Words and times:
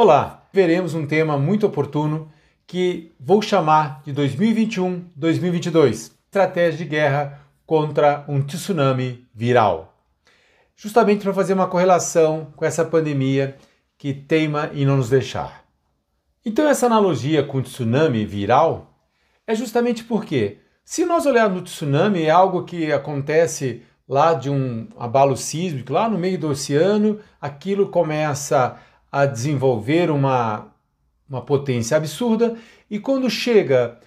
Olá, 0.00 0.46
veremos 0.52 0.94
um 0.94 1.04
tema 1.04 1.36
muito 1.36 1.66
oportuno 1.66 2.30
que 2.64 3.10
vou 3.18 3.42
chamar 3.42 4.00
de 4.04 4.14
2021-2022 4.14 6.12
Estratégia 6.24 6.78
de 6.78 6.84
Guerra 6.84 7.40
contra 7.66 8.24
um 8.28 8.40
Tsunami 8.40 9.26
Viral. 9.34 9.98
Justamente 10.76 11.24
para 11.24 11.34
fazer 11.34 11.54
uma 11.54 11.66
correlação 11.66 12.52
com 12.54 12.64
essa 12.64 12.84
pandemia 12.84 13.56
que 13.98 14.14
teima 14.14 14.70
em 14.72 14.86
não 14.86 14.98
nos 14.98 15.10
deixar. 15.10 15.64
Então, 16.46 16.68
essa 16.68 16.86
analogia 16.86 17.42
com 17.42 17.58
o 17.58 17.62
tsunami 17.62 18.24
viral 18.24 18.94
é 19.48 19.52
justamente 19.52 20.04
porque, 20.04 20.58
se 20.84 21.04
nós 21.04 21.26
olharmos 21.26 21.58
no 21.58 21.64
tsunami, 21.64 22.22
é 22.22 22.30
algo 22.30 22.62
que 22.62 22.92
acontece 22.92 23.82
lá 24.08 24.32
de 24.32 24.48
um 24.48 24.86
abalo 24.96 25.36
sísmico, 25.36 25.92
lá 25.92 26.08
no 26.08 26.16
meio 26.16 26.38
do 26.38 26.50
oceano, 26.50 27.18
aquilo 27.40 27.88
começa 27.88 28.78
a 29.10 29.26
desenvolver 29.26 30.10
uma, 30.10 30.68
uma 31.28 31.42
potência 31.42 31.96
absurda 31.96 32.56
e 32.90 32.98
quando 32.98 33.28
chega 33.28 33.98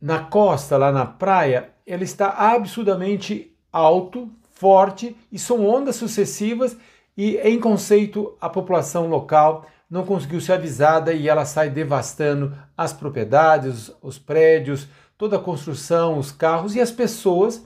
na 0.00 0.20
costa, 0.20 0.76
lá 0.76 0.90
na 0.90 1.06
praia, 1.06 1.70
ela 1.86 2.02
está 2.02 2.28
absurdamente 2.28 3.54
alto, 3.72 4.30
forte 4.50 5.16
e 5.30 5.38
são 5.38 5.66
ondas 5.66 5.96
sucessivas 5.96 6.76
e 7.16 7.36
em 7.38 7.58
conceito 7.58 8.36
a 8.40 8.48
população 8.48 9.08
local 9.08 9.66
não 9.92 10.06
conseguiu 10.06 10.40
ser 10.40 10.54
avisada 10.54 11.12
e 11.12 11.28
ela 11.28 11.44
sai 11.44 11.68
devastando 11.68 12.56
as 12.76 12.92
propriedades, 12.92 13.92
os 14.00 14.18
prédios, 14.18 14.88
toda 15.18 15.36
a 15.36 15.40
construção, 15.40 16.18
os 16.18 16.32
carros 16.32 16.74
e 16.74 16.80
as 16.80 16.90
pessoas. 16.90 17.62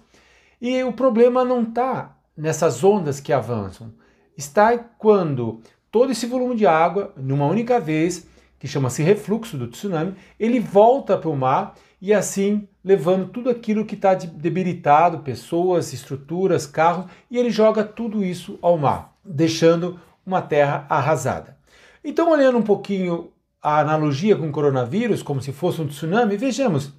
E 0.60 0.83
o 0.83 0.93
problema 0.93 1.45
não 1.45 1.62
está 1.62 2.16
nessas 2.37 2.83
ondas 2.83 3.21
que 3.21 3.33
avançam, 3.33 3.95
está 4.37 4.77
quando 4.77 5.60
todo 5.91 6.13
esse 6.13 6.27
volume 6.27 6.57
de 6.57 6.66
água, 6.66 7.13
numa 7.16 7.47
única 7.47 7.80
vez, 7.80 8.27
que 8.59 8.66
chama-se 8.66 9.02
refluxo 9.02 9.57
do 9.57 9.69
tsunami, 9.69 10.15
ele 10.38 10.60
volta 10.60 11.16
para 11.16 11.30
o 11.30 11.37
mar 11.37 11.74
e 12.01 12.13
assim 12.13 12.69
levando 12.85 13.29
tudo 13.29 13.51
aquilo 13.51 13.85
que 13.85 13.97
está 13.97 14.15
debilitado, 14.15 15.19
pessoas, 15.19 15.93
estruturas, 15.93 16.66
carros, 16.66 17.07
e 17.29 17.37
ele 17.37 17.51
joga 17.51 17.83
tudo 17.83 18.25
isso 18.25 18.59
ao 18.63 18.79
mar, 18.79 19.16
deixando 19.25 19.99
uma 20.25 20.41
terra 20.41 20.87
arrasada. 20.88 21.57
Então, 22.05 22.30
olhando 22.30 22.59
um 22.59 22.63
pouquinho 22.63 23.32
a 23.60 23.80
analogia 23.80 24.37
com 24.37 24.49
o 24.49 24.53
coronavírus, 24.53 25.21
como 25.21 25.43
se 25.43 25.53
fosse 25.53 25.82
um 25.82 25.88
tsunami, 25.88 26.37
vejamos, 26.37 26.93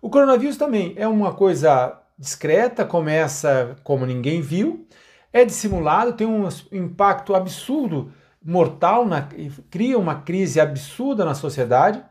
o 0.00 0.08
coronavírus 0.08 0.56
também 0.56 0.94
é 0.96 1.06
uma 1.06 1.34
coisa 1.34 2.00
discreta, 2.18 2.84
começa 2.84 3.76
como 3.84 4.06
ninguém 4.06 4.40
viu, 4.40 4.86
é 5.30 5.44
dissimulado, 5.44 6.14
tem 6.14 6.26
um 6.26 6.48
impacto 6.72 7.34
absurdo 7.34 8.10
mortal, 8.44 9.06
na, 9.06 9.26
cria 9.70 9.98
uma 9.98 10.16
crise 10.16 10.60
absurda 10.60 11.24
na 11.24 11.34
sociedade. 11.34 12.04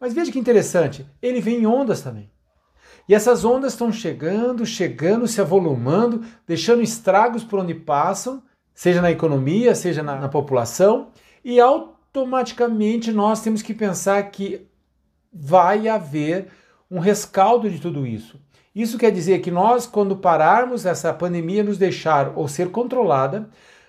Mas 0.00 0.12
veja 0.12 0.32
que 0.32 0.38
interessante, 0.38 1.06
ele 1.22 1.40
vem 1.40 1.60
em 1.60 1.66
ondas 1.66 2.02
também. 2.02 2.30
E 3.08 3.14
essas 3.14 3.44
ondas 3.44 3.72
estão 3.72 3.92
chegando, 3.92 4.66
chegando, 4.66 5.28
se 5.28 5.40
avolumando, 5.40 6.24
deixando 6.46 6.82
estragos 6.82 7.44
por 7.44 7.60
onde 7.60 7.74
passam, 7.74 8.42
seja 8.74 9.00
na 9.00 9.10
economia, 9.10 9.74
seja 9.74 10.02
na, 10.02 10.16
na 10.16 10.28
população, 10.28 11.08
e 11.44 11.60
automaticamente 11.60 13.12
nós 13.12 13.40
temos 13.40 13.62
que 13.62 13.72
pensar 13.72 14.22
que 14.30 14.66
vai 15.32 15.88
haver 15.88 16.48
um 16.90 16.98
rescaldo 16.98 17.70
de 17.70 17.78
tudo 17.78 18.06
isso. 18.06 18.40
Isso 18.74 18.98
quer 18.98 19.10
dizer 19.10 19.38
que 19.38 19.50
nós, 19.50 19.86
quando 19.86 20.16
pararmos 20.16 20.84
essa 20.84 21.12
pandemia 21.14 21.62
nos 21.62 21.78
deixar 21.78 22.32
ou 22.36 22.46
ser 22.48 22.70
controlada, 22.70 23.48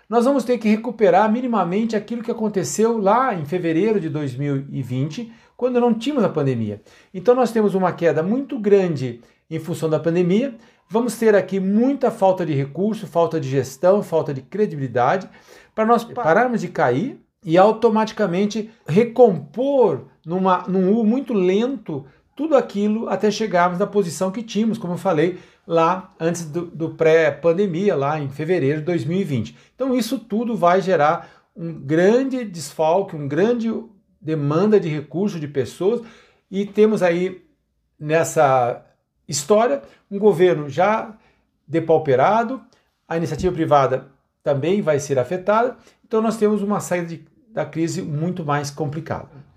nós 0.10 0.26
vamos 0.26 0.44
ter 0.44 0.58
que 0.58 0.70
recuperar 0.70 1.32
minimamente 1.32 1.96
aquilo 1.96 2.24
que 2.24 2.32
aconteceu 2.32 2.98
lá 2.98 3.36
em 3.36 3.46
fevereiro 3.46 4.00
de 4.00 4.10
2020, 4.10 5.32
quando 5.58 5.82
não 5.82 5.94
tínhamos 5.94 6.24
a 6.24 6.30
pandemia. 6.30 6.82
Então 7.14 7.36
nós 7.36 7.52
temos 7.52 7.76
uma 7.76 7.92
queda 7.92 8.24
muito 8.24 8.58
grande 8.58 9.22
em 9.50 9.60
função 9.60 9.90
da 9.90 10.00
pandemia. 10.00 10.56
Vamos 10.90 11.18
ter 11.18 11.36
aqui 11.36 11.60
muita 11.60 12.10
falta 12.10 12.46
de 12.46 12.54
recurso, 12.54 13.06
falta 13.06 13.40
de 13.40 13.50
gestão, 13.50 14.02
falta 14.02 14.34
de 14.34 14.42
credibilidade, 14.42 15.30
para 15.76 15.86
nós 15.86 16.06
pararmos 16.06 16.62
de 16.62 16.70
cair 16.70 17.20
e 17.44 17.58
automaticamente 17.58 18.70
recompor 18.88 20.06
numa, 20.26 20.64
num 20.68 20.98
U 20.98 21.04
muito 21.04 21.34
lento 21.34 22.06
tudo 22.38 22.56
aquilo 22.56 23.10
até 23.10 23.32
chegarmos 23.32 23.80
na 23.80 23.88
posição 23.88 24.32
que 24.32 24.44
tínhamos, 24.44 24.78
como 24.78 24.94
eu 24.94 24.98
falei, 24.98 25.40
lá 25.66 26.14
antes 26.20 26.46
do, 26.46 26.68
do 26.68 26.92
pré-pandemia, 26.92 27.96
lá 27.96 28.20
em 28.20 28.30
fevereiro 28.30 28.80
de 28.80 28.86
2020. 28.86 29.58
Então, 29.74 29.96
isso 29.96 30.20
tudo 30.20 30.56
vai 30.56 30.80
gerar 30.80 31.28
um 31.56 31.74
grande 31.74 32.46
desfalque, 32.46 33.16
um 33.16 33.28
grande 33.28 33.74
demanda 34.22 34.80
de 34.80 34.88
recursos 34.88 35.42
de 35.42 35.48
pessoas, 35.48 36.02
e 36.50 36.64
temos 36.64 37.02
aí 37.02 37.44
nessa 38.00 38.86
história 39.28 39.82
um 40.10 40.20
governo 40.20 40.70
já 40.70 41.18
depauperado, 41.68 42.62
a 43.08 43.18
iniciativa 43.18 43.52
privada 43.52 44.10
também 44.44 44.80
vai 44.80 45.00
ser 45.00 45.18
afetada, 45.18 45.76
então 46.06 46.22
nós 46.22 46.38
temos 46.38 46.62
uma 46.62 46.80
saída 46.80 47.08
de, 47.08 47.26
da 47.50 47.66
crise 47.66 48.04
muito 48.04 48.46
mais 48.46 48.70
complicada. 48.70 49.48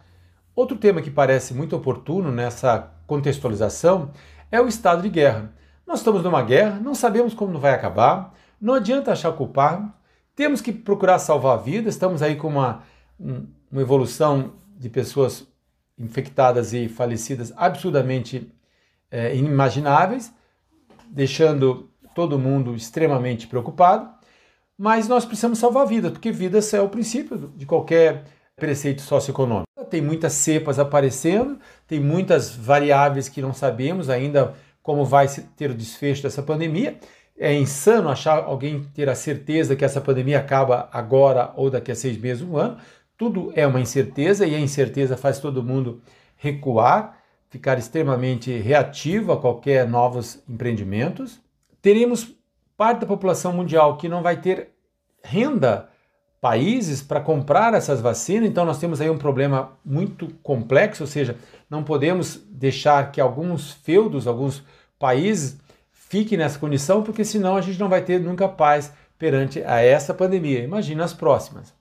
Outro 0.55 0.77
tema 0.77 1.01
que 1.01 1.11
parece 1.11 1.55
muito 1.55 1.77
oportuno 1.77 2.31
nessa 2.31 2.93
contextualização 3.07 4.11
é 4.51 4.61
o 4.61 4.69
estado 4.69 5.03
de 5.03 5.09
guerra. 5.09 5.53
Nós 5.87 6.01
estamos 6.01 6.23
numa 6.23 6.43
guerra, 6.43 6.79
não 6.81 6.95
sabemos 6.95 7.35
como 7.35 7.59
vai 7.59 7.73
acabar, 7.73 8.35
não 8.61 8.75
adianta 8.75 9.13
achar 9.13 9.33
culpar, 9.33 9.97
temos 10.35 10.61
que 10.61 10.73
procurar 10.73 11.19
salvar 11.19 11.59
vidas, 11.63 11.95
estamos 11.95 12.23
aí 12.23 12.37
com 12.37 12.49
uma, 12.49 12.83
uma 13.19 13.81
evolução 13.81 14.55
de 14.77 14.89
pessoas 14.89 15.47
infectadas 15.99 16.73
e 16.73 16.89
falecidas 16.89 17.53
absurdamente 17.57 18.53
é, 19.11 19.35
inimagináveis, 19.37 20.33
deixando 21.09 21.91
todo 22.15 22.39
mundo 22.39 22.75
extremamente 22.75 23.47
preocupado, 23.47 24.11
mas 24.79 25.09
nós 25.09 25.25
precisamos 25.25 25.59
salvar 25.59 25.87
vidas, 25.87 26.13
porque 26.13 26.33
vidas 26.33 26.73
é 26.73 26.81
o 26.81 26.89
princípio 26.89 27.53
de 27.55 27.67
qualquer 27.67 28.25
preceito 28.61 29.03
socioeconômico. 29.03 29.67
Tem 29.91 30.01
muitas 30.01 30.35
cepas 30.35 30.79
aparecendo, 30.79 31.59
tem 31.89 31.99
muitas 31.99 32.55
variáveis 32.55 33.29
que 33.29 33.43
não 33.43 33.53
sabemos 33.53 34.09
ainda 34.09 34.55
como 34.83 35.05
vai 35.05 35.27
ter 35.57 35.71
o 35.71 35.75
desfecho 35.75 36.23
dessa 36.23 36.43
pandemia. 36.43 36.97
É 37.37 37.53
insano 37.53 38.09
achar 38.09 38.45
alguém 38.45 38.85
ter 38.95 39.09
a 39.09 39.15
certeza 39.15 39.75
que 39.75 39.85
essa 39.85 40.01
pandemia 40.01 40.39
acaba 40.39 40.89
agora 40.93 41.53
ou 41.57 41.71
daqui 41.71 41.91
a 41.91 41.97
seis 41.97 42.17
meses, 42.17 42.43
um 42.43 42.57
ano. 42.57 42.77
Tudo 43.17 43.51
é 43.57 43.67
uma 43.67 43.81
incerteza 43.81 44.47
e 44.47 44.55
a 44.55 44.61
incerteza 44.61 45.17
faz 45.17 45.41
todo 45.41 45.63
mundo 45.63 46.01
recuar, 46.37 47.19
ficar 47.49 47.79
extremamente 47.79 48.57
reativo 48.59 49.33
a 49.33 49.41
qualquer 49.41 49.89
novos 49.89 50.43
empreendimentos. 50.49 51.41
Teremos 51.83 52.35
parte 52.77 53.01
da 53.01 53.07
população 53.07 53.53
mundial 53.53 53.97
que 53.97 54.09
não 54.09 54.23
vai 54.23 54.41
ter 54.41 54.71
renda 55.23 55.90
países 56.41 57.03
para 57.03 57.21
comprar 57.21 57.75
essas 57.75 58.01
vacinas, 58.01 58.49
então 58.49 58.65
nós 58.65 58.79
temos 58.79 59.01
aí 59.01 59.11
um 59.11 59.19
problema 59.19 59.73
muito 59.85 60.29
complexo, 60.43 61.03
ou 61.03 61.07
seja, 61.07 61.37
não 61.69 61.85
podemos 61.85 62.41
deixar 62.51 63.13
que 63.13 63.21
alguns 63.21 63.73
feudos, 63.73 64.27
alguns 64.27 64.65
países 64.99 65.59
fiquem 65.93 66.39
nessa 66.39 66.59
condição, 66.59 67.03
porque 67.03 67.25
senão 67.25 67.57
a 67.57 67.61
gente 67.61 67.79
não 67.79 67.89
vai 67.89 68.03
ter 68.03 68.19
nunca 68.19 68.49
paz 68.49 68.93
perante 69.19 69.63
a 69.65 69.81
essa 69.81 70.15
pandemia. 70.15 70.65
Imagina 70.65 71.05
as 71.05 71.13
próximas. 71.13 71.75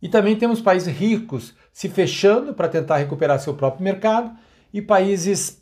E 0.00 0.08
também 0.08 0.36
temos 0.36 0.60
países 0.60 0.94
ricos 0.94 1.54
se 1.72 1.88
fechando 1.88 2.54
para 2.54 2.68
tentar 2.68 2.98
recuperar 2.98 3.40
seu 3.40 3.54
próprio 3.54 3.82
mercado 3.82 4.30
e 4.72 4.80
países 4.80 5.60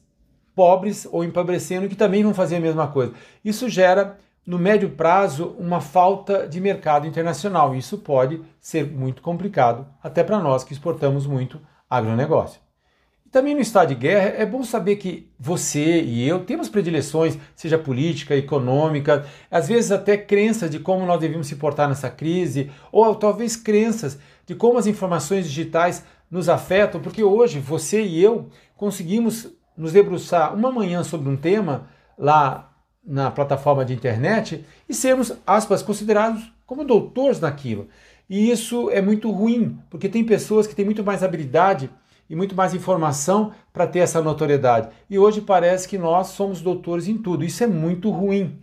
pobres 0.54 1.08
ou 1.10 1.24
empobrecendo 1.24 1.88
que 1.88 1.96
também 1.96 2.22
vão 2.22 2.34
fazer 2.34 2.56
a 2.56 2.60
mesma 2.60 2.86
coisa. 2.88 3.14
Isso 3.42 3.68
gera 3.68 4.18
no 4.46 4.58
médio 4.58 4.90
prazo, 4.90 5.54
uma 5.58 5.80
falta 5.80 6.46
de 6.48 6.60
mercado 6.60 7.06
internacional. 7.06 7.74
Isso 7.74 7.98
pode 7.98 8.42
ser 8.60 8.86
muito 8.86 9.22
complicado, 9.22 9.86
até 10.02 10.24
para 10.24 10.40
nós 10.40 10.64
que 10.64 10.72
exportamos 10.72 11.26
muito 11.26 11.60
agronegócio. 11.88 12.60
Também 13.30 13.54
no 13.54 13.62
estado 13.62 13.88
de 13.88 13.94
guerra, 13.94 14.34
é 14.36 14.44
bom 14.44 14.62
saber 14.62 14.96
que 14.96 15.32
você 15.38 16.02
e 16.02 16.28
eu 16.28 16.44
temos 16.44 16.68
predileções, 16.68 17.38
seja 17.56 17.78
política, 17.78 18.36
econômica, 18.36 19.24
às 19.50 19.66
vezes 19.68 19.90
até 19.90 20.18
crenças 20.18 20.70
de 20.70 20.78
como 20.78 21.06
nós 21.06 21.18
devemos 21.18 21.46
se 21.46 21.56
portar 21.56 21.88
nessa 21.88 22.10
crise, 22.10 22.70
ou 22.90 23.14
talvez 23.14 23.56
crenças 23.56 24.18
de 24.44 24.54
como 24.54 24.76
as 24.76 24.86
informações 24.86 25.46
digitais 25.46 26.04
nos 26.30 26.48
afetam, 26.50 27.00
porque 27.00 27.24
hoje 27.24 27.58
você 27.58 28.02
e 28.02 28.22
eu 28.22 28.50
conseguimos 28.76 29.48
nos 29.74 29.92
debruçar 29.92 30.54
uma 30.54 30.70
manhã 30.70 31.02
sobre 31.02 31.30
um 31.30 31.36
tema 31.36 31.88
lá 32.18 32.71
na 33.04 33.30
plataforma 33.30 33.84
de 33.84 33.92
internet 33.92 34.64
e 34.88 34.94
sermos, 34.94 35.32
aspas, 35.46 35.82
considerados 35.82 36.52
como 36.64 36.84
doutores 36.84 37.40
naquilo. 37.40 37.88
E 38.30 38.50
isso 38.50 38.88
é 38.90 39.02
muito 39.02 39.30
ruim, 39.30 39.78
porque 39.90 40.08
tem 40.08 40.24
pessoas 40.24 40.66
que 40.66 40.74
têm 40.74 40.84
muito 40.84 41.04
mais 41.04 41.22
habilidade 41.22 41.90
e 42.30 42.36
muito 42.36 42.54
mais 42.54 42.72
informação 42.72 43.52
para 43.72 43.86
ter 43.86 43.98
essa 43.98 44.22
notoriedade. 44.22 44.88
E 45.10 45.18
hoje 45.18 45.40
parece 45.40 45.88
que 45.88 45.98
nós 45.98 46.28
somos 46.28 46.60
doutores 46.60 47.08
em 47.08 47.18
tudo. 47.18 47.44
Isso 47.44 47.62
é 47.62 47.66
muito 47.66 48.10
ruim. 48.10 48.58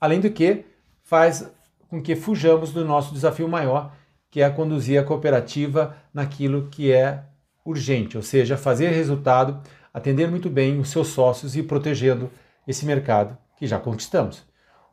Além 0.00 0.20
do 0.20 0.30
que, 0.30 0.64
faz 1.02 1.50
com 1.88 2.00
que 2.00 2.14
fujamos 2.14 2.72
do 2.72 2.84
nosso 2.84 3.12
desafio 3.12 3.48
maior, 3.48 3.92
que 4.30 4.40
é 4.40 4.48
conduzir 4.48 4.98
a 4.98 5.04
cooperativa 5.04 5.96
naquilo 6.14 6.68
que 6.70 6.92
é 6.92 7.24
urgente, 7.64 8.16
ou 8.16 8.22
seja, 8.22 8.56
fazer 8.56 8.90
resultado, 8.90 9.60
atender 9.92 10.30
muito 10.30 10.48
bem 10.48 10.78
os 10.78 10.88
seus 10.88 11.08
sócios 11.08 11.56
e 11.56 11.62
protegendo 11.62 12.30
esse 12.66 12.86
mercado 12.86 13.36
que 13.60 13.66
já 13.66 13.78
conquistamos. 13.78 14.42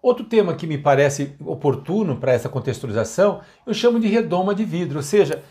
Outro 0.02 0.26
tema 0.26 0.54
que 0.54 0.68
me 0.68 0.78
parece 0.78 1.36
oportuno 1.40 2.18
para 2.18 2.34
essa 2.34 2.50
contextualização, 2.50 3.42
eu 3.66 3.74
chamo 3.74 4.00
de 4.00 4.08
redoma 4.08 4.54
de 4.54 4.64
vidro, 4.64 4.98
ou 4.98 5.04
seja, 5.04 5.42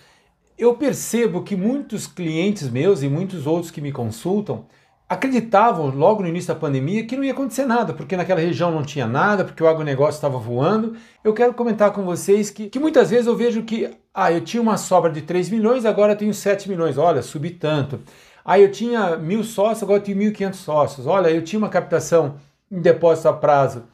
eu 0.56 0.74
percebo 0.76 1.42
que 1.42 1.56
muitos 1.56 2.06
clientes 2.06 2.68
meus 2.68 3.02
e 3.02 3.08
muitos 3.08 3.46
outros 3.46 3.70
que 3.70 3.80
me 3.80 3.90
consultam 3.90 4.66
acreditavam 5.08 5.88
logo 5.88 6.22
no 6.22 6.28
início 6.28 6.52
da 6.52 6.58
pandemia 6.58 7.06
que 7.06 7.16
não 7.16 7.24
ia 7.24 7.32
acontecer 7.32 7.64
nada, 7.64 7.94
porque 7.94 8.16
naquela 8.16 8.40
região 8.40 8.70
não 8.70 8.82
tinha 8.82 9.06
nada, 9.06 9.44
porque 9.44 9.62
o 9.62 9.68
agronegócio 9.68 10.18
estava 10.18 10.38
voando. 10.38 10.94
Eu 11.24 11.32
quero 11.32 11.54
comentar 11.54 11.92
com 11.92 12.02
vocês 12.02 12.50
que, 12.50 12.68
que 12.68 12.78
muitas 12.78 13.10
vezes 13.10 13.26
eu 13.26 13.36
vejo 13.36 13.62
que, 13.62 13.90
ah, 14.12 14.32
eu 14.32 14.42
tinha 14.42 14.62
uma 14.62 14.76
sobra 14.76 15.10
de 15.10 15.22
3 15.22 15.48
milhões, 15.50 15.84
agora 15.84 16.12
eu 16.12 16.16
tenho 16.16 16.34
7 16.34 16.68
milhões, 16.68 16.98
olha, 16.98 17.22
subi 17.22 17.50
tanto. 17.50 18.00
Ah, 18.44 18.58
eu 18.58 18.70
tinha 18.70 19.16
mil 19.16 19.42
sócios, 19.42 19.82
agora 19.82 19.98
eu 19.98 20.04
tenho 20.04 20.18
1.500 20.18 20.54
sócios. 20.54 21.06
Olha, 21.06 21.28
eu 21.30 21.42
tinha 21.42 21.58
uma 21.58 21.68
captação 21.68 22.36
em 22.70 22.80
depósito 22.80 23.28
a 23.28 23.32
prazo 23.32 23.84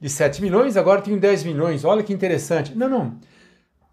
de 0.00 0.08
7 0.08 0.40
milhões, 0.42 0.76
agora 0.76 1.00
tenho 1.00 1.18
10 1.18 1.44
milhões. 1.44 1.84
Olha 1.84 2.02
que 2.02 2.12
interessante. 2.12 2.74
Não, 2.74 2.88
não. 2.88 3.16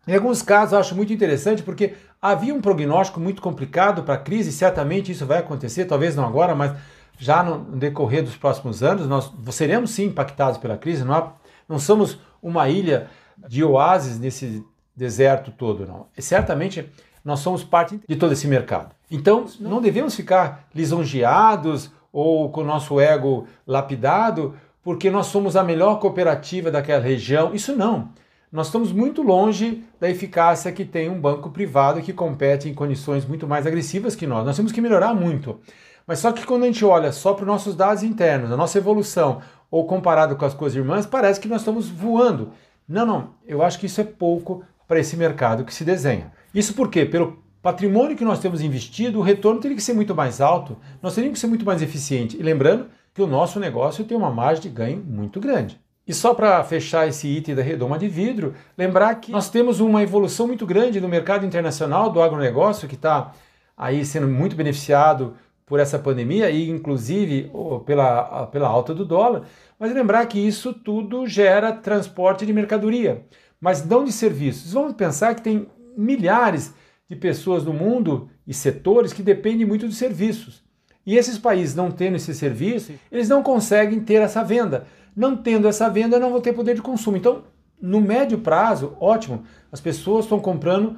Em 0.08 0.14
alguns 0.14 0.42
casos 0.42 0.74
eu 0.74 0.80
acho 0.80 0.96
muito 0.96 1.12
interessante 1.12 1.64
porque 1.64 1.96
havia 2.22 2.54
um 2.54 2.62
prognóstico 2.62 3.20
muito 3.20 3.42
complicado 3.42 4.04
para 4.04 4.16
a 4.16 4.18
crise, 4.18 4.52
certamente 4.52 5.12
isso 5.12 5.26
vai 5.26 5.40
acontecer, 5.40 5.86
talvez 5.86 6.16
não 6.16 6.26
agora, 6.26 6.54
mas 6.54 6.76
já 7.18 7.42
no 7.42 7.76
decorrer 7.78 8.24
dos 8.24 8.36
próximos 8.36 8.84
anos, 8.84 9.08
nós 9.08 9.32
seremos 9.52 9.92
sim 9.92 10.06
impactados 10.06 10.58
pela 10.58 10.78
crise, 10.78 11.04
não, 11.04 11.14
há, 11.14 11.34
não 11.68 11.80
somos 11.80 12.20
uma 12.42 12.70
ilha 12.70 13.08
de 13.48 13.64
oásis 13.64 14.20
nesse 14.20 14.64
deserto 14.96 15.52
todo, 15.52 15.88
não. 15.88 16.08
E 16.16 16.22
certamente 16.22 16.90
nós 17.24 17.40
somos 17.40 17.64
parte 17.64 18.00
de 18.08 18.16
todo 18.16 18.34
esse 18.34 18.48
mercado. 18.48 18.94
Então, 19.10 19.46
não 19.60 19.82
devemos 19.82 20.16
ficar 20.16 20.68
lisonjeados 20.74 21.90
ou 22.16 22.50
com 22.50 22.62
o 22.62 22.66
nosso 22.66 22.98
ego 22.98 23.46
lapidado 23.68 24.56
porque 24.82 25.12
nós 25.12 25.26
somos 25.26 25.58
a 25.58 25.64
melhor 25.64 26.00
cooperativa 26.00 26.72
daquela 26.72 27.04
região. 27.04 27.54
Isso 27.54 27.76
não. 27.76 28.10
Nós 28.52 28.68
estamos 28.68 28.94
muito 28.94 29.22
longe 29.22 29.84
da 30.00 30.10
eficácia 30.10 30.72
que 30.72 30.86
tem 30.86 31.10
um 31.10 31.20
banco 31.20 31.50
privado 31.50 32.02
que 32.02 32.14
compete 32.14 32.70
em 32.70 32.74
condições 32.74 33.26
muito 33.26 33.46
mais 33.46 33.68
agressivas 33.68 34.16
que 34.16 34.26
nós. 34.26 34.46
Nós 34.46 34.56
temos 34.56 34.72
que 34.72 34.80
melhorar 34.80 35.14
muito. 35.14 35.60
Mas 36.08 36.20
só 36.20 36.32
que 36.32 36.46
quando 36.46 36.64
a 36.64 36.68
gente 36.68 36.86
olha 36.86 37.12
só 37.12 37.34
para 37.34 37.42
os 37.42 37.48
nossos 37.48 37.76
dados 37.76 38.04
internos, 38.04 38.52
a 38.52 38.56
nossa 38.56 38.78
evolução, 38.78 39.42
ou 39.70 39.86
comparado 39.86 40.36
com 40.36 40.46
as 40.46 40.54
coisas 40.54 40.78
irmãs, 40.78 41.06
parece 41.06 41.40
que 41.40 41.48
nós 41.50 41.62
estamos 41.62 41.90
voando. 41.90 42.52
Não, 42.88 43.06
não. 43.06 43.30
Eu 43.46 43.62
acho 43.62 43.78
que 43.78 43.88
isso 43.88 44.00
é 44.00 44.06
pouco 44.06 44.64
para 44.88 45.00
esse 45.00 45.18
mercado 45.18 45.66
que 45.66 45.74
se 45.74 45.84
desenha. 45.84 46.32
Isso 46.54 46.76
porque, 46.76 47.06
pelo 47.06 47.44
patrimônio 47.66 48.16
que 48.16 48.24
nós 48.24 48.38
temos 48.38 48.62
investido, 48.62 49.18
o 49.18 49.24
retorno 49.24 49.60
teria 49.60 49.76
que 49.76 49.82
ser 49.82 49.96
muito 49.96 50.14
mais 50.14 50.40
alto, 50.40 50.78
nós 51.02 51.16
teríamos 51.16 51.38
que 51.38 51.42
ser 51.42 51.48
muito 51.48 51.66
mais 51.66 51.82
eficiente. 51.82 52.38
E 52.40 52.44
lembrando 52.44 52.86
que 53.12 53.24
o 53.24 53.26
nosso 53.26 53.60
negócio 53.60 54.06
tem 54.06 54.16
uma 54.16 54.30
margem 54.30 54.62
de 54.62 54.70
ganho 54.70 55.04
muito 55.04 55.40
grande. 55.40 55.82
E 56.08 56.14
só 56.14 56.36
para 56.36 56.64
fechar 56.64 57.08
esse 57.08 57.28
item 57.28 57.56
da 57.56 57.64
redoma 57.64 57.98
de 57.98 58.08
vidro, 58.08 58.54
lembrar 58.78 59.16
que 59.16 59.32
nós 59.32 59.50
temos 59.50 59.80
uma 59.80 60.04
evolução 60.04 60.46
muito 60.46 60.64
grande 60.64 61.02
no 61.02 61.10
mercado 61.10 61.44
internacional 61.44 62.12
do 62.12 62.22
agronegócio, 62.22 62.88
que 62.88 62.94
está 62.94 63.32
aí 63.76 64.06
sendo 64.06 64.28
muito 64.28 64.56
beneficiado 64.56 65.34
por 65.66 65.80
essa 65.80 65.98
pandemia 65.98 66.52
e 66.52 66.70
inclusive 66.70 67.52
pela, 67.84 68.46
pela 68.46 68.68
alta 68.68 68.94
do 68.94 69.04
dólar. 69.04 69.42
Mas 69.80 69.92
lembrar 69.92 70.28
que 70.28 70.38
isso 70.38 70.72
tudo 70.72 71.26
gera 71.26 71.74
transporte 71.74 72.46
de 72.46 72.54
mercadoria, 72.54 73.26
mas 73.60 73.84
não 73.84 74.04
de 74.04 74.12
serviços. 74.12 74.72
Vamos 74.72 74.94
pensar 74.94 75.34
que 75.34 75.42
tem 75.42 75.68
milhares 75.98 76.72
de 77.08 77.16
pessoas 77.16 77.64
no 77.64 77.74
mundo 77.74 78.30
e 78.48 78.54
setores 78.54 79.14
que 79.14 79.22
dependem 79.22 79.66
muito 79.66 79.88
de 79.88 79.96
serviços. 79.96 80.64
E 81.06 81.16
esses 81.16 81.38
países 81.38 81.76
não 81.76 81.92
tendo 81.92 82.16
esse 82.16 82.34
serviço, 82.34 82.94
eles 83.12 83.30
não 83.30 83.44
conseguem 83.44 84.00
ter 84.00 84.22
essa 84.22 84.44
venda. 84.44 84.88
Não 85.16 85.38
tendo 85.38 85.68
essa 85.68 85.90
venda, 85.90 86.20
não 86.20 86.32
vou 86.32 86.42
ter 86.42 86.54
poder 86.54 86.76
de 86.76 86.82
consumo. 86.82 87.16
Então, 87.16 87.44
no 87.80 88.02
médio 88.02 88.40
prazo, 88.40 88.98
ótimo, 89.00 89.44
as 89.72 89.80
pessoas 89.80 90.26
estão 90.26 90.40
comprando 90.40 90.98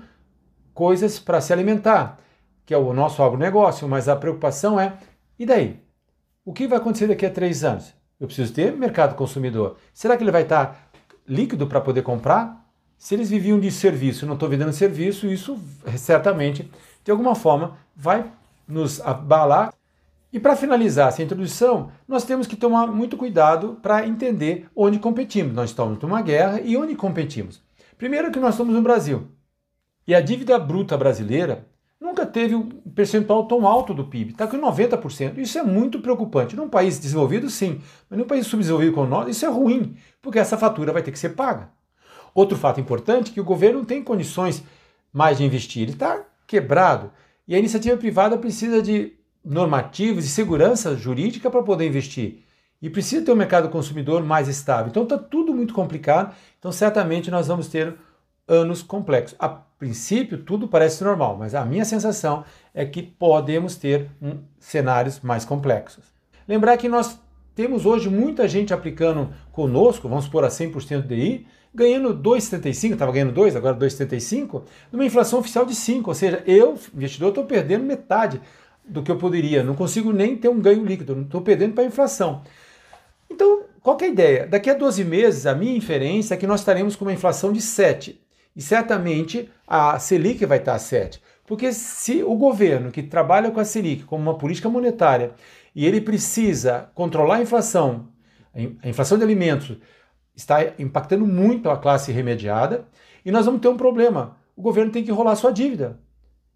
coisas 0.73 1.19
para 1.19 1.41
se 1.41 1.51
alimentar, 1.51 2.19
que 2.65 2.73
é 2.73 2.77
o 2.77 2.93
nosso 2.93 3.21
agronegócio, 3.21 3.87
mas 3.87 4.07
a 4.07 4.15
preocupação 4.15 4.79
é, 4.79 4.97
e 5.37 5.45
daí? 5.45 5.79
O 6.45 6.53
que 6.53 6.67
vai 6.67 6.77
acontecer 6.77 7.07
daqui 7.07 7.25
a 7.25 7.29
três 7.29 7.63
anos? 7.63 7.93
Eu 8.19 8.27
preciso 8.27 8.53
ter 8.53 8.71
mercado 8.71 9.15
consumidor. 9.15 9.77
Será 9.93 10.15
que 10.15 10.23
ele 10.23 10.31
vai 10.31 10.43
estar 10.43 10.89
líquido 11.27 11.67
para 11.67 11.81
poder 11.81 12.03
comprar? 12.03 12.66
Se 12.97 13.15
eles 13.15 13.29
viviam 13.29 13.59
de 13.59 13.71
serviço 13.71 14.25
e 14.25 14.27
não 14.27 14.33
estão 14.33 14.49
vendendo 14.49 14.73
serviço, 14.73 15.27
isso 15.27 15.59
certamente, 15.97 16.69
de 17.03 17.11
alguma 17.11 17.35
forma, 17.35 17.77
vai 17.95 18.31
nos 18.67 18.99
abalar 19.01 19.73
e 20.31 20.39
para 20.39 20.55
finalizar 20.55 21.07
essa 21.07 21.23
introdução, 21.23 21.89
nós 22.07 22.25
temos 22.25 22.47
que 22.47 22.55
tomar 22.55 22.87
muito 22.87 23.15
cuidado 23.15 23.79
para 23.81 24.05
entender 24.05 24.67
onde 24.75 24.99
competimos. 24.99 25.53
Nós 25.53 25.69
estamos 25.69 25.97
numa 25.99 26.21
guerra 26.21 26.59
e 26.59 26.75
onde 26.75 26.95
competimos. 26.95 27.61
Primeiro 27.97 28.31
que 28.31 28.39
nós 28.39 28.53
estamos 28.53 28.73
no 28.73 28.81
Brasil. 28.81 29.27
E 30.05 30.13
a 30.13 30.21
dívida 30.21 30.59
bruta 30.59 30.97
brasileira 30.97 31.65
nunca 31.99 32.25
teve 32.25 32.55
um 32.55 32.67
percentual 32.93 33.47
tão 33.47 33.65
alto 33.65 33.93
do 33.93 34.05
PIB, 34.05 34.31
está 34.31 34.45
com 34.47 34.57
90%. 34.57 35.37
Isso 35.37 35.57
é 35.57 35.63
muito 35.63 35.99
preocupante. 36.01 36.55
Num 36.55 36.69
país 36.69 36.99
desenvolvido, 36.99 37.49
sim, 37.49 37.81
mas 38.09 38.19
num 38.19 38.27
país 38.27 38.45
subdesenvolvido 38.47 38.93
como 38.93 39.07
nós, 39.07 39.29
isso 39.29 39.45
é 39.45 39.49
ruim, 39.49 39.95
porque 40.21 40.39
essa 40.39 40.57
fatura 40.57 40.93
vai 40.93 41.01
ter 41.01 41.11
que 41.11 41.19
ser 41.19 41.29
paga. 41.29 41.69
Outro 42.37 42.55
fato 42.55 42.79
importante 42.79 43.31
é 43.31 43.33
que 43.33 43.41
o 43.41 43.43
governo 43.43 43.79
não 43.79 43.85
tem 43.85 44.03
condições 44.03 44.63
mais 45.11 45.39
de 45.39 45.43
investir, 45.43 45.81
ele 45.81 45.93
está 45.93 46.23
quebrado. 46.45 47.11
E 47.47 47.55
a 47.55 47.57
iniciativa 47.57 47.97
privada 47.97 48.37
precisa 48.37 48.79
de 48.79 49.13
normativos 49.43 50.23
e 50.23 50.29
segurança 50.29 50.95
jurídica 50.95 51.49
para 51.49 51.63
poder 51.63 51.87
investir. 51.87 52.43
E 52.79 52.91
precisa 52.91 53.25
ter 53.25 53.31
um 53.31 53.35
mercado 53.35 53.69
consumidor 53.69 54.23
mais 54.23 54.47
estável. 54.47 54.87
Então 54.87 55.01
está 55.01 55.17
tudo 55.17 55.51
muito 55.51 55.73
complicado. 55.73 56.35
Então 56.59 56.71
certamente 56.71 57.31
nós 57.31 57.47
vamos 57.47 57.69
ter 57.69 57.95
anos 58.47 58.83
complexos. 58.83 59.35
A 59.39 59.49
princípio 59.49 60.37
tudo 60.37 60.67
parece 60.67 61.03
normal, 61.03 61.37
mas 61.39 61.55
a 61.55 61.65
minha 61.65 61.85
sensação 61.85 62.45
é 62.71 62.85
que 62.85 63.01
podemos 63.01 63.77
ter 63.77 64.11
um, 64.21 64.43
cenários 64.59 65.21
mais 65.21 65.43
complexos. 65.43 66.05
Lembrar 66.47 66.77
que 66.77 66.87
nós 66.87 67.19
temos 67.57 67.87
hoje 67.87 68.07
muita 68.07 68.47
gente 68.47 68.71
aplicando 68.71 69.33
conosco, 69.51 70.07
vamos 70.07 70.25
supor 70.25 70.45
a 70.45 70.47
100% 70.47 71.07
DI, 71.07 71.47
ganhando 71.73 72.13
2,75, 72.15 72.93
estava 72.93 73.11
ganhando 73.11 73.31
2, 73.31 73.55
agora 73.55 73.75
2,75, 73.75 74.61
numa 74.91 75.03
inflação 75.03 75.39
oficial 75.39 75.65
de 75.65 75.73
5, 75.73 76.07
ou 76.07 76.13
seja, 76.13 76.43
eu, 76.45 76.77
investidor, 76.93 77.29
estou 77.29 77.45
perdendo 77.45 77.83
metade 77.83 78.39
do 78.87 79.01
que 79.01 79.09
eu 79.09 79.17
poderia, 79.17 79.63
não 79.63 79.73
consigo 79.73 80.13
nem 80.13 80.37
ter 80.37 80.49
um 80.49 80.59
ganho 80.59 80.85
líquido, 80.85 81.19
estou 81.23 81.41
perdendo 81.41 81.73
para 81.73 81.83
a 81.83 81.87
inflação. 81.87 82.43
Então, 83.27 83.63
qual 83.81 83.97
é 84.01 84.05
a 84.05 84.07
ideia? 84.07 84.45
Daqui 84.45 84.69
a 84.69 84.75
12 84.75 85.03
meses, 85.03 85.47
a 85.47 85.55
minha 85.55 85.75
inferência 85.75 86.35
é 86.35 86.37
que 86.37 86.45
nós 86.45 86.59
estaremos 86.59 86.95
com 86.95 87.05
uma 87.05 87.13
inflação 87.13 87.51
de 87.51 87.59
7. 87.59 88.21
E 88.55 88.61
certamente 88.61 89.49
a 89.67 89.97
Selic 89.97 90.45
vai 90.45 90.59
estar 90.59 90.75
a 90.75 90.79
7. 90.79 91.19
Porque 91.47 91.71
se 91.71 92.21
o 92.23 92.35
governo 92.35 92.91
que 92.91 93.01
trabalha 93.01 93.49
com 93.49 93.59
a 93.59 93.65
Selic 93.65 94.03
como 94.03 94.21
uma 94.21 94.37
política 94.37 94.69
monetária 94.69 95.31
e 95.77 95.85
ele 95.85 96.01
precisa 96.01 96.89
controlar 96.95 97.35
a 97.35 97.41
inflação, 97.43 98.07
a 98.81 98.89
inflação 98.89 99.15
de 99.15 99.23
alimentos 99.23 99.77
está 100.35 100.73
impactando 100.79 101.23
muito 101.23 101.69
a 101.69 101.77
classe 101.77 102.11
remediada, 102.11 102.87
e 103.23 103.31
nós 103.31 103.45
vamos 103.45 103.61
ter 103.61 103.67
um 103.67 103.77
problema. 103.77 104.37
O 104.55 104.61
governo 104.63 104.91
tem 104.91 105.03
que 105.03 105.11
rolar 105.11 105.35
sua 105.35 105.51
dívida 105.51 105.99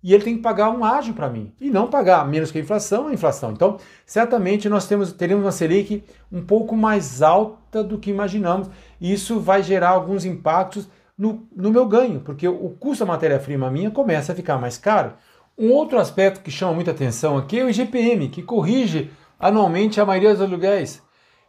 e 0.04 0.12
ele 0.12 0.24
tem 0.24 0.38
que 0.38 0.42
pagar 0.42 0.72
um 0.72 0.84
ágio 0.84 1.14
para 1.14 1.30
mim 1.30 1.54
e 1.62 1.70
não 1.70 1.88
pagar 1.88 2.28
menos 2.28 2.52
que 2.52 2.58
a 2.58 2.62
inflação, 2.62 3.10
a 3.10 3.14
inflação. 3.14 3.52
Então, 3.52 3.78
certamente 4.08 4.68
nós 4.68 4.88
temos, 4.88 5.14
teremos 5.14 5.46
uma 5.46 5.52
Selic 5.52 6.04
um 6.32 6.42
pouco 6.44 6.76
mais 6.76 7.22
alta 7.22 7.84
do 7.84 8.00
que 8.00 8.10
imaginamos 8.10 8.72
e 9.00 9.14
isso 9.14 9.40
vai 9.40 9.62
gerar 9.62 9.90
alguns 9.90 10.26
impactos 10.26 10.90
no, 11.16 11.48
no 11.56 11.70
meu 11.70 11.86
ganho, 11.86 12.22
porque 12.22 12.48
o 12.48 12.70
custo 12.80 13.06
da 13.06 13.12
matéria-prima 13.12 13.70
minha 13.70 13.92
começa 13.92 14.32
a 14.32 14.36
ficar 14.36 14.58
mais 14.58 14.80
caro. 14.80 15.14
Um 15.62 15.74
outro 15.74 16.00
aspecto 16.00 16.42
que 16.42 16.50
chama 16.50 16.74
muita 16.74 16.90
atenção 16.90 17.38
aqui 17.38 17.60
é 17.60 17.64
o 17.64 17.70
IGPM, 17.70 18.30
que 18.30 18.42
corrige 18.42 19.12
anualmente 19.40 20.02
a 20.02 20.06
maioria 20.06 20.32
dos 20.32 20.42
aluguéis. 20.42 21.04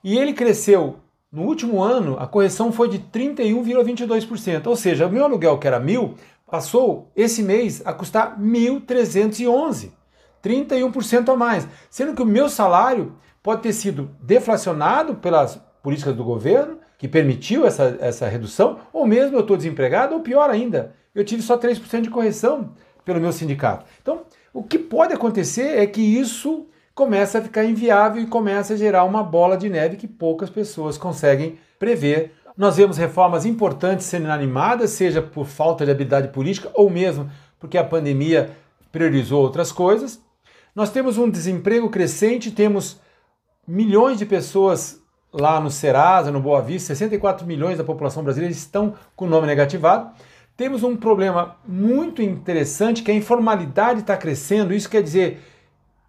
E 0.05 0.19
ele 0.19 0.35
cresceu. 0.35 0.99
No 1.33 1.45
último 1.45 1.83
ano, 1.83 2.19
a 2.19 2.27
correção 2.27 2.71
foi 2.71 2.91
de 2.91 2.99
31,22%, 2.99 4.67
ou 4.67 4.77
seja, 4.77 5.07
o 5.07 5.11
meu 5.11 5.25
aluguel 5.25 5.57
que 5.57 5.67
era 5.67 5.81
mil 5.81 6.17
passou 6.47 7.11
esse 7.17 7.43
mês 7.43 7.81
a 7.87 7.95
custar 7.95 8.39
1.311, 8.39 9.93
31% 10.45 11.31
a 11.31 11.35
mais, 11.35 11.67
sendo 11.89 12.15
que 12.15 12.21
o 12.21 12.27
meu 12.27 12.51
salário 12.51 13.15
pode 13.43 13.63
ter 13.63 13.73
sido 13.73 14.11
deflacionado 14.21 15.15
pelas 15.15 15.59
políticas 15.83 16.15
do 16.15 16.23
governo, 16.23 16.81
que 16.99 17.09
permitiu 17.09 17.65
essa, 17.65 17.97
essa 17.99 18.29
redução, 18.29 18.81
ou 18.93 19.07
mesmo 19.07 19.39
eu 19.39 19.41
estou 19.41 19.57
desempregado, 19.57 20.15
ou 20.15 20.21
pior 20.21 20.51
ainda, 20.51 20.95
eu 21.15 21.25
tive 21.25 21.41
só 21.41 21.57
3% 21.57 22.03
de 22.03 22.11
correção 22.11 22.75
pelo 23.05 23.21
meu 23.21 23.33
sindicato. 23.33 23.85
Então, 24.01 24.23
o 24.53 24.63
que 24.63 24.79
pode 24.79 25.13
acontecer 25.13 25.79
é 25.79 25.87
que 25.87 26.01
isso 26.01 26.67
começa 26.95 27.39
a 27.39 27.43
ficar 27.43 27.65
inviável 27.65 28.23
e 28.23 28.27
começa 28.27 28.75
a 28.75 28.77
gerar 28.77 29.05
uma 29.05 29.23
bola 29.23 29.57
de 29.57 29.69
neve 29.69 29.97
que 29.97 30.07
poucas 30.07 30.51
pessoas 30.51 30.99
conseguem 30.99 31.59
prever 31.79 32.33
Nós 32.57 32.77
vemos 32.77 32.99
reformas 32.99 33.47
importantes 33.47 34.05
sendo 34.07 34.31
animadas, 34.31 34.91
seja 34.91 35.23
por 35.23 35.47
falta 35.47 35.87
de 35.87 35.91
habilidade 35.91 36.29
política 36.29 36.71
ou 36.75 36.91
mesmo 36.91 37.31
porque 37.59 37.79
a 37.79 37.85
pandemia 37.85 38.51
priorizou 38.91 39.41
outras 39.41 39.73
coisas. 39.73 40.21
Nós 40.75 40.91
temos 40.91 41.17
um 41.17 41.31
desemprego 41.31 41.89
crescente, 41.89 42.51
temos 42.51 43.01
milhões 43.67 44.19
de 44.19 44.27
pessoas 44.27 45.01
lá 45.33 45.61
no 45.61 45.71
Serasa, 45.71 46.31
no 46.31 46.41
Boa 46.41 46.61
Vista, 46.61 46.89
64 46.89 47.47
milhões 47.47 47.79
da 47.79 47.85
população 47.85 48.23
brasileira 48.23 48.53
estão 48.53 48.95
com 49.17 49.25
o 49.25 49.29
nome 49.29 49.47
negativado. 49.47 50.11
Temos 50.57 50.83
um 50.83 50.97
problema 50.97 51.57
muito 51.67 52.21
interessante 52.21 53.03
que 53.03 53.11
a 53.11 53.15
informalidade 53.15 54.01
está 54.01 54.17
crescendo. 54.17 54.75
Isso 54.75 54.89
quer 54.89 55.03
dizer, 55.03 55.41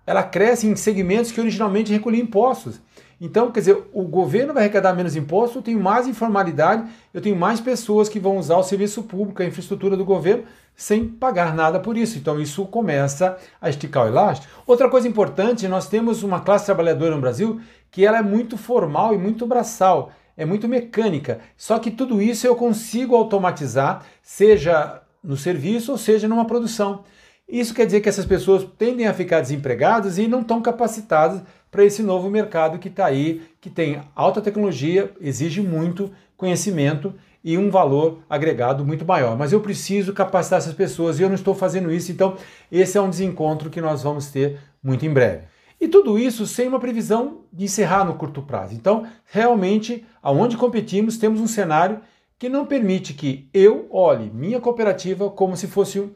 ela 0.06 0.22
cresce 0.22 0.68
em 0.68 0.76
segmentos 0.76 1.32
que 1.32 1.40
originalmente 1.40 1.94
recolhiam 1.94 2.24
impostos. 2.24 2.82
Então, 3.22 3.52
quer 3.52 3.62
dizer, 3.62 3.84
o 3.94 4.04
governo 4.04 4.54
vai 4.54 4.64
arrecadar 4.64 4.94
menos 4.94 5.16
impostos, 5.16 5.56
eu 5.56 5.62
tenho 5.62 5.80
mais 5.80 6.08
informalidade, 6.08 6.90
eu 7.14 7.22
tenho 7.22 7.38
mais 7.38 7.62
pessoas 7.62 8.10
que 8.10 8.20
vão 8.20 8.38
usar 8.38 8.58
o 8.58 8.64
serviço 8.64 9.04
público, 9.04 9.42
a 9.42 9.46
infraestrutura 9.46 9.96
do 9.96 10.04
governo, 10.04 10.44
sem 10.76 11.08
pagar 11.08 11.56
nada 11.56 11.80
por 11.80 11.96
isso. 11.96 12.18
Então, 12.18 12.38
isso 12.42 12.66
começa 12.66 13.38
a 13.62 13.70
esticar 13.70 14.04
o 14.04 14.08
elástico. 14.10 14.52
Outra 14.68 14.90
coisa 14.90 15.08
importante, 15.08 15.70
nós 15.70 15.88
temos 15.88 16.22
uma 16.22 16.42
classe 16.42 16.66
trabalhadora 16.66 17.16
no 17.16 17.22
Brasil 17.22 17.62
que 17.90 18.06
ela 18.06 18.18
é 18.18 18.24
muito 18.24 18.58
formal 18.58 19.14
e 19.14 19.18
muito 19.18 19.48
braçal, 19.48 20.12
é 20.36 20.46
muito 20.46 20.68
mecânica. 20.68 21.40
Só 21.56 21.80
que 21.80 21.92
tudo 21.92 22.22
isso 22.22 22.46
eu 22.46 22.56
consigo 22.56 23.16
automatizar, 23.16 24.06
seja 24.22 25.02
no 25.24 25.38
serviço 25.38 25.92
ou 25.92 25.98
seja 25.98 26.28
numa 26.28 26.46
produção. 26.46 27.04
Isso 27.48 27.74
quer 27.74 27.86
dizer 27.86 28.02
que 28.02 28.10
essas 28.10 28.26
pessoas 28.26 28.66
tendem 28.78 29.08
a 29.08 29.14
ficar 29.14 29.42
desempregadas 29.42 30.18
e 30.18 30.28
não 30.28 30.42
estão 30.42 30.62
capacitadas 30.62 31.42
para 31.70 31.84
esse 31.84 32.02
novo 32.02 32.30
mercado 32.30 32.80
que 32.80 32.88
está 32.88 33.06
aí, 33.06 33.42
que 33.60 33.70
tem 33.70 34.02
alta 34.16 34.42
tecnologia, 34.42 35.12
exige 35.20 35.62
muito 35.62 36.12
conhecimento 36.38 37.14
e 37.44 37.58
um 37.58 37.70
valor 37.70 38.20
agregado 38.30 38.86
muito 38.86 39.06
maior. 39.06 39.38
Mas 39.38 39.52
eu 39.52 39.60
preciso 39.60 40.14
capacitar 40.14 40.60
essas 40.60 40.74
pessoas 40.74 41.20
e 41.20 41.24
eu 41.24 41.30
não 41.30 41.36
estou 41.36 41.54
fazendo 41.54 41.92
isso, 41.92 42.12
então 42.12 42.38
esse 42.72 42.98
é 42.98 43.02
um 43.02 43.10
desencontro 43.10 43.70
que 43.70 43.82
nós 43.82 44.02
vamos 44.02 44.28
ter 44.28 44.60
muito 44.82 45.06
em 45.06 45.12
breve. 45.12 45.53
E 45.84 45.88
tudo 45.90 46.18
isso 46.18 46.48
sem 46.48 46.70
uma 46.70 46.80
previsão 46.80 47.42
de 47.52 47.66
encerrar 47.66 48.06
no 48.06 48.14
curto 48.14 48.42
prazo. 48.42 48.74
Então, 48.74 49.06
realmente, 49.26 50.06
aonde 50.22 50.56
competimos, 50.56 51.18
temos 51.18 51.42
um 51.42 51.46
cenário 51.46 52.00
que 52.40 52.48
não 52.48 52.66
permite 52.66 53.14
que 53.14 53.50
eu 53.54 53.90
olhe 53.92 54.30
minha 54.30 54.62
cooperativa 54.62 55.30
como 55.30 55.58
se 55.58 55.68
fosse 55.68 56.00
um, 56.00 56.12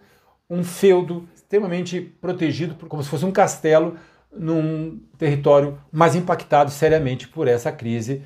um 0.50 0.64
feudo 0.64 1.28
extremamente 1.36 2.00
protegido, 2.00 2.76
como 2.88 3.04
se 3.04 3.10
fosse 3.10 3.26
um 3.26 3.32
castelo 3.32 3.98
num 4.32 5.02
território 5.18 5.78
mais 5.92 6.16
impactado 6.16 6.72
seriamente 6.72 7.28
por 7.28 7.46
essa 7.46 7.70
crise. 7.70 8.24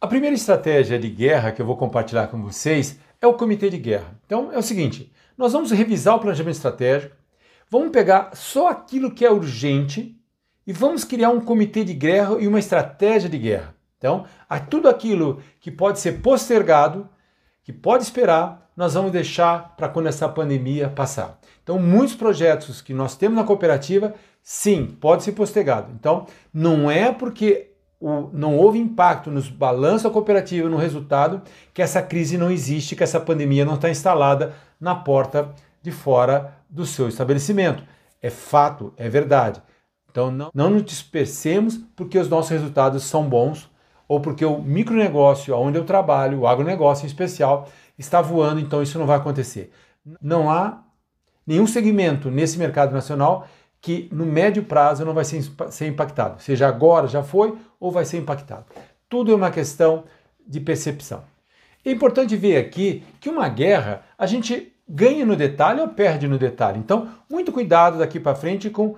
A 0.00 0.06
primeira 0.06 0.34
estratégia 0.34 0.98
de 0.98 1.10
guerra 1.10 1.52
que 1.52 1.60
eu 1.60 1.66
vou 1.66 1.76
compartilhar 1.76 2.28
com 2.28 2.40
vocês 2.40 2.98
é 3.20 3.26
o 3.26 3.34
comitê 3.34 3.68
de 3.68 3.76
guerra. 3.76 4.18
Então 4.24 4.50
é 4.50 4.56
o 4.56 4.62
seguinte: 4.62 5.12
nós 5.36 5.52
vamos 5.52 5.70
revisar 5.70 6.16
o 6.16 6.20
planejamento 6.20 6.56
estratégico, 6.56 7.14
vamos 7.68 7.90
pegar 7.90 8.30
só 8.32 8.68
aquilo 8.68 9.10
que 9.10 9.22
é 9.22 9.30
urgente 9.30 10.15
e 10.66 10.72
vamos 10.72 11.04
criar 11.04 11.30
um 11.30 11.40
comitê 11.40 11.84
de 11.84 11.94
guerra 11.94 12.36
e 12.38 12.48
uma 12.48 12.58
estratégia 12.58 13.28
de 13.28 13.38
guerra. 13.38 13.74
Então, 13.98 14.24
a 14.48 14.58
tudo 14.58 14.88
aquilo 14.88 15.40
que 15.60 15.70
pode 15.70 16.00
ser 16.00 16.20
postergado, 16.20 17.08
que 17.62 17.72
pode 17.72 18.02
esperar, 18.02 18.70
nós 18.76 18.94
vamos 18.94 19.10
deixar 19.10 19.74
para 19.76 19.88
quando 19.88 20.06
essa 20.06 20.28
pandemia 20.28 20.88
passar. 20.88 21.38
Então, 21.62 21.78
muitos 21.78 22.14
projetos 22.14 22.82
que 22.82 22.92
nós 22.92 23.16
temos 23.16 23.36
na 23.36 23.44
cooperativa 23.44 24.14
Sim, 24.48 24.96
pode 25.00 25.24
ser 25.24 25.32
postergado. 25.32 25.90
Então, 25.98 26.24
não 26.54 26.88
é 26.88 27.10
porque 27.10 27.72
o, 27.98 28.30
não 28.32 28.56
houve 28.56 28.78
impacto 28.78 29.28
nos 29.28 29.48
balanços 29.48 30.04
da 30.04 30.10
cooperativa, 30.10 30.68
no 30.68 30.76
resultado, 30.76 31.42
que 31.74 31.82
essa 31.82 32.00
crise 32.00 32.38
não 32.38 32.48
existe, 32.48 32.94
que 32.94 33.02
essa 33.02 33.18
pandemia 33.18 33.64
não 33.64 33.74
está 33.74 33.90
instalada 33.90 34.54
na 34.80 34.94
porta 34.94 35.52
de 35.82 35.90
fora 35.90 36.54
do 36.70 36.86
seu 36.86 37.08
estabelecimento. 37.08 37.82
É 38.22 38.30
fato, 38.30 38.94
é 38.96 39.08
verdade. 39.08 39.60
Então, 40.16 40.30
não, 40.30 40.50
não 40.54 40.70
nos 40.70 40.82
dispersemos 40.82 41.78
porque 41.94 42.18
os 42.18 42.26
nossos 42.26 42.50
resultados 42.50 43.04
são 43.04 43.28
bons 43.28 43.70
ou 44.08 44.18
porque 44.18 44.46
o 44.46 44.62
micronegócio 44.62 45.54
onde 45.54 45.76
eu 45.76 45.84
trabalho, 45.84 46.40
o 46.40 46.46
agronegócio 46.46 47.04
em 47.04 47.06
especial, 47.06 47.68
está 47.98 48.22
voando, 48.22 48.58
então 48.58 48.82
isso 48.82 48.98
não 48.98 49.04
vai 49.04 49.18
acontecer. 49.18 49.70
Não 50.18 50.50
há 50.50 50.82
nenhum 51.46 51.66
segmento 51.66 52.30
nesse 52.30 52.58
mercado 52.58 52.94
nacional 52.94 53.46
que 53.78 54.08
no 54.10 54.24
médio 54.24 54.62
prazo 54.62 55.04
não 55.04 55.12
vai 55.12 55.22
ser, 55.22 55.42
ser 55.68 55.86
impactado, 55.86 56.40
seja 56.40 56.66
agora, 56.66 57.06
já 57.08 57.22
foi 57.22 57.54
ou 57.78 57.92
vai 57.92 58.06
ser 58.06 58.16
impactado. 58.16 58.64
Tudo 59.10 59.32
é 59.32 59.34
uma 59.34 59.50
questão 59.50 60.04
de 60.48 60.60
percepção. 60.60 61.24
É 61.84 61.90
importante 61.90 62.34
ver 62.36 62.56
aqui 62.56 63.04
que 63.20 63.28
uma 63.28 63.50
guerra 63.50 64.00
a 64.16 64.24
gente 64.24 64.72
ganha 64.88 65.26
no 65.26 65.36
detalhe 65.36 65.82
ou 65.82 65.88
perde 65.88 66.26
no 66.26 66.38
detalhe. 66.38 66.78
Então, 66.78 67.06
muito 67.28 67.52
cuidado 67.52 67.98
daqui 67.98 68.18
para 68.18 68.34
frente 68.34 68.70
com 68.70 68.96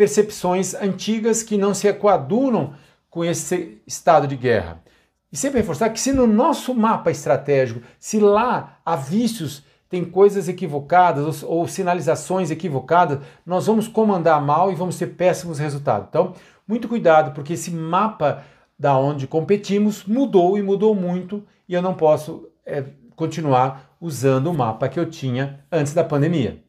percepções 0.00 0.72
antigas 0.72 1.42
que 1.42 1.58
não 1.58 1.74
se 1.74 1.92
coadunam 1.92 2.72
com 3.10 3.22
esse 3.22 3.82
estado 3.86 4.26
de 4.26 4.34
guerra. 4.34 4.82
E 5.30 5.36
sempre 5.36 5.60
reforçar 5.60 5.90
que 5.90 6.00
se 6.00 6.10
no 6.10 6.26
nosso 6.26 6.74
mapa 6.74 7.10
estratégico, 7.10 7.82
se 7.98 8.18
lá 8.18 8.78
há 8.82 8.96
vícios 8.96 9.62
tem 9.90 10.02
coisas 10.02 10.48
equivocadas 10.48 11.42
ou, 11.42 11.58
ou, 11.58 11.68
sinalizações 11.68 12.50
equivocadas, 12.50 13.18
nós 13.44 13.66
vamos 13.66 13.88
comandar 13.88 14.40
mal 14.40 14.72
e 14.72 14.74
vamos 14.74 14.96
ter 14.96 15.08
péssimos 15.08 15.58
resultados. 15.58 16.06
Então, 16.08 16.32
muito 16.66 16.88
cuidado, 16.88 17.34
porque 17.34 17.52
esse 17.52 17.70
mapa 17.70 18.42
da 18.78 18.96
onde 18.96 19.26
competimos 19.26 20.06
mudou 20.06 20.56
e 20.56 20.62
mudou 20.62 20.94
muito, 20.94 21.44
e 21.68 21.74
eu 21.74 21.82
não 21.82 21.92
posso 21.92 22.48
é, 22.64 22.84
continuar 23.14 23.94
usando 24.00 24.46
o 24.46 24.54
mapa 24.54 24.88
que 24.88 24.98
eu 24.98 25.10
tinha 25.10 25.60
antes 25.70 25.92
da 25.92 26.02
pandemia. 26.02 26.64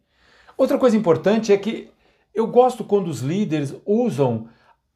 Outra 0.57 0.77
coisa 0.77 0.97
importante 0.97 1.53
é 1.53 1.57
que 1.57 1.89
eu 2.33 2.47
gosto 2.47 2.83
quando 2.83 3.07
os 3.07 3.21
líderes 3.21 3.75
usam 3.85 4.47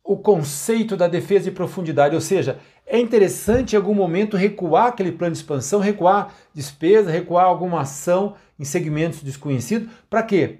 o 0.03 0.17
conceito 0.17 0.95
da 0.95 1.07
defesa 1.07 1.45
de 1.45 1.51
profundidade, 1.51 2.13
ou 2.13 2.21
seja, 2.21 2.59
é 2.85 2.99
interessante 2.99 3.73
em 3.73 3.75
algum 3.75 3.95
momento 3.95 4.37
recuar 4.37 4.87
aquele 4.87 5.11
plano 5.11 5.33
de 5.33 5.39
expansão, 5.39 5.79
recuar 5.79 6.33
despesa, 6.53 7.09
recuar 7.09 7.45
alguma 7.45 7.81
ação 7.81 8.35
em 8.59 8.63
segmentos 8.63 9.23
desconhecidos. 9.23 9.91
Para 10.07 10.21
quê? 10.21 10.59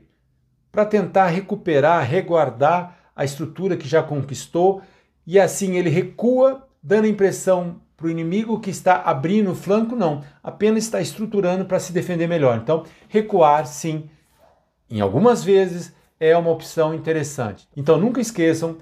Para 0.72 0.86
tentar 0.86 1.28
recuperar, 1.28 2.04
reguardar 2.04 2.98
a 3.16 3.24
estrutura 3.24 3.78
que 3.78 3.88
já 3.88 4.02
conquistou 4.02 4.82
e 5.28 5.40
assim 5.40 5.76
ele 5.76 5.90
recua, 5.90 6.68
dando 6.82 7.06
a 7.06 7.10
impressão 7.10 7.80
para 7.96 8.08
o 8.08 8.10
inimigo 8.10 8.60
que 8.60 8.70
está 8.70 9.02
abrindo 9.02 9.52
o 9.52 9.56
flanco, 9.56 9.96
não, 9.96 10.24
apenas 10.44 10.84
está 10.84 11.00
estruturando 11.00 11.66
para 11.66 11.80
se 11.80 11.94
defender 11.94 12.28
melhor. 12.28 12.58
Então, 12.58 12.84
recuar, 13.08 13.66
sim, 13.66 14.10
em 14.90 15.00
algumas 15.00 15.44
vezes 15.44 15.94
é 16.20 16.36
uma 16.38 16.50
opção 16.50 16.94
interessante. 16.94 17.68
Então, 17.76 17.98
nunca 17.98 18.22
esqueçam 18.22 18.78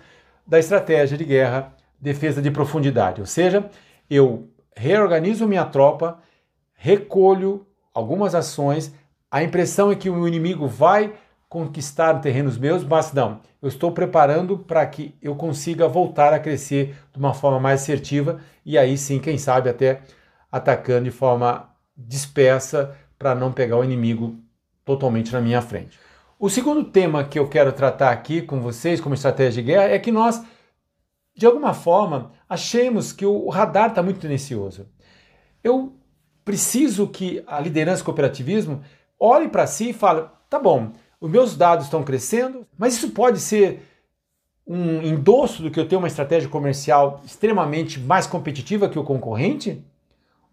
da 0.46 0.60
estratégia 0.60 1.18
de 1.18 1.24
guerra 1.24 1.74
defesa 2.00 2.42
de 2.42 2.52
profundidade, 2.52 3.22
ou 3.22 3.28
seja, 3.28 3.70
eu 4.10 4.50
reorganizo 4.76 5.48
minha 5.48 5.64
tropa, 5.64 6.20
recolho 6.74 7.66
algumas 7.94 8.36
ações, 8.36 8.94
a 9.32 9.42
impressão 9.42 9.92
é 9.92 9.96
que 9.96 10.10
o 10.10 10.28
inimigo 10.28 10.68
vai 10.68 11.14
conquistar 11.48 12.20
terrenos 12.20 12.58
meus, 12.58 12.84
mas 12.84 13.14
não, 13.14 13.40
eu 13.62 13.70
estou 13.70 13.92
preparando 13.92 14.58
para 14.58 14.86
que 14.86 15.16
eu 15.22 15.36
consiga 15.36 15.88
voltar 15.88 16.34
a 16.34 16.40
crescer 16.40 16.96
de 17.14 17.20
uma 17.20 17.34
forma 17.34 17.60
mais 17.60 17.82
assertiva 17.82 18.40
e 18.66 18.78
aí 18.78 18.98
sim, 18.98 19.20
quem 19.20 19.38
sabe 19.38 19.70
até 19.70 20.02
atacando 20.52 21.06
de 21.06 21.12
forma 21.12 21.70
dispersa 21.96 22.98
para 23.18 23.36
não 23.36 23.52
pegar 23.52 23.78
o 23.78 23.84
inimigo 23.84 24.36
totalmente 24.84 25.32
na 25.32 25.40
minha 25.40 25.62
frente. 25.62 25.98
O 26.44 26.50
segundo 26.50 26.84
tema 26.84 27.24
que 27.24 27.40
eu 27.40 27.48
quero 27.48 27.72
tratar 27.72 28.12
aqui 28.12 28.42
com 28.42 28.60
vocês 28.60 29.00
como 29.00 29.16
estratégia 29.16 29.64
de 29.64 29.68
guerra 29.72 29.94
é 29.94 29.98
que 29.98 30.12
nós, 30.12 30.44
de 31.34 31.46
alguma 31.46 31.74
forma, 31.74 32.34
achemos 32.50 33.14
que 33.14 33.26
o 33.26 33.48
radar 33.48 33.92
está 33.92 34.04
muito 34.04 34.20
tendencioso. 34.20 34.86
Eu 35.64 35.96
preciso 36.44 37.08
que 37.08 37.42
a 37.48 37.62
liderança 37.62 38.04
cooperativismo 38.04 38.82
olhe 39.18 39.48
para 39.48 39.66
si 39.66 39.92
e 39.92 39.94
fale: 39.94 40.26
tá 40.50 40.60
bom, 40.60 40.92
os 41.18 41.32
meus 41.32 41.56
dados 41.56 41.86
estão 41.86 42.04
crescendo, 42.04 42.68
mas 42.78 42.96
isso 42.96 43.12
pode 43.12 43.40
ser 43.40 43.82
um 44.68 45.02
endosso 45.02 45.64
do 45.64 45.72
que 45.72 45.80
eu 45.80 45.88
tenho 45.88 46.02
uma 46.02 46.10
estratégia 46.10 46.50
comercial 46.50 47.22
extremamente 47.24 48.02
mais 48.02 48.28
competitiva 48.28 48.90
que 48.90 49.00
o 49.00 49.04
concorrente? 49.06 49.82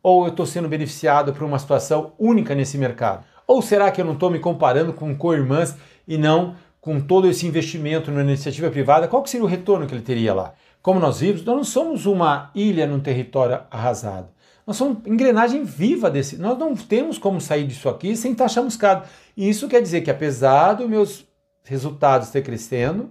Ou 0.00 0.26
eu 0.26 0.30
estou 0.30 0.46
sendo 0.46 0.68
beneficiado 0.68 1.32
por 1.32 1.42
uma 1.42 1.58
situação 1.58 2.12
única 2.16 2.54
nesse 2.54 2.78
mercado? 2.78 3.24
Ou 3.50 3.60
será 3.60 3.90
que 3.90 4.00
eu 4.00 4.04
não 4.04 4.12
estou 4.12 4.30
me 4.30 4.38
comparando 4.38 4.92
com 4.92 5.12
co-irmãs 5.12 5.76
e 6.06 6.16
não 6.16 6.54
com 6.80 7.00
todo 7.00 7.26
esse 7.26 7.44
investimento 7.48 8.08
na 8.12 8.22
iniciativa 8.22 8.70
privada? 8.70 9.08
Qual 9.08 9.26
seria 9.26 9.44
o 9.44 9.48
retorno 9.48 9.88
que 9.88 9.92
ele 9.92 10.04
teria 10.04 10.32
lá? 10.32 10.54
Como 10.80 11.00
nós 11.00 11.18
vimos, 11.18 11.44
nós 11.44 11.56
não 11.56 11.64
somos 11.64 12.06
uma 12.06 12.52
ilha 12.54 12.86
num 12.86 13.00
território 13.00 13.60
arrasado. 13.68 14.28
Nós 14.64 14.76
somos 14.76 15.04
engrenagem 15.04 15.64
viva 15.64 16.08
desse. 16.08 16.36
Nós 16.36 16.56
não 16.56 16.76
temos 16.76 17.18
como 17.18 17.40
sair 17.40 17.66
disso 17.66 17.88
aqui 17.88 18.16
sem 18.16 18.30
estar 18.30 18.46
chamuscado. 18.46 19.08
E 19.36 19.48
isso 19.48 19.66
quer 19.66 19.82
dizer 19.82 20.02
que, 20.02 20.12
apesar 20.12 20.74
dos 20.74 20.88
meus 20.88 21.26
resultados 21.64 22.30
ter 22.30 22.42
crescendo, 22.42 23.10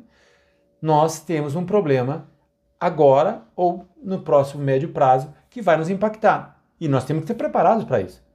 nós 0.81 1.19
temos 1.19 1.53
um 1.53 1.65
problema 1.65 2.29
agora 2.79 3.41
ou 3.57 3.85
no 4.01 4.21
próximo 4.21 4.63
médio 4.63 4.87
prazo 4.93 5.33
que 5.49 5.61
vai 5.61 5.75
nos 5.75 5.89
impactar. 5.89 6.63
E 6.79 6.87
nós 6.87 7.03
temos 7.03 7.23
que 7.23 7.27
ser 7.27 7.33
preparados 7.33 7.83
para 7.83 7.99
isso. 7.99 8.28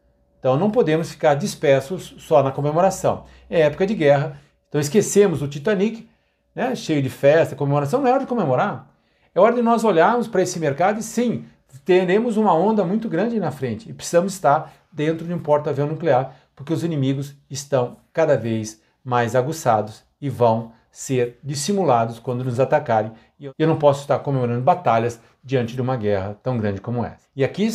Então 0.44 0.58
não 0.58 0.70
podemos 0.70 1.10
ficar 1.10 1.36
dispersos 1.36 2.16
só 2.18 2.42
na 2.42 2.52
comemoração. 2.52 3.24
É 3.48 3.62
época 3.62 3.86
de 3.86 3.94
guerra, 3.94 4.38
então 4.68 4.78
esquecemos 4.78 5.40
o 5.40 5.48
Titanic, 5.48 6.06
né, 6.54 6.76
cheio 6.76 7.00
de 7.00 7.08
festa, 7.08 7.56
comemoração, 7.56 8.02
não 8.02 8.08
é 8.08 8.12
hora 8.12 8.20
de 8.20 8.26
comemorar. 8.26 8.90
É 9.34 9.40
hora 9.40 9.54
de 9.54 9.62
nós 9.62 9.84
olharmos 9.84 10.28
para 10.28 10.42
esse 10.42 10.60
mercado 10.60 11.00
e 11.00 11.02
sim, 11.02 11.46
teremos 11.82 12.36
uma 12.36 12.52
onda 12.52 12.84
muito 12.84 13.08
grande 13.08 13.40
na 13.40 13.50
frente 13.50 13.88
e 13.88 13.94
precisamos 13.94 14.34
estar 14.34 14.70
dentro 14.92 15.26
de 15.26 15.32
um 15.32 15.38
porta-avião 15.38 15.86
nuclear, 15.86 16.36
porque 16.54 16.74
os 16.74 16.84
inimigos 16.84 17.34
estão 17.48 17.96
cada 18.12 18.36
vez 18.36 18.82
mais 19.02 19.34
aguçados 19.34 20.04
e 20.20 20.28
vão 20.28 20.72
ser 20.90 21.38
dissimulados 21.42 22.18
quando 22.18 22.44
nos 22.44 22.60
atacarem. 22.60 23.12
E 23.40 23.50
eu 23.58 23.66
não 23.66 23.78
posso 23.78 24.02
estar 24.02 24.18
comemorando 24.18 24.60
batalhas 24.60 25.18
diante 25.42 25.74
de 25.74 25.80
uma 25.80 25.96
guerra 25.96 26.36
tão 26.42 26.58
grande 26.58 26.82
como 26.82 27.02
essa. 27.02 27.26
E 27.34 27.42
aqui, 27.42 27.66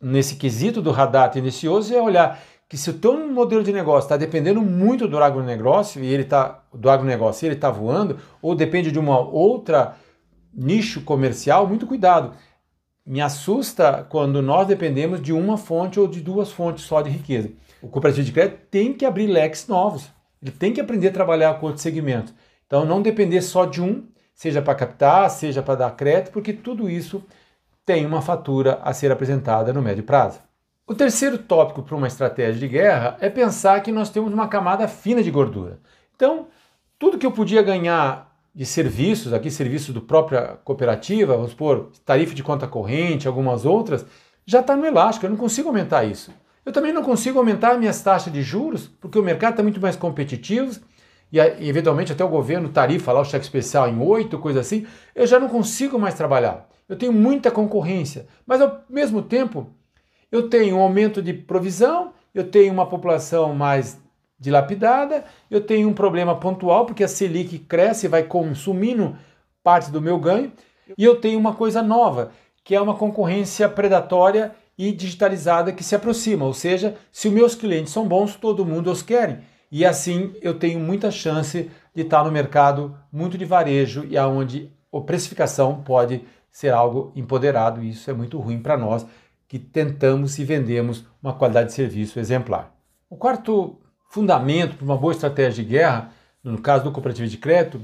nesse 0.00 0.36
quesito 0.36 0.80
do 0.80 0.90
radar 0.90 1.30
tendencioso, 1.30 1.94
é 1.94 2.00
olhar 2.00 2.40
que 2.68 2.76
se 2.76 2.90
o 2.90 2.94
teu 2.94 3.16
modelo 3.28 3.62
de 3.62 3.72
negócio 3.72 4.06
está 4.06 4.16
dependendo 4.16 4.60
muito 4.60 5.08
do 5.08 5.16
agronegócio 5.22 6.04
e 6.04 6.06
ele 6.06 6.24
está 6.24 6.62
do 6.72 6.90
agronegócio 6.90 7.46
ele 7.46 7.54
está 7.54 7.70
voando, 7.70 8.18
ou 8.42 8.54
depende 8.54 8.92
de 8.92 8.98
uma 8.98 9.18
outra 9.18 9.96
nicho 10.52 11.00
comercial, 11.02 11.66
muito 11.66 11.86
cuidado. 11.86 12.32
Me 13.06 13.22
assusta 13.22 14.06
quando 14.10 14.42
nós 14.42 14.66
dependemos 14.66 15.22
de 15.22 15.32
uma 15.32 15.56
fonte 15.56 15.98
ou 15.98 16.06
de 16.06 16.20
duas 16.20 16.52
fontes 16.52 16.84
só 16.84 17.00
de 17.00 17.08
riqueza. 17.08 17.50
O 17.80 17.88
cooperativo 17.88 18.26
de 18.26 18.32
crédito 18.32 18.60
tem 18.70 18.92
que 18.92 19.06
abrir 19.06 19.26
leques 19.28 19.66
novos. 19.66 20.10
Ele 20.42 20.50
tem 20.50 20.72
que 20.72 20.80
aprender 20.80 21.08
a 21.08 21.12
trabalhar 21.12 21.54
com 21.54 21.66
outros 21.66 21.82
segmentos. 21.82 22.34
Então, 22.66 22.84
não 22.84 23.00
depender 23.00 23.40
só 23.40 23.64
de 23.64 23.80
um, 23.80 24.06
seja 24.34 24.60
para 24.60 24.74
captar, 24.74 25.30
seja 25.30 25.62
para 25.62 25.74
dar 25.74 25.96
crédito, 25.96 26.32
porque 26.32 26.52
tudo 26.52 26.90
isso 26.90 27.24
tem 27.88 28.04
uma 28.04 28.20
fatura 28.20 28.78
a 28.82 28.92
ser 28.92 29.10
apresentada 29.10 29.72
no 29.72 29.80
médio 29.80 30.04
prazo. 30.04 30.40
O 30.86 30.94
terceiro 30.94 31.38
tópico 31.38 31.82
para 31.82 31.96
uma 31.96 32.06
estratégia 32.06 32.60
de 32.60 32.68
guerra 32.68 33.16
é 33.18 33.30
pensar 33.30 33.80
que 33.80 33.90
nós 33.90 34.10
temos 34.10 34.30
uma 34.30 34.46
camada 34.46 34.86
fina 34.86 35.22
de 35.22 35.30
gordura. 35.30 35.78
Então, 36.14 36.48
tudo 36.98 37.16
que 37.16 37.24
eu 37.24 37.32
podia 37.32 37.62
ganhar 37.62 38.30
de 38.54 38.66
serviços, 38.66 39.32
aqui 39.32 39.50
serviços 39.50 39.94
do 39.94 40.02
própria 40.02 40.58
cooperativa, 40.64 41.34
vamos 41.34 41.52
supor, 41.52 41.90
tarifa 42.04 42.34
de 42.34 42.42
conta 42.42 42.66
corrente, 42.66 43.26
algumas 43.26 43.64
outras, 43.64 44.04
já 44.44 44.60
está 44.60 44.76
no 44.76 44.84
elástico, 44.84 45.24
eu 45.24 45.30
não 45.30 45.38
consigo 45.38 45.68
aumentar 45.68 46.04
isso. 46.04 46.30
Eu 46.66 46.72
também 46.72 46.92
não 46.92 47.02
consigo 47.02 47.38
aumentar 47.38 47.78
minhas 47.78 48.02
taxas 48.02 48.30
de 48.30 48.42
juros, 48.42 48.86
porque 49.00 49.18
o 49.18 49.22
mercado 49.22 49.52
está 49.52 49.62
muito 49.62 49.80
mais 49.80 49.96
competitivo 49.96 50.78
e, 51.32 51.38
eventualmente 51.38 52.12
até 52.12 52.22
o 52.22 52.28
governo 52.28 52.68
tarifa 52.68 53.12
lá 53.12 53.20
o 53.20 53.24
cheque 53.24 53.46
especial 53.46 53.88
em 53.88 53.98
8, 53.98 54.38
coisa 54.40 54.60
assim, 54.60 54.86
eu 55.14 55.26
já 55.26 55.40
não 55.40 55.48
consigo 55.48 55.98
mais 55.98 56.12
trabalhar. 56.12 56.68
Eu 56.88 56.96
tenho 56.96 57.12
muita 57.12 57.50
concorrência, 57.50 58.26
mas 58.46 58.60
ao 58.60 58.82
mesmo 58.88 59.20
tempo 59.22 59.68
eu 60.30 60.48
tenho 60.48 60.76
um 60.76 60.80
aumento 60.80 61.22
de 61.22 61.32
provisão, 61.32 62.12
eu 62.34 62.50
tenho 62.50 62.72
uma 62.72 62.86
população 62.86 63.54
mais 63.54 64.00
dilapidada, 64.38 65.24
eu 65.50 65.60
tenho 65.60 65.88
um 65.88 65.92
problema 65.92 66.36
pontual, 66.36 66.86
porque 66.86 67.02
a 67.02 67.08
Selic 67.08 67.58
cresce 67.58 68.06
e 68.06 68.08
vai 68.08 68.22
consumindo 68.22 69.16
parte 69.62 69.90
do 69.90 70.00
meu 70.00 70.18
ganho, 70.18 70.52
e 70.96 71.04
eu 71.04 71.20
tenho 71.20 71.38
uma 71.38 71.54
coisa 71.54 71.82
nova, 71.82 72.30
que 72.64 72.74
é 72.74 72.80
uma 72.80 72.94
concorrência 72.94 73.68
predatória 73.68 74.54
e 74.76 74.92
digitalizada 74.92 75.72
que 75.72 75.82
se 75.82 75.94
aproxima, 75.94 76.44
ou 76.44 76.54
seja, 76.54 76.96
se 77.10 77.28
os 77.28 77.34
meus 77.34 77.54
clientes 77.54 77.92
são 77.92 78.06
bons, 78.06 78.36
todo 78.36 78.64
mundo 78.64 78.90
os 78.90 79.02
quer. 79.02 79.42
E 79.70 79.84
assim 79.84 80.32
eu 80.40 80.58
tenho 80.58 80.78
muita 80.78 81.10
chance 81.10 81.70
de 81.94 82.02
estar 82.02 82.24
no 82.24 82.30
mercado 82.30 82.96
muito 83.12 83.36
de 83.36 83.44
varejo 83.44 84.06
e 84.08 84.16
aonde 84.16 84.72
a 84.92 85.00
precificação 85.00 85.82
pode 85.82 86.24
ser 86.50 86.72
algo 86.72 87.12
empoderado, 87.14 87.82
e 87.82 87.90
isso 87.90 88.10
é 88.10 88.14
muito 88.14 88.38
ruim 88.38 88.60
para 88.60 88.76
nós 88.76 89.06
que 89.46 89.58
tentamos 89.58 90.38
e 90.38 90.44
vendemos 90.44 91.06
uma 91.22 91.32
qualidade 91.32 91.68
de 91.68 91.74
serviço 91.74 92.20
exemplar. 92.20 92.74
O 93.08 93.16
quarto 93.16 93.78
fundamento 94.10 94.76
para 94.76 94.84
uma 94.84 94.96
boa 94.96 95.12
estratégia 95.12 95.64
de 95.64 95.70
guerra, 95.70 96.12
no 96.44 96.60
caso 96.60 96.84
do 96.84 96.92
cooperativo 96.92 97.28
de 97.28 97.38
crédito, 97.38 97.80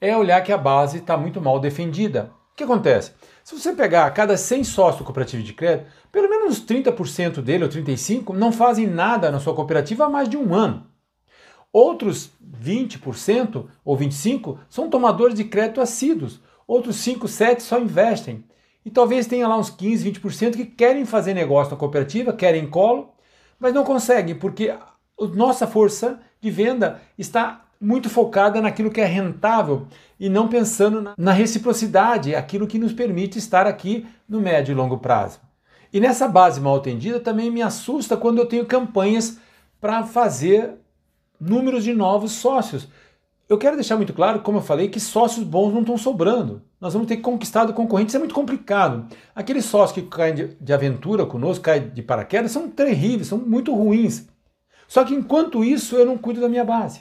é 0.00 0.16
olhar 0.16 0.40
que 0.42 0.52
a 0.52 0.58
base 0.58 0.98
está 0.98 1.16
muito 1.16 1.40
mal 1.40 1.58
defendida. 1.58 2.30
O 2.52 2.56
que 2.56 2.64
acontece? 2.64 3.12
Se 3.42 3.58
você 3.58 3.72
pegar 3.72 4.10
cada 4.10 4.36
100 4.36 4.64
sócios 4.64 4.98
do 4.98 5.04
cooperativo 5.04 5.42
de 5.42 5.52
crédito, 5.52 5.90
pelo 6.12 6.28
menos 6.28 6.64
30% 6.64 7.40
dele 7.40 7.64
ou 7.64 7.70
35% 7.70 8.34
não 8.34 8.52
fazem 8.52 8.86
nada 8.86 9.30
na 9.30 9.40
sua 9.40 9.54
cooperativa 9.54 10.04
há 10.04 10.08
mais 10.08 10.28
de 10.28 10.36
um 10.36 10.54
ano. 10.54 10.86
Outros 11.72 12.30
20% 12.62 13.66
ou 13.84 13.96
25% 13.96 14.58
são 14.68 14.88
tomadores 14.88 15.34
de 15.34 15.44
crédito 15.44 15.80
assíduos. 15.80 16.40
Outros 16.68 16.96
5, 16.96 17.26
7 17.26 17.62
só 17.62 17.80
investem. 17.80 18.44
E 18.84 18.90
talvez 18.90 19.26
tenha 19.26 19.48
lá 19.48 19.56
uns 19.56 19.70
15, 19.70 20.12
20% 20.12 20.56
que 20.56 20.66
querem 20.66 21.06
fazer 21.06 21.32
negócio 21.32 21.72
na 21.72 21.78
cooperativa, 21.78 22.32
querem 22.32 22.68
colo, 22.68 23.14
mas 23.58 23.72
não 23.72 23.84
conseguem, 23.84 24.34
porque 24.34 24.72
nossa 25.34 25.66
força 25.66 26.20
de 26.40 26.50
venda 26.50 27.00
está 27.16 27.64
muito 27.80 28.10
focada 28.10 28.60
naquilo 28.60 28.90
que 28.90 29.00
é 29.00 29.04
rentável 29.04 29.86
e 30.20 30.28
não 30.28 30.48
pensando 30.48 31.12
na 31.16 31.32
reciprocidade, 31.32 32.34
aquilo 32.34 32.66
que 32.66 32.78
nos 32.78 32.92
permite 32.92 33.38
estar 33.38 33.66
aqui 33.66 34.06
no 34.28 34.40
médio 34.40 34.72
e 34.72 34.74
longo 34.74 34.98
prazo. 34.98 35.40
E 35.92 35.98
nessa 36.00 36.28
base 36.28 36.60
mal 36.60 36.76
atendida 36.76 37.18
também 37.18 37.50
me 37.50 37.62
assusta 37.62 38.16
quando 38.16 38.38
eu 38.38 38.46
tenho 38.46 38.66
campanhas 38.66 39.38
para 39.80 40.04
fazer 40.04 40.74
números 41.40 41.82
de 41.82 41.94
novos 41.94 42.32
sócios. 42.32 42.88
Eu 43.48 43.56
quero 43.56 43.76
deixar 43.76 43.96
muito 43.96 44.12
claro, 44.12 44.40
como 44.40 44.58
eu 44.58 44.62
falei, 44.62 44.88
que 44.88 45.00
sócios 45.00 45.44
bons 45.44 45.72
não 45.72 45.80
estão 45.80 45.96
sobrando. 45.96 46.62
Nós 46.78 46.92
vamos 46.92 47.08
ter 47.08 47.16
que 47.16 47.22
conquistar 47.22 47.64
do 47.64 47.72
concorrente, 47.72 48.08
isso 48.08 48.16
é 48.16 48.20
muito 48.20 48.34
complicado. 48.34 49.06
Aqueles 49.34 49.64
sócios 49.64 49.92
que 49.92 50.10
caem 50.10 50.34
de, 50.34 50.48
de 50.60 50.72
aventura 50.72 51.24
conosco, 51.24 51.64
caem 51.64 51.88
de 51.88 52.02
paraquedas, 52.02 52.52
são 52.52 52.68
terríveis, 52.68 53.28
são 53.28 53.38
muito 53.38 53.74
ruins. 53.74 54.28
Só 54.86 55.02
que 55.02 55.14
enquanto 55.14 55.64
isso 55.64 55.96
eu 55.96 56.04
não 56.04 56.18
cuido 56.18 56.42
da 56.42 56.48
minha 56.48 56.64
base, 56.64 57.00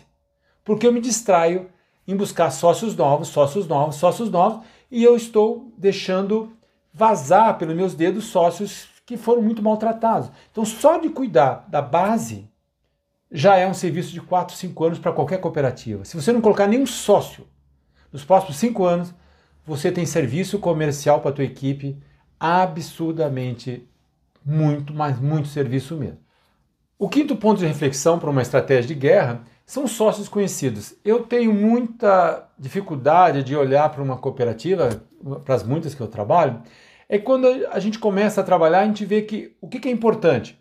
porque 0.64 0.88
eu 0.88 0.94
me 0.94 1.02
distraio 1.02 1.70
em 2.08 2.16
buscar 2.16 2.50
sócios 2.50 2.96
novos, 2.96 3.28
sócios 3.28 3.68
novos, 3.68 3.98
sócios 3.98 4.30
novos, 4.30 4.66
e 4.90 5.04
eu 5.04 5.18
estou 5.18 5.74
deixando 5.78 6.54
vazar 6.94 7.58
pelos 7.58 7.76
meus 7.76 7.94
dedos 7.94 8.24
sócios 8.26 8.88
que 9.06 9.18
foram 9.18 9.42
muito 9.42 9.62
maltratados. 9.62 10.32
Então, 10.52 10.64
só 10.64 10.98
de 10.98 11.10
cuidar 11.10 11.66
da 11.70 11.82
base 11.82 12.50
já 13.32 13.58
é 13.58 13.68
um 13.68 13.74
serviço 13.74 14.12
de 14.12 14.22
4, 14.22 14.56
5 14.56 14.86
anos 14.86 15.00
para 15.00 15.12
qualquer 15.12 15.40
cooperativa. 15.40 16.06
Se 16.06 16.16
você 16.16 16.32
não 16.32 16.42
colocar 16.42 16.68
nenhum 16.68 16.86
sócio 16.86 17.48
nos 18.12 18.24
próximos 18.24 18.58
5 18.58 18.86
anos, 18.86 19.14
você 19.66 19.92
tem 19.92 20.06
serviço 20.06 20.60
comercial 20.60 21.20
para 21.20 21.32
a 21.32 21.34
tua 21.34 21.44
equipe 21.44 21.98
absurdamente 22.40 23.88
muito, 24.46 24.94
mas 24.94 25.20
muito 25.20 25.50
serviço 25.50 25.98
mesmo. 25.98 26.20
O 26.98 27.10
quinto 27.10 27.36
ponto 27.36 27.60
de 27.60 27.66
reflexão 27.66 28.18
para 28.18 28.30
uma 28.30 28.42
estratégia 28.42 28.88
de 28.88 28.96
guerra 28.96 29.44
são 29.66 29.86
sócios 29.86 30.30
conhecidos. 30.30 30.96
Eu 31.04 31.24
tenho 31.24 31.54
muita 31.54 32.50
dificuldade 32.58 33.44
de 33.44 33.56
olhar 33.56 33.90
para 33.90 34.02
uma 34.02 34.18
cooperativa, 34.18 35.04
para 35.44 35.56
as 35.56 35.64
muitas 35.64 35.94
que 35.94 36.02
eu 36.02 36.08
trabalho, 36.08 36.62
é 37.10 37.18
quando 37.20 37.48
a 37.70 37.80
gente 37.80 38.00
começa 38.00 38.42
a 38.42 38.44
trabalhar, 38.44 38.80
a 38.80 38.86
gente 38.86 39.06
vê 39.06 39.22
que 39.22 39.56
o 39.62 39.68
que 39.68 39.88
é 39.88 39.92
importante. 39.92 40.58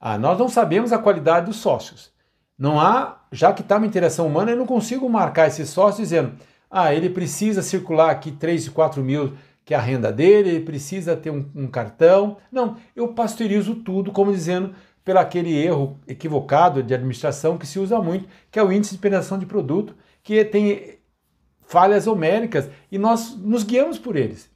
Ah, 0.00 0.16
nós 0.16 0.38
não 0.38 0.48
sabemos 0.48 0.92
a 0.92 0.98
qualidade 0.98 1.46
dos 1.46 1.56
sócios. 1.56 2.10
Não 2.58 2.80
há, 2.80 3.20
já 3.30 3.52
que 3.52 3.60
está 3.60 3.76
uma 3.76 3.86
interação 3.86 4.26
humana, 4.26 4.50
eu 4.50 4.56
não 4.56 4.66
consigo 4.66 5.08
marcar 5.08 5.48
esse 5.48 5.66
sócio 5.66 6.02
dizendo, 6.02 6.32
ah, 6.70 6.94
ele 6.94 7.10
precisa 7.10 7.62
circular 7.62 8.10
aqui 8.10 8.32
3, 8.32 8.70
4 8.70 9.02
mil, 9.02 9.34
que 9.64 9.74
é 9.74 9.76
a 9.76 9.80
renda 9.80 10.10
dele, 10.10 10.50
ele 10.50 10.64
precisa 10.64 11.14
ter 11.14 11.30
um, 11.30 11.48
um 11.54 11.66
cartão. 11.66 12.38
Não, 12.50 12.76
eu 12.96 13.08
pasteurizo 13.08 13.74
tudo, 13.76 14.10
como 14.10 14.32
dizendo, 14.32 14.74
pelo 15.04 15.18
aquele 15.18 15.54
erro 15.54 15.98
equivocado 16.08 16.82
de 16.82 16.94
administração 16.94 17.58
que 17.58 17.66
se 17.66 17.78
usa 17.78 18.00
muito, 18.00 18.28
que 18.50 18.58
é 18.58 18.62
o 18.62 18.72
índice 18.72 18.94
de 18.94 19.00
penetração 19.00 19.38
de 19.38 19.46
produto, 19.46 19.94
que 20.22 20.44
tem 20.44 20.98
falhas 21.66 22.06
homéricas 22.06 22.68
e 22.90 22.98
nós 22.98 23.36
nos 23.36 23.64
guiamos 23.64 23.98
por 23.98 24.16
eles. 24.16 24.50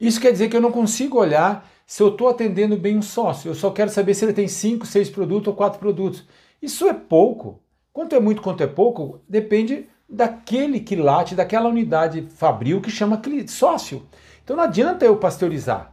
Isso 0.00 0.20
quer 0.20 0.32
dizer 0.32 0.48
que 0.48 0.56
eu 0.56 0.60
não 0.60 0.72
consigo 0.72 1.18
olhar 1.18 1.68
se 1.90 2.04
eu 2.04 2.10
estou 2.10 2.28
atendendo 2.28 2.76
bem 2.76 2.96
um 2.96 3.02
sócio, 3.02 3.50
eu 3.50 3.54
só 3.56 3.68
quero 3.68 3.90
saber 3.90 4.14
se 4.14 4.24
ele 4.24 4.32
tem 4.32 4.46
5, 4.46 4.86
6 4.86 5.10
produtos 5.10 5.48
ou 5.48 5.54
4 5.54 5.80
produtos. 5.80 6.24
Isso 6.62 6.86
é 6.86 6.94
pouco. 6.94 7.60
Quanto 7.92 8.14
é 8.14 8.20
muito, 8.20 8.40
quanto 8.40 8.62
é 8.62 8.66
pouco, 8.68 9.20
depende 9.28 9.88
daquele 10.08 10.78
que 10.78 10.94
late, 10.94 11.34
daquela 11.34 11.68
unidade 11.68 12.28
fabril 12.36 12.80
que 12.80 12.92
chama 12.92 13.20
sócio. 13.48 14.06
Então 14.44 14.54
não 14.54 14.62
adianta 14.62 15.04
eu 15.04 15.16
pasteurizar 15.16 15.92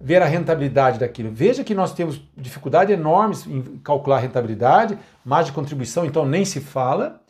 ver 0.00 0.20
a 0.20 0.26
rentabilidade 0.26 0.98
daquilo. 0.98 1.30
Veja 1.30 1.62
que 1.62 1.76
nós 1.76 1.94
temos 1.94 2.20
dificuldade 2.36 2.92
enormes 2.92 3.46
em 3.46 3.62
calcular 3.84 4.16
a 4.16 4.20
rentabilidade, 4.22 4.98
margem 5.24 5.52
de 5.52 5.54
contribuição, 5.54 6.04
então 6.04 6.26
nem 6.26 6.44
se 6.44 6.60
fala, 6.60 7.22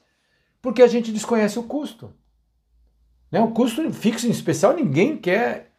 porque 0.63 0.81
a 0.81 0.89
gente 0.89 1.13
desconhece 1.13 1.59
o 1.59 1.65
custo. 1.65 2.11
Né? 3.31 3.43
O 3.43 3.51
custo 3.51 3.93
fixo 3.93 4.27
em 4.27 4.31
especial 4.31 4.73
ninguém 4.73 5.19
quer 5.19 5.71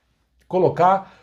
colocar 0.47 1.16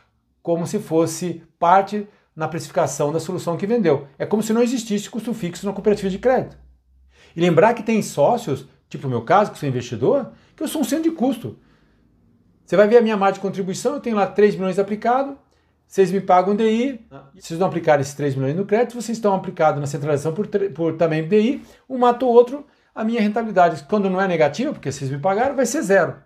como 0.45 0.67
se 0.67 0.79
fosse 0.79 1.43
parte 1.59 2.07
na 2.37 2.47
precificação 2.47 3.11
da 3.11 3.19
solução 3.19 3.57
que 3.57 3.67
vendeu. 3.67 4.07
É 4.19 4.27
como 4.27 4.43
se 4.43 4.53
não 4.53 4.63
existisse 4.63 5.09
custo 5.09 5.33
fixo 5.33 5.65
na 5.65 5.73
cooperativa 5.73 6.11
de 6.11 6.19
crédito. 6.19 6.59
E 7.35 7.41
lembrar 7.41 7.73
que 7.73 7.83
tem 7.83 8.03
sócios, 8.03 8.69
tipo 8.87 9.07
o 9.07 9.11
meu 9.11 9.23
caso, 9.23 9.51
que 9.51 9.59
sou 9.59 9.67
investidor, 9.67 10.33
que 10.55 10.63
eu 10.63 10.69
sou 10.69 10.83
um 10.83 10.85
centro 10.85 11.11
de 11.11 11.17
custo. 11.17 11.59
Você 12.63 12.77
vai 12.77 12.87
ver 12.87 12.99
a 12.99 13.01
minha 13.01 13.17
margem 13.17 13.37
de 13.37 13.41
contribuição, 13.41 13.95
eu 13.95 14.01
tenho 14.01 14.17
lá 14.17 14.27
3 14.27 14.57
milhões 14.57 14.79
aplicado, 14.79 15.39
vocês 15.87 16.11
me 16.11 16.21
pagam 16.21 16.55
DI, 16.55 17.01
vocês 17.35 17.59
não 17.59 17.67
aplicar 17.67 17.99
esses 17.99 18.13
3 18.13 18.35
milhões 18.35 18.55
no 18.55 18.67
crédito, 18.67 19.01
vocês 19.01 19.17
estão 19.17 19.35
aplicados 19.35 19.81
na 19.81 19.87
centralização 19.87 20.35
por, 20.35 20.47
por 20.47 20.99
também 20.99 21.27
DI, 21.27 21.63
um 21.89 21.97
mata 21.97 22.23
o 22.23 22.29
outro, 22.29 22.67
a 22.95 23.03
minha 23.03 23.23
rentabilidade, 23.23 23.83
quando 23.89 24.11
não 24.11 24.21
é 24.21 24.29
negativa, 24.29 24.75
porque 24.75 24.93
vocês 24.93 25.11
me 25.11 25.19
pagaram, 25.19 25.57
vai 25.57 25.65
ser 25.65 25.81
zero. 25.81 26.17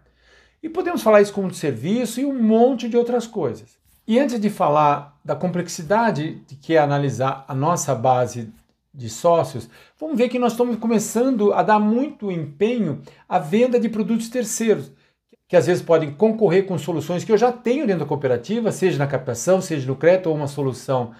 E 0.60 0.68
podemos 0.68 1.02
falar 1.02 1.20
isso 1.20 1.32
como 1.32 1.48
de 1.48 1.56
serviço 1.56 2.20
e 2.20 2.24
um 2.24 2.42
monte 2.42 2.88
de 2.88 2.96
outras 2.96 3.24
coisas. 3.24 3.78
E 4.08 4.18
antes 4.18 4.40
de 4.40 4.48
falar 4.48 5.20
da 5.22 5.36
complexidade 5.36 6.36
de 6.46 6.56
que 6.56 6.74
é 6.74 6.78
analisar 6.78 7.44
a 7.46 7.54
nossa 7.54 7.94
base 7.94 8.50
de 8.92 9.10
sócios, 9.10 9.68
vamos 10.00 10.16
ver 10.16 10.30
que 10.30 10.38
nós 10.38 10.52
estamos 10.52 10.78
começando 10.78 11.52
a 11.52 11.62
dar 11.62 11.78
muito 11.78 12.32
empenho 12.32 13.02
à 13.28 13.38
venda 13.38 13.78
de 13.78 13.86
produtos 13.86 14.30
terceiros 14.30 14.90
que 15.46 15.54
às 15.54 15.66
vezes 15.66 15.82
podem 15.82 16.10
concorrer 16.10 16.64
com 16.64 16.78
soluções 16.78 17.22
que 17.22 17.30
eu 17.30 17.36
já 17.36 17.52
tenho 17.52 17.86
dentro 17.86 18.00
da 18.00 18.08
cooperativa, 18.08 18.72
seja 18.72 18.98
na 18.98 19.06
captação, 19.06 19.60
seja 19.60 19.86
no 19.86 19.94
crédito 19.94 20.30
ou 20.30 20.36
uma 20.36 20.46
solução, 20.46 21.12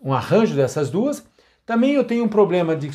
um 0.00 0.12
arranjo 0.12 0.56
dessas 0.56 0.90
duas. 0.90 1.24
Também 1.64 1.92
eu 1.92 2.02
tenho 2.02 2.24
um 2.24 2.28
problema 2.28 2.74
de, 2.74 2.90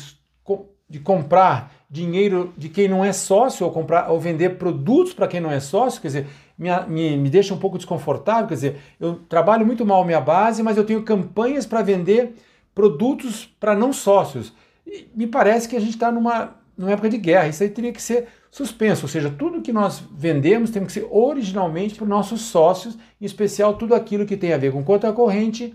de 0.88 0.98
comprar 0.98 1.72
dinheiro 1.88 2.52
de 2.58 2.68
quem 2.68 2.88
não 2.88 3.02
é 3.02 3.12
sócio 3.12 3.64
ou 3.66 3.72
comprar 3.72 4.10
ou 4.10 4.20
vender 4.20 4.58
produtos 4.58 5.14
para 5.14 5.26
quem 5.26 5.40
não 5.40 5.50
é 5.50 5.60
sócio, 5.60 6.00
quer 6.00 6.08
dizer, 6.08 6.26
me, 6.60 6.68
me, 6.88 7.16
me 7.16 7.30
deixa 7.30 7.54
um 7.54 7.58
pouco 7.58 7.78
desconfortável, 7.78 8.46
quer 8.46 8.54
dizer, 8.54 8.76
eu 9.00 9.14
trabalho 9.30 9.64
muito 9.64 9.86
mal 9.86 10.04
minha 10.04 10.20
base, 10.20 10.62
mas 10.62 10.76
eu 10.76 10.84
tenho 10.84 11.02
campanhas 11.02 11.64
para 11.64 11.80
vender 11.80 12.34
produtos 12.74 13.46
para 13.58 13.74
não 13.74 13.94
sócios. 13.94 14.52
E 14.86 15.08
me 15.14 15.26
parece 15.26 15.66
que 15.66 15.74
a 15.74 15.80
gente 15.80 15.94
está 15.94 16.12
numa, 16.12 16.54
numa 16.76 16.92
época 16.92 17.08
de 17.08 17.16
guerra, 17.16 17.48
isso 17.48 17.62
aí 17.62 17.70
teria 17.70 17.92
que 17.92 18.02
ser 18.02 18.28
suspenso, 18.50 19.06
ou 19.06 19.08
seja, 19.08 19.30
tudo 19.30 19.62
que 19.62 19.72
nós 19.72 20.02
vendemos 20.12 20.70
tem 20.70 20.84
que 20.84 20.92
ser 20.92 21.08
originalmente 21.10 21.94
para 21.94 22.04
os 22.04 22.10
nossos 22.10 22.42
sócios, 22.42 22.98
em 23.18 23.24
especial 23.24 23.74
tudo 23.74 23.94
aquilo 23.94 24.26
que 24.26 24.36
tem 24.36 24.52
a 24.52 24.58
ver 24.58 24.70
com 24.70 24.84
conta 24.84 25.10
corrente, 25.12 25.74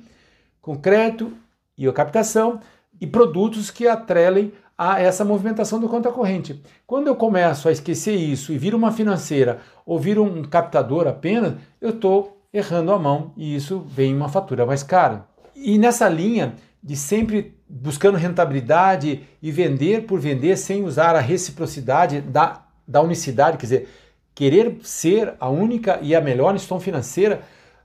com 0.61 0.77
crédito 0.77 1.33
e 1.75 1.91
captação 1.91 2.59
e 3.01 3.07
produtos 3.07 3.71
que 3.71 3.87
atrelem 3.87 4.53
a 4.77 4.99
essa 4.99 5.23
movimentação 5.23 5.79
do 5.79 5.87
conta 5.87 6.11
corrente. 6.11 6.61
Quando 6.85 7.07
eu 7.07 7.15
começo 7.15 7.67
a 7.67 7.71
esquecer 7.71 8.15
isso 8.15 8.51
e 8.51 8.57
viro 8.57 8.77
uma 8.77 8.91
financeira 8.91 9.59
ou 9.85 9.99
viro 9.99 10.23
um 10.23 10.43
captador 10.43 11.07
apenas, 11.07 11.53
eu 11.79 11.91
estou 11.91 12.41
errando 12.53 12.91
a 12.91 12.99
mão 12.99 13.31
e 13.37 13.55
isso 13.55 13.79
vem 13.87 14.15
uma 14.15 14.29
fatura 14.29 14.65
mais 14.65 14.83
cara. 14.83 15.27
E 15.55 15.77
nessa 15.77 16.09
linha 16.09 16.55
de 16.83 16.95
sempre 16.95 17.55
buscando 17.67 18.17
rentabilidade 18.17 19.23
e 19.41 19.51
vender 19.51 20.05
por 20.05 20.19
vender 20.19 20.57
sem 20.57 20.83
usar 20.83 21.15
a 21.15 21.19
reciprocidade 21.19 22.21
da 22.21 22.65
da 22.87 23.01
unicidade, 23.01 23.57
quer 23.57 23.65
dizer, 23.65 23.89
querer 24.33 24.77
ser 24.83 25.33
a 25.39 25.49
única 25.49 25.99
e 26.01 26.13
a 26.13 26.21
melhor 26.21 26.53
instituição 26.53 26.79
financeira 26.79 27.41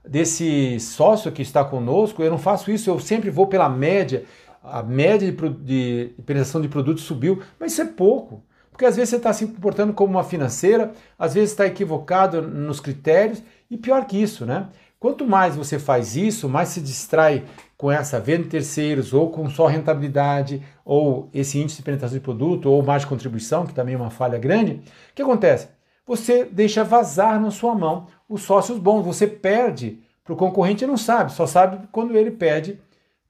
desse 0.07 0.79
sócio 0.79 1.31
que 1.31 1.41
está 1.41 1.63
conosco, 1.63 2.21
eu 2.23 2.29
não 2.29 2.37
faço 2.37 2.71
isso, 2.71 2.89
eu 2.89 2.99
sempre 2.99 3.29
vou 3.29 3.47
pela 3.47 3.69
média. 3.69 4.23
A 4.63 4.83
média 4.83 5.31
de, 5.31 5.37
de, 5.37 6.13
de 6.15 6.21
penetração 6.23 6.61
de 6.61 6.67
produtos 6.67 7.03
subiu, 7.03 7.41
mas 7.59 7.73
isso 7.73 7.81
é 7.81 7.85
pouco. 7.85 8.43
Porque 8.71 8.85
às 8.85 8.95
vezes 8.95 9.09
você 9.09 9.17
está 9.17 9.33
se 9.33 9.45
comportando 9.47 9.93
como 9.93 10.13
uma 10.13 10.23
financeira, 10.23 10.91
às 11.17 11.33
vezes 11.33 11.51
está 11.51 11.65
equivocado 11.65 12.41
nos 12.41 12.79
critérios, 12.79 13.43
e 13.69 13.77
pior 13.77 14.05
que 14.05 14.21
isso, 14.21 14.45
né? 14.45 14.69
Quanto 14.99 15.25
mais 15.25 15.55
você 15.55 15.79
faz 15.79 16.15
isso, 16.15 16.47
mais 16.47 16.69
se 16.69 16.79
distrai 16.79 17.43
com 17.75 17.91
essa 17.91 18.19
venda 18.19 18.43
de 18.43 18.49
terceiros, 18.49 19.13
ou 19.13 19.31
com 19.31 19.49
só 19.49 19.65
rentabilidade, 19.65 20.61
ou 20.85 21.27
esse 21.33 21.57
índice 21.59 21.77
de 21.77 21.83
penetração 21.83 22.17
de 22.17 22.23
produto, 22.23 22.69
ou 22.69 22.83
mais 22.83 23.03
contribuição, 23.03 23.65
que 23.65 23.73
também 23.73 23.95
é 23.95 23.97
uma 23.97 24.11
falha 24.11 24.37
grande, 24.37 24.73
o 24.73 25.15
que 25.15 25.21
acontece? 25.23 25.69
Você 26.05 26.45
deixa 26.45 26.83
vazar 26.83 27.41
na 27.41 27.49
sua 27.49 27.73
mão 27.73 28.07
os 28.29 28.43
sócios 28.43 28.77
bons, 28.77 29.03
você 29.03 29.25
perde 29.25 29.99
para 30.23 30.33
o 30.33 30.37
concorrente 30.37 30.83
e 30.83 30.87
não 30.87 30.97
sabe, 30.97 31.31
só 31.31 31.47
sabe 31.47 31.87
quando 31.91 32.15
ele 32.15 32.31
pede 32.31 32.79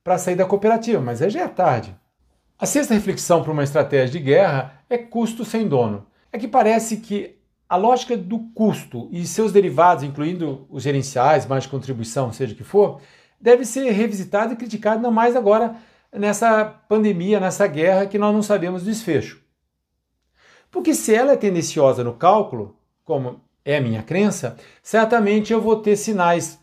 para 0.04 0.18
sair 0.18 0.36
da 0.36 0.46
cooperativa, 0.46 1.02
mas 1.02 1.22
aí 1.22 1.30
já 1.30 1.42
é 1.42 1.48
tarde. 1.48 1.96
A 2.58 2.66
sexta 2.66 2.94
reflexão 2.94 3.42
para 3.42 3.52
uma 3.52 3.64
estratégia 3.64 4.20
de 4.20 4.20
guerra 4.20 4.84
é 4.90 4.98
custo 4.98 5.44
sem 5.44 5.68
dono. 5.68 6.06
É 6.32 6.38
que 6.38 6.48
parece 6.48 6.98
que 6.98 7.40
a 7.68 7.76
lógica 7.76 8.18
do 8.18 8.40
custo 8.54 9.08
e 9.12 9.26
seus 9.26 9.52
derivados, 9.52 10.04
incluindo 10.04 10.68
os 10.70 10.84
gerenciais, 10.84 11.46
mais 11.46 11.66
contribuição, 11.66 12.32
seja 12.32 12.54
o 12.54 12.56
que 12.56 12.64
for, 12.64 13.02
deve 13.40 13.66
ser 13.66 13.90
revisitado 13.92 14.54
e 14.54 14.58
criticado, 14.58 14.98
ainda 14.98 15.10
mais 15.10 15.36
agora 15.36 15.76
nessa 16.12 16.66
pandemia, 16.66 17.40
nessa 17.40 17.66
guerra 17.68 18.06
que 18.06 18.18
nós 18.18 18.34
não 18.34 18.44
sabemos 18.44 18.84
desfecho. 18.84 19.42
Porque 20.70 20.94
se 20.94 21.14
ela 21.16 21.34
é 21.34 21.38
tendenciosa 21.38 22.04
no 22.04 22.14
cálculo, 22.14 22.78
como 23.04 23.42
é 23.64 23.78
a 23.78 23.82
minha 23.82 24.04
crença, 24.04 24.58
certamente 24.84 25.54
eu 25.54 25.62
vou 25.62 25.78
ter 25.78 25.96
sinais 25.96 26.60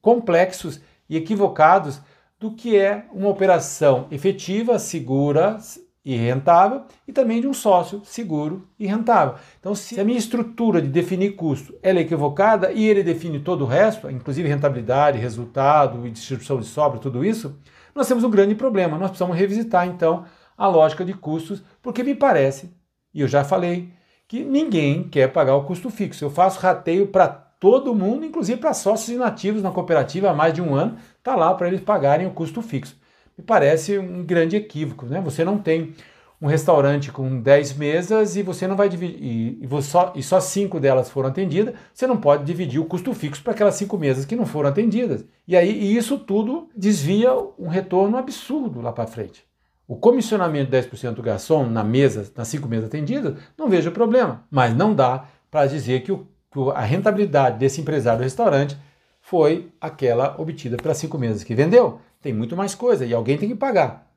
complexos 0.00 0.80
e 1.08 1.16
equivocados 1.16 2.00
do 2.46 2.54
que 2.54 2.76
é 2.76 3.06
uma 3.12 3.28
operação 3.28 4.06
efetiva, 4.10 4.78
segura, 4.78 5.58
e 6.04 6.14
rentável 6.14 6.82
e 7.08 7.12
também 7.12 7.40
de 7.40 7.48
um 7.48 7.52
sócio 7.52 8.00
seguro 8.04 8.68
e 8.78 8.86
rentável. 8.86 9.34
Então, 9.58 9.74
se 9.74 9.98
a 9.98 10.04
minha 10.04 10.16
estrutura 10.16 10.80
de 10.80 10.86
definir 10.86 11.34
custo 11.34 11.74
é 11.82 11.90
equivocada 11.90 12.70
e 12.70 12.86
ele 12.86 13.02
define 13.02 13.40
todo 13.40 13.62
o 13.62 13.66
resto, 13.66 14.08
inclusive 14.08 14.48
rentabilidade, 14.48 15.18
resultado 15.18 16.06
e 16.06 16.10
distribuição 16.12 16.60
de 16.60 16.66
sobra, 16.66 17.00
tudo 17.00 17.24
isso, 17.24 17.58
nós 17.92 18.06
temos 18.06 18.22
um 18.22 18.30
grande 18.30 18.54
problema. 18.54 18.96
Nós 18.96 19.10
precisamos 19.10 19.36
revisitar 19.36 19.88
então 19.88 20.24
a 20.56 20.68
lógica 20.68 21.04
de 21.04 21.12
custos, 21.12 21.60
porque 21.82 22.04
me 22.04 22.14
parece, 22.14 22.72
e 23.12 23.20
eu 23.20 23.26
já 23.26 23.42
falei, 23.42 23.92
que 24.28 24.44
ninguém 24.44 25.08
quer 25.08 25.32
pagar 25.32 25.56
o 25.56 25.64
custo 25.64 25.90
fixo. 25.90 26.24
Eu 26.24 26.30
faço 26.30 26.60
rateio 26.60 27.08
para 27.08 27.45
todo 27.58 27.94
mundo, 27.94 28.24
inclusive 28.24 28.60
para 28.60 28.74
sócios 28.74 29.08
inativos 29.08 29.62
na 29.62 29.70
cooperativa 29.70 30.30
há 30.30 30.34
mais 30.34 30.52
de 30.52 30.62
um 30.62 30.74
ano, 30.74 30.96
está 31.18 31.34
lá 31.34 31.54
para 31.54 31.68
eles 31.68 31.80
pagarem 31.80 32.26
o 32.26 32.32
custo 32.32 32.62
fixo 32.62 32.96
me 33.36 33.44
parece 33.44 33.98
um 33.98 34.24
grande 34.24 34.56
equívoco. 34.56 35.06
Né? 35.06 35.20
Você 35.20 35.44
não 35.44 35.58
tem 35.58 35.94
um 36.40 36.46
restaurante 36.46 37.10
com 37.10 37.40
10 37.40 37.76
mesas 37.76 38.36
e 38.36 38.42
você 38.42 38.66
não 38.66 38.76
vai 38.76 38.88
dividir, 38.88 39.22
e, 39.22 39.58
e, 39.62 39.82
só, 39.82 40.12
e 40.14 40.22
só 40.22 40.38
cinco 40.38 40.78
delas 40.78 41.08
foram 41.08 41.30
atendidas, 41.30 41.74
você 41.94 42.06
não 42.06 42.18
pode 42.18 42.44
dividir 42.44 42.78
o 42.78 42.84
custo 42.84 43.14
fixo 43.14 43.42
para 43.42 43.52
aquelas 43.52 43.74
cinco 43.74 43.96
mesas 43.96 44.26
que 44.26 44.36
não 44.36 44.44
foram 44.44 44.68
atendidas. 44.68 45.24
E 45.48 45.56
aí 45.56 45.70
e 45.70 45.96
isso 45.96 46.18
tudo 46.18 46.68
desvia 46.76 47.32
um 47.58 47.68
retorno 47.68 48.18
absurdo 48.18 48.80
lá 48.80 48.92
para 48.92 49.06
frente. 49.06 49.44
O 49.88 49.96
comissionamento 49.96 50.70
de 50.70 50.76
10% 50.76 51.14
do 51.14 51.22
garçom 51.22 51.64
na 51.66 51.84
mesa, 51.84 52.30
nas 52.36 52.48
cinco 52.48 52.68
mesas 52.68 52.86
atendidas, 52.86 53.38
não 53.56 53.68
vejo 53.68 53.90
problema, 53.92 54.44
mas 54.50 54.74
não 54.74 54.94
dá 54.94 55.26
para 55.50 55.66
dizer 55.66 56.02
que, 56.02 56.12
o, 56.12 56.26
a 56.74 56.80
rentabilidade 56.80 57.58
desse 57.58 57.80
empresário 57.80 58.20
do 58.20 58.24
restaurante 58.24 58.76
foi 59.20 59.70
aquela 59.80 60.36
obtida 60.38 60.76
pelas 60.76 60.98
cinco 60.98 61.18
mesas 61.18 61.42
que 61.42 61.54
vendeu 61.54 62.00
tem 62.26 62.32
muito 62.32 62.56
mais 62.56 62.74
coisa 62.74 63.06
e 63.06 63.14
alguém 63.14 63.38
tem 63.38 63.48
que 63.48 63.54
pagar. 63.54 64.10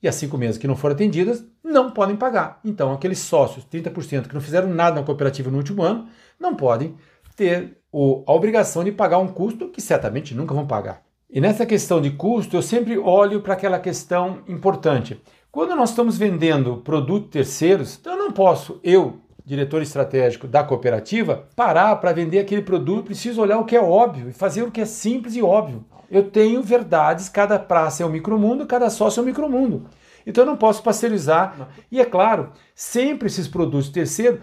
E 0.00 0.06
as 0.06 0.14
cinco 0.14 0.38
mesas 0.38 0.58
que 0.58 0.68
não 0.68 0.76
foram 0.76 0.94
atendidas 0.94 1.44
não 1.62 1.90
podem 1.90 2.14
pagar. 2.14 2.60
Então, 2.64 2.92
aqueles 2.92 3.18
sócios, 3.18 3.64
30% 3.64 4.28
que 4.28 4.34
não 4.34 4.40
fizeram 4.40 4.68
nada 4.68 5.00
na 5.00 5.06
cooperativa 5.06 5.50
no 5.50 5.56
último 5.56 5.82
ano, 5.82 6.08
não 6.38 6.54
podem 6.54 6.94
ter 7.34 7.78
a 7.92 8.32
obrigação 8.32 8.84
de 8.84 8.92
pagar 8.92 9.18
um 9.18 9.26
custo 9.26 9.68
que 9.68 9.80
certamente 9.80 10.34
nunca 10.34 10.54
vão 10.54 10.66
pagar. 10.66 11.02
E 11.28 11.40
nessa 11.40 11.66
questão 11.66 12.00
de 12.00 12.12
custo, 12.12 12.56
eu 12.56 12.62
sempre 12.62 12.96
olho 12.96 13.40
para 13.40 13.54
aquela 13.54 13.78
questão 13.78 14.38
importante. 14.46 15.20
Quando 15.50 15.74
nós 15.74 15.90
estamos 15.90 16.16
vendendo 16.16 16.76
produtos 16.78 17.30
terceiros, 17.30 17.98
então 18.00 18.12
eu 18.12 18.18
não 18.18 18.32
posso, 18.32 18.78
eu, 18.84 19.20
diretor 19.48 19.82
estratégico 19.82 20.46
da 20.46 20.62
cooperativa, 20.62 21.48
parar 21.56 21.96
para 21.96 22.12
vender 22.12 22.38
aquele 22.38 22.62
produto, 22.62 23.06
preciso 23.06 23.40
olhar 23.40 23.58
o 23.58 23.64
que 23.64 23.74
é 23.74 23.80
óbvio 23.80 24.28
e 24.28 24.32
fazer 24.32 24.62
o 24.62 24.70
que 24.70 24.80
é 24.80 24.84
simples 24.84 25.34
e 25.34 25.42
óbvio 25.42 25.84
eu 26.10 26.30
tenho 26.30 26.62
verdades, 26.62 27.28
cada 27.28 27.58
praça 27.58 28.02
é 28.02 28.06
um 28.06 28.10
micromundo, 28.10 28.66
cada 28.66 28.88
sócio 28.88 29.20
é 29.20 29.22
um 29.22 29.26
micromundo. 29.26 29.86
Então 30.26 30.42
eu 30.42 30.46
não 30.46 30.56
posso 30.56 30.82
pasteurizar. 30.82 31.68
E 31.90 32.00
é 32.00 32.04
claro, 32.04 32.52
sempre 32.74 33.26
esses 33.26 33.46
produtos 33.46 33.90
terceiros, 33.90 34.40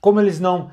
como 0.00 0.20
eles 0.20 0.38
não 0.38 0.70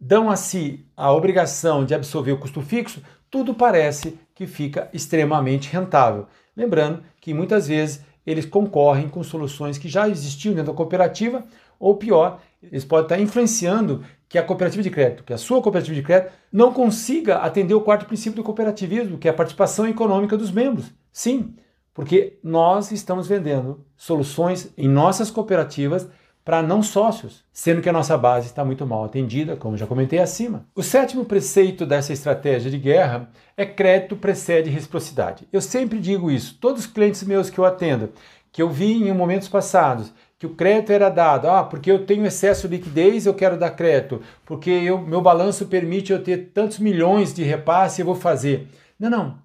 dão 0.00 0.30
a 0.30 0.36
si 0.36 0.86
a 0.96 1.12
obrigação 1.12 1.84
de 1.84 1.94
absorver 1.94 2.32
o 2.32 2.38
custo 2.38 2.60
fixo, 2.60 3.02
tudo 3.30 3.54
parece 3.54 4.18
que 4.34 4.46
fica 4.46 4.88
extremamente 4.92 5.70
rentável. 5.70 6.26
Lembrando 6.56 7.02
que 7.20 7.34
muitas 7.34 7.68
vezes 7.68 8.02
eles 8.26 8.46
concorrem 8.46 9.08
com 9.08 9.22
soluções 9.22 9.76
que 9.76 9.88
já 9.88 10.08
existiam 10.08 10.54
dentro 10.54 10.72
da 10.72 10.76
cooperativa, 10.76 11.44
ou 11.84 11.96
pior, 11.96 12.40
eles 12.62 12.82
podem 12.82 13.04
estar 13.04 13.20
influenciando 13.20 14.02
que 14.26 14.38
a 14.38 14.42
cooperativa 14.42 14.82
de 14.82 14.88
crédito, 14.88 15.22
que 15.22 15.34
a 15.34 15.38
sua 15.38 15.60
cooperativa 15.60 15.94
de 15.94 16.02
crédito 16.02 16.32
não 16.50 16.72
consiga 16.72 17.36
atender 17.36 17.74
o 17.74 17.80
quarto 17.82 18.06
princípio 18.06 18.36
do 18.36 18.42
cooperativismo, 18.42 19.18
que 19.18 19.28
é 19.28 19.30
a 19.30 19.34
participação 19.34 19.86
econômica 19.86 20.34
dos 20.34 20.50
membros. 20.50 20.90
Sim, 21.12 21.54
porque 21.92 22.38
nós 22.42 22.90
estamos 22.90 23.28
vendendo 23.28 23.84
soluções 23.98 24.72
em 24.78 24.88
nossas 24.88 25.30
cooperativas 25.30 26.08
para 26.42 26.62
não 26.62 26.82
sócios, 26.82 27.44
sendo 27.52 27.82
que 27.82 27.88
a 27.88 27.92
nossa 27.92 28.16
base 28.16 28.46
está 28.46 28.64
muito 28.64 28.86
mal 28.86 29.04
atendida, 29.04 29.54
como 29.54 29.76
já 29.76 29.86
comentei 29.86 30.20
acima. 30.20 30.66
O 30.74 30.82
sétimo 30.82 31.26
preceito 31.26 31.84
dessa 31.84 32.14
estratégia 32.14 32.70
de 32.70 32.78
guerra 32.78 33.30
é 33.56 33.66
crédito 33.66 34.16
precede 34.16 34.70
reciprocidade. 34.70 35.46
Eu 35.52 35.60
sempre 35.60 35.98
digo 35.98 36.30
isso, 36.30 36.56
todos 36.58 36.86
os 36.86 36.90
clientes 36.90 37.22
meus 37.24 37.50
que 37.50 37.58
eu 37.58 37.64
atendo, 37.64 38.10
que 38.50 38.62
eu 38.62 38.70
vi 38.70 38.92
em 38.92 39.12
momentos 39.12 39.48
passados, 39.48 40.14
que 40.44 40.46
o 40.46 40.54
crédito 40.54 40.92
era 40.92 41.08
dado, 41.08 41.48
ah, 41.48 41.64
porque 41.64 41.90
eu 41.90 42.04
tenho 42.04 42.26
excesso 42.26 42.68
de 42.68 42.76
liquidez, 42.76 43.24
eu 43.24 43.32
quero 43.32 43.58
dar 43.58 43.70
crédito, 43.70 44.20
porque 44.44 44.70
eu, 44.70 44.98
meu 44.98 45.22
balanço 45.22 45.66
permite 45.66 46.12
eu 46.12 46.22
ter 46.22 46.50
tantos 46.52 46.78
milhões 46.78 47.32
de 47.32 47.42
repasse, 47.42 48.02
eu 48.02 48.06
vou 48.06 48.14
fazer. 48.14 48.68
Não, 48.98 49.08
não. 49.08 49.38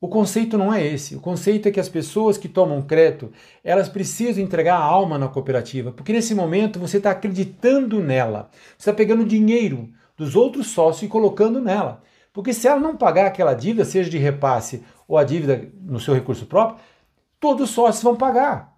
O 0.00 0.06
conceito 0.06 0.56
não 0.56 0.72
é 0.72 0.86
esse. 0.86 1.16
O 1.16 1.20
conceito 1.20 1.66
é 1.66 1.72
que 1.72 1.80
as 1.80 1.88
pessoas 1.88 2.38
que 2.38 2.46
tomam 2.46 2.82
crédito, 2.82 3.32
elas 3.64 3.88
precisam 3.88 4.44
entregar 4.44 4.76
a 4.76 4.84
alma 4.84 5.18
na 5.18 5.28
cooperativa, 5.28 5.90
porque 5.90 6.12
nesse 6.12 6.34
momento 6.34 6.78
você 6.78 6.98
está 6.98 7.10
acreditando 7.10 8.00
nela. 8.00 8.48
Você 8.78 8.90
está 8.90 8.92
pegando 8.92 9.24
dinheiro 9.24 9.88
dos 10.16 10.36
outros 10.36 10.68
sócios 10.68 11.02
e 11.02 11.08
colocando 11.08 11.60
nela. 11.60 12.02
Porque 12.32 12.52
se 12.52 12.68
ela 12.68 12.78
não 12.78 12.96
pagar 12.96 13.26
aquela 13.26 13.54
dívida, 13.54 13.84
seja 13.84 14.10
de 14.10 14.18
repasse 14.18 14.84
ou 15.08 15.18
a 15.18 15.24
dívida 15.24 15.68
no 15.80 15.98
seu 15.98 16.14
recurso 16.14 16.46
próprio, 16.46 16.78
todos 17.40 17.70
os 17.70 17.74
sócios 17.74 18.04
vão 18.04 18.14
pagar. 18.14 18.73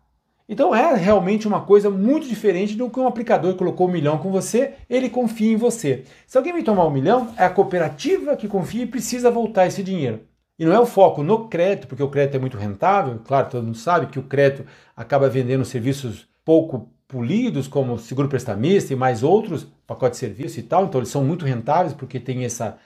Então 0.48 0.74
é 0.74 0.94
realmente 0.94 1.48
uma 1.48 1.62
coisa 1.62 1.90
muito 1.90 2.28
diferente 2.28 2.76
do 2.76 2.88
que 2.88 3.00
um 3.00 3.06
aplicador 3.06 3.56
colocou 3.56 3.88
um 3.88 3.92
milhão 3.92 4.18
com 4.18 4.30
você, 4.30 4.74
ele 4.88 5.11
confia 5.11 5.52
em 5.52 5.56
você. 5.56 6.04
Se 6.26 6.38
alguém 6.38 6.52
me 6.52 6.62
tomar 6.62 6.87
um 6.87 6.90
milhão, 6.90 7.35
é 7.37 7.44
a 7.44 7.50
cooperativa 7.50 8.37
que 8.37 8.46
confia 8.46 8.85
e 8.85 8.87
precisa 8.87 9.30
voltar 9.30 9.66
esse 9.66 9.82
dinheiro. 9.82 10.20
E 10.59 10.64
não 10.64 10.72
é 10.72 10.80
o 10.80 10.87
foco 10.87 11.22
no 11.22 11.48
crédito, 11.48 11.88
porque 11.88 12.02
o 12.02 12.09
crédito 12.09 12.37
é 12.37 12.38
muito 12.38 12.56
rentável, 12.56 13.20
claro, 13.24 13.50
todo 13.50 13.64
mundo 13.64 13.76
sabe 13.76 14.06
que 14.06 14.18
o 14.18 14.22
crédito 14.22 14.64
acaba 14.96 15.28
vendendo 15.28 15.64
serviços 15.64 16.28
pouco 16.44 16.88
polidos, 17.09 17.68
como 17.68 17.98
seguro 17.98 18.28
prestamista 18.28 18.92
e 18.92 18.96
mais 18.96 19.22
outros 19.22 19.66
pacotes 19.87 20.18
de 20.18 20.26
serviço 20.26 20.59
e 20.59 20.62
tal, 20.62 20.85
então 20.85 21.00
eles 21.00 21.11
são 21.11 21.24
muito 21.24 21.44
rentáveis 21.44 21.92
porque 21.92 22.18
tem 22.18 22.44
essa, 22.44 22.78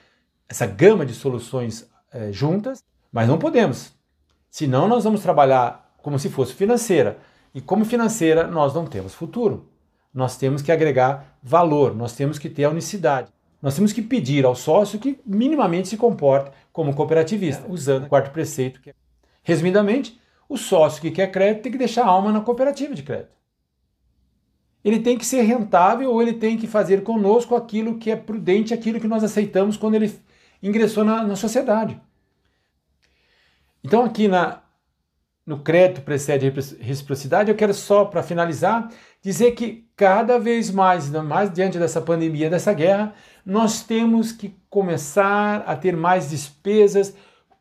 essa 0.49 0.65
gama 0.65 1.05
de 1.05 1.13
soluções 1.13 1.89
é, 2.11 2.31
juntas, 2.31 2.83
mas 3.11 3.27
não 3.27 3.37
podemos. 3.37 3.93
Senão 4.49 4.87
nós 4.87 5.03
vamos 5.03 5.21
trabalhar 5.21 5.95
como 6.01 6.19
se 6.19 6.29
fosse 6.29 6.53
financeira. 6.53 7.17
E 7.53 7.61
como 7.61 7.85
financeira, 7.85 8.47
nós 8.47 8.73
não 8.73 8.85
temos 8.85 9.13
futuro. 9.13 9.69
Nós 10.13 10.37
temos 10.37 10.61
que 10.61 10.71
agregar 10.71 11.37
valor, 11.41 11.95
nós 11.95 12.13
temos 12.13 12.37
que 12.37 12.49
ter 12.49 12.65
a 12.65 12.69
unicidade. 12.69 13.31
Nós 13.61 13.75
temos 13.75 13.93
que 13.93 14.01
pedir 14.01 14.43
ao 14.45 14.55
sócio 14.55 14.99
que 14.99 15.19
minimamente 15.25 15.87
se 15.87 15.97
comporte 15.97 16.51
como 16.73 16.95
cooperativista, 16.95 17.65
usando 17.69 18.05
o 18.05 18.09
quarto 18.09 18.31
preceito. 18.31 18.81
Que 18.81 18.89
é... 18.89 18.93
Resumidamente, 19.43 20.19
o 20.49 20.57
sócio 20.57 21.01
que 21.01 21.11
quer 21.11 21.31
crédito 21.31 21.63
tem 21.63 21.71
que 21.71 21.77
deixar 21.77 22.03
a 22.03 22.07
alma 22.07 22.31
na 22.31 22.41
cooperativa 22.41 22.93
de 22.93 23.03
crédito. 23.03 23.35
Ele 24.83 24.99
tem 24.99 25.17
que 25.17 25.25
ser 25.25 25.41
rentável 25.43 26.11
ou 26.11 26.21
ele 26.21 26.33
tem 26.33 26.57
que 26.57 26.65
fazer 26.65 27.03
conosco 27.03 27.55
aquilo 27.55 27.97
que 27.99 28.09
é 28.09 28.15
prudente, 28.15 28.73
aquilo 28.73 28.99
que 28.99 29.07
nós 29.07 29.23
aceitamos 29.23 29.77
quando 29.77 29.95
ele 29.95 30.11
ingressou 30.61 31.03
na, 31.03 31.23
na 31.23 31.35
sociedade. 31.35 32.01
Então, 33.83 34.03
aqui 34.03 34.27
na, 34.27 34.61
no 35.51 35.59
crédito 35.59 35.99
precede 36.01 36.49
reciprocidade, 36.79 37.51
eu 37.51 37.57
quero 37.57 37.73
só, 37.73 38.05
para 38.05 38.23
finalizar, 38.23 38.87
dizer 39.21 39.51
que 39.51 39.85
cada 39.97 40.39
vez 40.39 40.71
mais, 40.71 41.09
mais 41.09 41.51
diante 41.51 41.77
dessa 41.77 41.99
pandemia, 41.99 42.49
dessa 42.49 42.71
guerra, 42.71 43.13
nós 43.45 43.83
temos 43.83 44.31
que 44.31 44.55
começar 44.69 45.65
a 45.67 45.75
ter 45.75 45.93
mais 45.93 46.29
despesas 46.29 47.13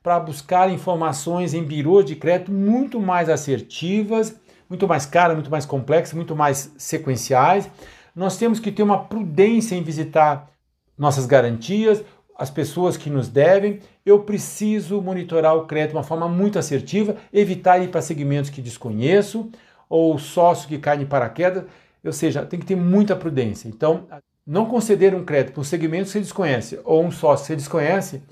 para 0.05 0.21
buscar 0.21 0.71
informações 0.71 1.53
em 1.53 1.65
birôs 1.65 2.05
de 2.05 2.15
crédito 2.15 2.53
muito 2.53 3.01
mais 3.01 3.29
assertivas, 3.29 4.37
muito 4.69 4.87
mais 4.87 5.05
caras, 5.05 5.35
muito 5.35 5.51
mais 5.51 5.67
complexas, 5.67 6.15
muito 6.15 6.37
mais 6.37 6.73
sequenciais. 6.79 7.69
Nós 8.15 8.37
temos 8.37 8.61
que 8.61 8.71
ter 8.71 8.85
uma 8.85 9.03
prudência 9.03 9.75
em 9.75 9.83
visitar 9.83 10.49
nossas 10.97 11.27
garantias, 11.27 12.05
as 12.41 12.49
pessoas 12.49 12.97
que 12.97 13.11
nos 13.11 13.29
devem, 13.29 13.81
eu 14.05 14.21
preciso 14.21 15.03
monitorar 15.03 15.55
o 15.55 15.67
crédito 15.67 15.91
de 15.91 15.97
uma 15.99 16.03
forma 16.03 16.27
muito 16.27 16.59
assertiva, 16.59 17.17
evitar 17.31 17.79
ir 17.81 17.89
para 17.89 18.01
segmentos 18.01 18.49
que 18.49 18.63
desconheço, 18.63 19.51
ou 19.91 20.19
sócio 20.19 20.67
que 20.67 20.79
cai 20.79 20.97
de 20.97 21.05
paraquedas, 21.05 21.65
ou 22.03 22.13
seja, 22.15 22.47
tem 22.47 22.59
que 22.59 22.65
ter 22.65 22.77
muita 22.77 23.15
prudência. 23.15 23.69
Então, 23.69 24.07
não 24.47 24.65
conceder 24.65 25.15
um 25.15 25.23
crédito 25.23 25.53
para 25.53 25.61
um 25.61 25.65
segmento 25.65 26.05
que 26.05 26.13
você 26.13 26.21
desconhece 26.21 26.81
ou 26.83 27.05
um 27.05 27.11
sócio 27.11 27.43
que 27.43 27.49
você 27.49 27.57
desconhece 27.57 28.23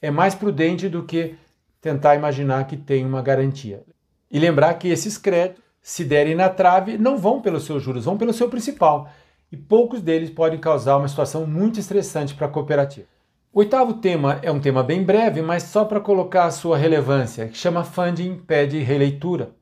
é 0.00 0.10
mais 0.10 0.34
prudente 0.34 0.88
do 0.88 1.04
que 1.04 1.36
tentar 1.80 2.16
imaginar 2.16 2.66
que 2.66 2.76
tem 2.76 3.06
uma 3.06 3.22
garantia. 3.22 3.84
E 4.28 4.40
lembrar 4.40 4.74
que 4.74 4.88
esses 4.88 5.16
créditos, 5.16 5.62
se 5.80 6.04
derem 6.04 6.34
na 6.34 6.48
trave, 6.48 6.98
não 6.98 7.16
vão 7.16 7.40
pelos 7.40 7.62
seus 7.62 7.80
juros, 7.80 8.06
vão 8.06 8.18
pelo 8.18 8.32
seu 8.32 8.48
principal. 8.48 9.08
E 9.52 9.56
poucos 9.56 10.02
deles 10.02 10.30
podem 10.30 10.58
causar 10.58 10.96
uma 10.96 11.06
situação 11.06 11.46
muito 11.46 11.78
estressante 11.78 12.34
para 12.34 12.48
a 12.48 12.50
cooperativa. 12.50 13.06
O 13.54 13.58
oitavo 13.58 13.92
tema 13.92 14.40
é 14.40 14.50
um 14.50 14.58
tema 14.58 14.82
bem 14.82 15.04
breve, 15.04 15.42
mas 15.42 15.64
só 15.64 15.84
para 15.84 16.00
colocar 16.00 16.46
a 16.46 16.50
sua 16.50 16.78
relevância, 16.78 17.48
que 17.48 17.58
chama 17.58 17.84
Funding 17.84 18.36
pede 18.36 18.78
releitura. 18.78 19.54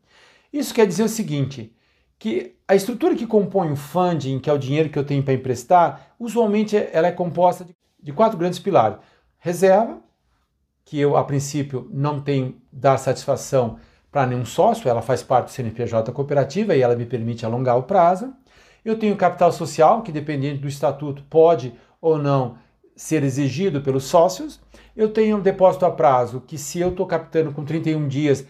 Isso 0.53 0.73
quer 0.73 0.87
dizer 0.87 1.03
o 1.03 1.09
seguinte, 1.09 1.75
que 2.17 2.55
a 2.69 2.77
estrutura 2.77 3.17
que 3.17 3.27
compõe 3.27 3.73
o 3.73 3.77
funding, 3.77 4.39
que 4.39 4.49
é 4.49 4.53
o 4.53 4.59
dinheiro 4.59 4.91
que 4.91 4.97
eu 4.97 5.03
tenho 5.03 5.25
para 5.25 5.35
emprestar, 5.35 6.15
usualmente 6.21 6.77
ela 6.77 7.09
é 7.09 7.11
composta 7.11 7.67
de, 8.01 8.13
quatro 8.13 8.39
grandes 8.39 8.61
pilares. 8.61 8.97
Reserva, 9.41 9.99
que 10.85 10.97
eu 11.01 11.17
a 11.17 11.25
princípio 11.25 11.89
não 11.93 12.21
tenho 12.21 12.63
dar 12.73 12.97
satisfação 12.97 13.77
para 14.09 14.25
nenhum 14.25 14.45
sócio, 14.45 14.89
ela 14.89 15.03
faz 15.03 15.21
parte 15.21 15.47
do 15.47 15.51
CNPJ 15.51 16.13
cooperativa 16.13 16.77
e 16.77 16.81
ela 16.81 16.95
me 16.95 17.07
permite 17.07 17.45
alongar 17.45 17.77
o 17.77 17.83
prazo. 17.83 18.33
Eu 18.85 18.97
tenho 18.97 19.17
capital 19.17 19.51
social, 19.51 20.03
que 20.03 20.13
dependendo 20.13 20.61
do 20.61 20.69
estatuto 20.69 21.25
pode 21.25 21.75
ou 22.01 22.17
não 22.17 22.70
ser 23.01 23.25
exigido 23.25 23.81
pelos 23.81 24.05
sócios. 24.05 24.61
Eu 24.95 25.09
tenho 25.09 25.39
um 25.39 25.41
depósito 25.41 25.87
a 25.87 25.91
prazo 25.91 26.43
que, 26.47 26.59
se 26.59 26.79
eu 26.81 26.91
estou 26.91 27.07
captando 27.07 27.51
com 27.51 27.65
31 27.65 28.07
dias, 28.07 28.45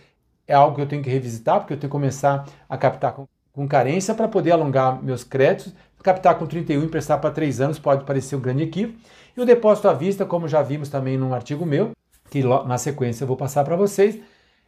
é 0.44 0.52
algo 0.52 0.74
que 0.74 0.82
eu 0.82 0.88
tenho 0.88 1.04
que 1.04 1.08
revisitar, 1.08 1.60
porque 1.60 1.74
eu 1.74 1.78
tenho 1.78 1.88
que 1.88 1.92
começar 1.92 2.44
a 2.68 2.76
captar 2.76 3.12
com, 3.12 3.28
com 3.52 3.68
carência 3.68 4.12
para 4.12 4.26
poder 4.26 4.50
alongar 4.50 5.00
meus 5.00 5.22
créditos. 5.22 5.72
Captar 6.02 6.36
com 6.36 6.46
31 6.46 6.82
e 6.82 6.84
emprestar 6.84 7.20
para 7.20 7.30
3 7.30 7.60
anos 7.60 7.78
pode 7.78 8.04
parecer 8.04 8.34
um 8.34 8.40
grande 8.40 8.64
equívoco. 8.64 8.98
E 9.36 9.40
o 9.40 9.46
depósito 9.46 9.88
à 9.88 9.92
vista, 9.92 10.26
como 10.26 10.48
já 10.48 10.62
vimos 10.62 10.88
também 10.88 11.16
num 11.16 11.32
artigo 11.32 11.64
meu, 11.64 11.92
que 12.28 12.42
na 12.42 12.76
sequência 12.76 13.22
eu 13.22 13.28
vou 13.28 13.36
passar 13.36 13.62
para 13.62 13.76
vocês, 13.76 14.18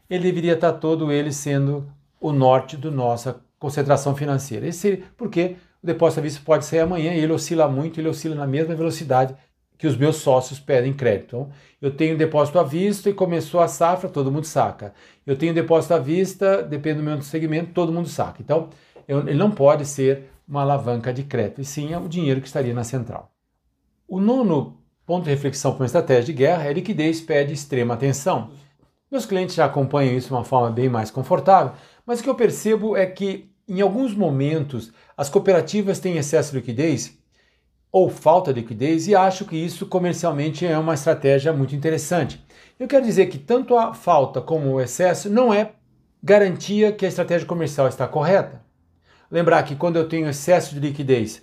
ele 0.09 0.23
deveria 0.23 0.53
estar 0.53 0.75
todo 0.75 1.11
ele 1.11 1.33
sendo 1.33 1.85
o 2.21 2.33
norte 2.33 2.77
da 2.77 2.91
nossa 2.91 3.41
concentração 3.59 4.15
financeira. 4.15 4.65
Esse, 4.65 5.03
porque 5.17 5.57
o 5.83 5.87
depósito 5.89 6.21
à 6.21 6.23
vista 6.23 6.41
pode 6.45 6.67
sair 6.67 6.81
amanhã 6.81 7.13
ele 7.13 7.33
oscila 7.33 7.67
muito, 7.67 7.99
ele 7.99 8.09
oscila 8.09 8.37
na 8.37 8.47
mesma 8.47 8.77
velocidade 8.77 9.35
que 9.83 9.89
os 9.89 9.97
meus 9.97 10.19
sócios 10.19 10.61
pedem 10.61 10.93
crédito. 10.93 11.25
Então, 11.27 11.51
eu 11.81 11.91
tenho 11.91 12.17
depósito 12.17 12.57
à 12.57 12.63
vista 12.63 13.11
e 13.11 13.13
começou 13.13 13.59
a 13.59 13.67
safra, 13.67 14.09
todo 14.09 14.31
mundo 14.31 14.45
saca. 14.45 14.95
Eu 15.27 15.37
tenho 15.37 15.53
depósito 15.53 15.93
à 15.95 15.99
vista, 15.99 16.63
depende 16.63 16.99
do 16.99 17.03
meu 17.03 17.21
segmento, 17.21 17.73
todo 17.73 17.93
mundo 17.93 18.09
saca. 18.09 18.41
Então, 18.41 18.71
ele 19.09 19.35
não 19.35 19.51
pode 19.51 19.85
ser 19.85 20.31
uma 20.47 20.61
alavanca 20.61 21.13
de 21.13 21.25
crédito, 21.25 21.61
e 21.61 21.65
sim 21.65 21.93
é 21.93 21.99
o 21.99 22.07
dinheiro 22.07 22.41
que 22.41 22.47
estaria 22.47 22.73
na 22.73 22.85
central. 22.85 23.33
O 24.07 24.21
nono 24.21 24.79
ponto 25.05 25.25
de 25.25 25.31
reflexão 25.31 25.73
para 25.73 25.81
uma 25.81 25.87
estratégia 25.87 26.27
de 26.27 26.33
guerra 26.33 26.67
é 26.67 26.73
liquidez 26.73 27.21
pede 27.21 27.53
extrema 27.53 27.95
atenção. 27.95 28.53
Meus 29.11 29.27
clientes 29.27 29.57
já 29.57 29.65
acompanham 29.65 30.15
isso 30.15 30.29
de 30.29 30.35
uma 30.35 30.45
forma 30.45 30.71
bem 30.71 30.89
mais 30.89 31.11
confortável, 31.11 31.73
mas 32.07 32.21
o 32.21 32.23
que 32.23 32.31
eu 32.31 32.37
percebo 32.37 32.97
é 32.97 33.05
que, 33.05 33.51
em 33.69 33.81
alguns 33.81 34.15
momentos, 34.15 34.93
as 35.17 35.29
cooperativas 35.29 35.99
têm 35.99 36.19
excesso 36.19 36.53
de 36.53 36.59
liquidez 36.59 37.21
ou 37.93 38.09
falta 38.09 38.55
de 38.55 38.61
liquidez 38.61 39.07
e 39.07 39.15
acho 39.15 39.45
que 39.45 39.55
isso 39.55 39.85
comercialmente 39.85 40.67
é 40.67 40.79
uma 40.79 40.95
estratégia 40.95 41.53
muito 41.53 41.77
interessante. 41.77 42.43
Eu 42.81 42.89
quero 42.89 43.05
dizer 43.05 43.27
que 43.27 43.37
tanto 43.37 43.77
a 43.77 43.93
falta 43.93 44.41
como 44.41 44.73
o 44.73 44.81
excesso 44.81 45.29
não 45.29 45.53
é 45.53 45.73
garantia 46.23 46.91
que 46.91 47.05
a 47.05 47.09
estratégia 47.09 47.47
comercial 47.47 47.87
está 47.87 48.09
correta. 48.09 48.63
Lembrar 49.31 49.63
que 49.65 49.77
quando 49.77 49.97
eu 49.97 50.09
tenho 50.09 50.29
excesso 50.29 50.75
de 50.75 50.81
liquidez, 50.81 51.43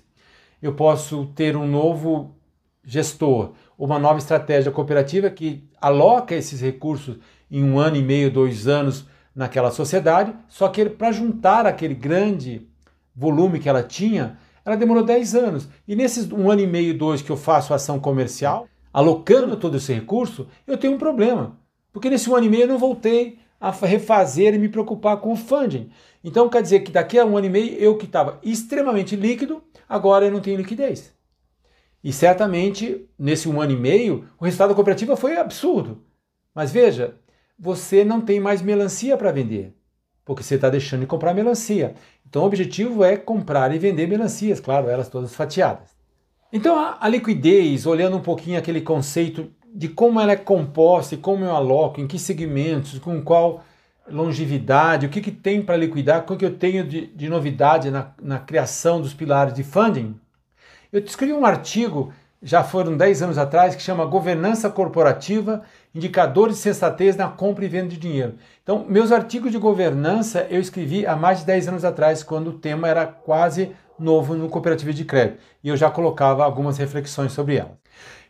eu 0.62 0.74
posso 0.74 1.28
ter 1.36 1.56
um 1.56 1.68
novo 1.68 2.36
gestor, 2.84 3.54
uma 3.78 4.00
nova 4.00 4.18
estratégia 4.18 4.72
cooperativa 4.72 5.30
que 5.30 5.70
aloca 5.80 6.34
esses 6.34 6.62
recursos 6.62 7.18
em 7.52 7.64
um 7.64 7.78
ano 7.78 7.96
e 7.96 8.02
meio, 8.02 8.32
dois 8.32 8.68
anos 8.68 9.06
naquela 9.36 9.70
sociedade, 9.70 10.34
só 10.48 10.68
que 10.68 10.90
para 10.90 11.12
juntar 11.12 11.66
aquele 11.66 11.94
grande 11.94 12.68
volume 13.16 13.60
que 13.60 13.70
ela 13.70 13.84
tinha, 13.84 14.38
ela 14.66 14.76
demorou 14.76 15.04
10 15.04 15.36
anos. 15.36 15.70
E 15.88 15.96
nesses 15.96 16.32
um 16.32 16.50
ano 16.50 16.62
e 16.62 16.68
meio, 16.68 16.98
dois 16.98 17.22
que 17.22 17.30
eu 17.30 17.38
faço 17.38 17.74
ação 17.74 18.00
comercial, 18.00 18.68
alocando 18.94 19.58
todo 19.58 19.78
esse 19.78 19.94
recurso, 19.94 20.48
eu 20.68 20.78
tenho 20.78 20.94
um 20.94 20.98
problema. 20.98 21.58
Porque 21.92 22.10
nesse 22.10 22.30
um 22.30 22.36
ano 22.36 22.46
e 22.46 22.50
meio 22.50 22.64
eu 22.64 22.68
não 22.68 22.78
voltei 22.78 23.40
a 23.60 23.72
refazer 23.72 24.54
e 24.54 24.58
me 24.58 24.70
preocupar 24.70 25.18
com 25.18 25.34
o 25.34 25.36
funding. 25.36 25.90
Então 26.24 26.50
quer 26.50 26.62
dizer 26.62 26.82
que 26.82 26.92
daqui 26.92 27.18
a 27.20 27.26
um 27.26 27.38
ano 27.38 27.48
e 27.48 27.50
meio 27.50 27.74
eu 27.76 27.98
que 27.98 28.06
estava 28.06 28.40
extremamente 28.44 29.16
líquido, 29.16 29.64
agora 29.88 30.26
eu 30.26 30.32
não 30.32 30.40
tenho 30.40 30.58
liquidez. 30.58 31.14
E 32.04 32.14
certamente 32.14 33.06
nesse 33.18 33.50
um 33.50 33.60
ano 33.60 33.74
e 33.74 33.76
meio 33.76 34.26
o 34.40 34.46
resultado 34.46 34.70
da 34.70 34.76
cooperativa 34.76 35.18
foi 35.18 35.38
absurdo. 35.38 36.04
Mas 36.56 36.72
veja, 36.72 37.16
você 37.58 38.06
não 38.06 38.22
tem 38.22 38.40
mais 38.40 38.62
melancia 38.62 39.18
para 39.18 39.32
vender 39.32 39.76
porque 40.30 40.44
você 40.44 40.54
está 40.54 40.70
deixando 40.70 41.00
de 41.00 41.08
comprar 41.08 41.34
melancia. 41.34 41.96
Então 42.30 42.44
o 42.44 42.46
objetivo 42.46 43.04
é 43.04 43.18
comprar 43.18 43.74
e 43.74 43.80
vender 43.80 44.08
melancias, 44.08 44.60
claro, 44.60 44.88
elas 44.88 45.10
todas 45.10 45.34
fatiadas. 45.34 45.90
Então 46.54 46.78
a, 46.78 46.98
a 47.02 47.08
liquidez, 47.08 47.86
olhando 47.86 48.18
um 48.18 48.22
pouquinho 48.22 48.58
aquele 48.58 48.82
conceito 48.82 49.52
de 49.74 49.88
como 49.88 50.20
ela 50.20 50.32
é 50.32 50.36
composta 50.36 51.16
e 51.16 51.18
como 51.18 51.44
eu 51.44 51.56
aloco, 51.56 52.00
em 52.00 52.08
que 52.08 52.20
segmentos, 52.20 53.00
com 53.00 53.22
qual 53.22 53.64
longevidade, 54.08 55.06
o 55.06 55.10
que, 55.10 55.22
que 55.22 55.32
tem 55.32 55.62
para 55.62 55.78
liquidar, 55.78 56.26
o 56.28 56.38
que 56.38 56.46
eu 56.46 56.56
tenho 56.56 56.84
de, 56.84 57.08
de 57.08 57.30
novidade 57.30 57.92
na, 57.92 58.12
na, 58.22 58.40
criação 58.40 59.02
dos 59.02 59.14
pilares 59.14 59.54
de 59.54 59.64
funding. 59.64 60.20
Eu 60.92 61.00
escrevi 61.02 61.34
um 61.34 61.46
artigo, 61.46 62.12
já 62.42 62.64
foram 62.64 62.98
10 62.98 63.22
anos 63.22 63.38
atrás, 63.38 63.76
que 63.76 63.82
chama 63.82 64.06
Governança 64.06 64.70
Corporativa 64.70 65.62
indicadores 65.94 66.56
de 66.56 66.62
sensatez 66.62 67.16
na 67.16 67.28
compra 67.28 67.66
e 67.66 67.68
venda 67.68 67.90
de 67.90 67.98
dinheiro. 67.98 68.36
Então, 68.64 68.86
meus 68.88 69.12
artigos 69.12 69.52
de 69.52 69.58
governança 69.58 70.46
eu 70.50 70.60
escrevi 70.60 71.06
há 71.06 71.16
mais 71.16 71.40
de 71.40 71.46
10 71.46 71.70
anos 71.70 71.86
atrás, 71.86 72.24
quando 72.24 72.50
o 72.50 72.54
tema 72.54 72.88
era 72.88 73.06
quase 73.06 73.72
novo 73.98 74.36
no 74.36 74.48
cooperativo 74.48 74.94
de 74.94 75.04
crédito, 75.04 75.40
e 75.64 75.70
eu 75.70 75.76
já 75.76 75.92
colocava 75.92 76.44
algumas 76.44 76.78
reflexões 76.78 77.34
sobre 77.34 77.58
ela. 77.58 77.78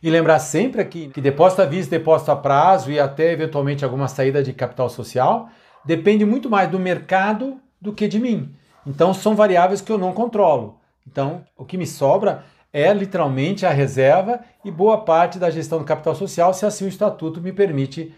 E 0.02 0.10
lembrar 0.10 0.38
sempre 0.38 0.80
aqui 0.80 1.08
que 1.08 1.20
depósito 1.20 1.62
à 1.62 1.66
vista, 1.66 1.96
depósito 1.96 2.32
a 2.32 2.36
prazo 2.36 2.90
e 2.90 2.98
até 2.98 3.32
eventualmente 3.32 3.84
alguma 3.84 4.08
saída 4.08 4.42
de 4.42 4.52
capital 4.52 4.88
social 4.88 5.48
depende 5.84 6.24
muito 6.24 6.50
mais 6.50 6.68
do 6.70 6.78
mercado 6.78 7.60
do 7.80 7.92
que 7.92 8.08
de 8.08 8.18
mim. 8.18 8.54
Então 8.86 9.12
são 9.14 9.36
variáveis 9.36 9.80
que 9.80 9.92
eu 9.92 9.98
não 9.98 10.12
controlo. 10.12 10.78
Então 11.06 11.44
o 11.56 11.64
que 11.64 11.76
me 11.76 11.86
sobra 11.86 12.44
é 12.72 12.92
literalmente 12.92 13.66
a 13.66 13.70
reserva 13.70 14.40
e 14.64 14.70
boa 14.70 15.04
parte 15.04 15.38
da 15.38 15.50
gestão 15.50 15.78
do 15.78 15.84
capital 15.84 16.14
social, 16.14 16.54
se 16.54 16.64
assim 16.64 16.84
o 16.84 16.88
estatuto 16.88 17.40
me 17.40 17.52
permite 17.52 18.14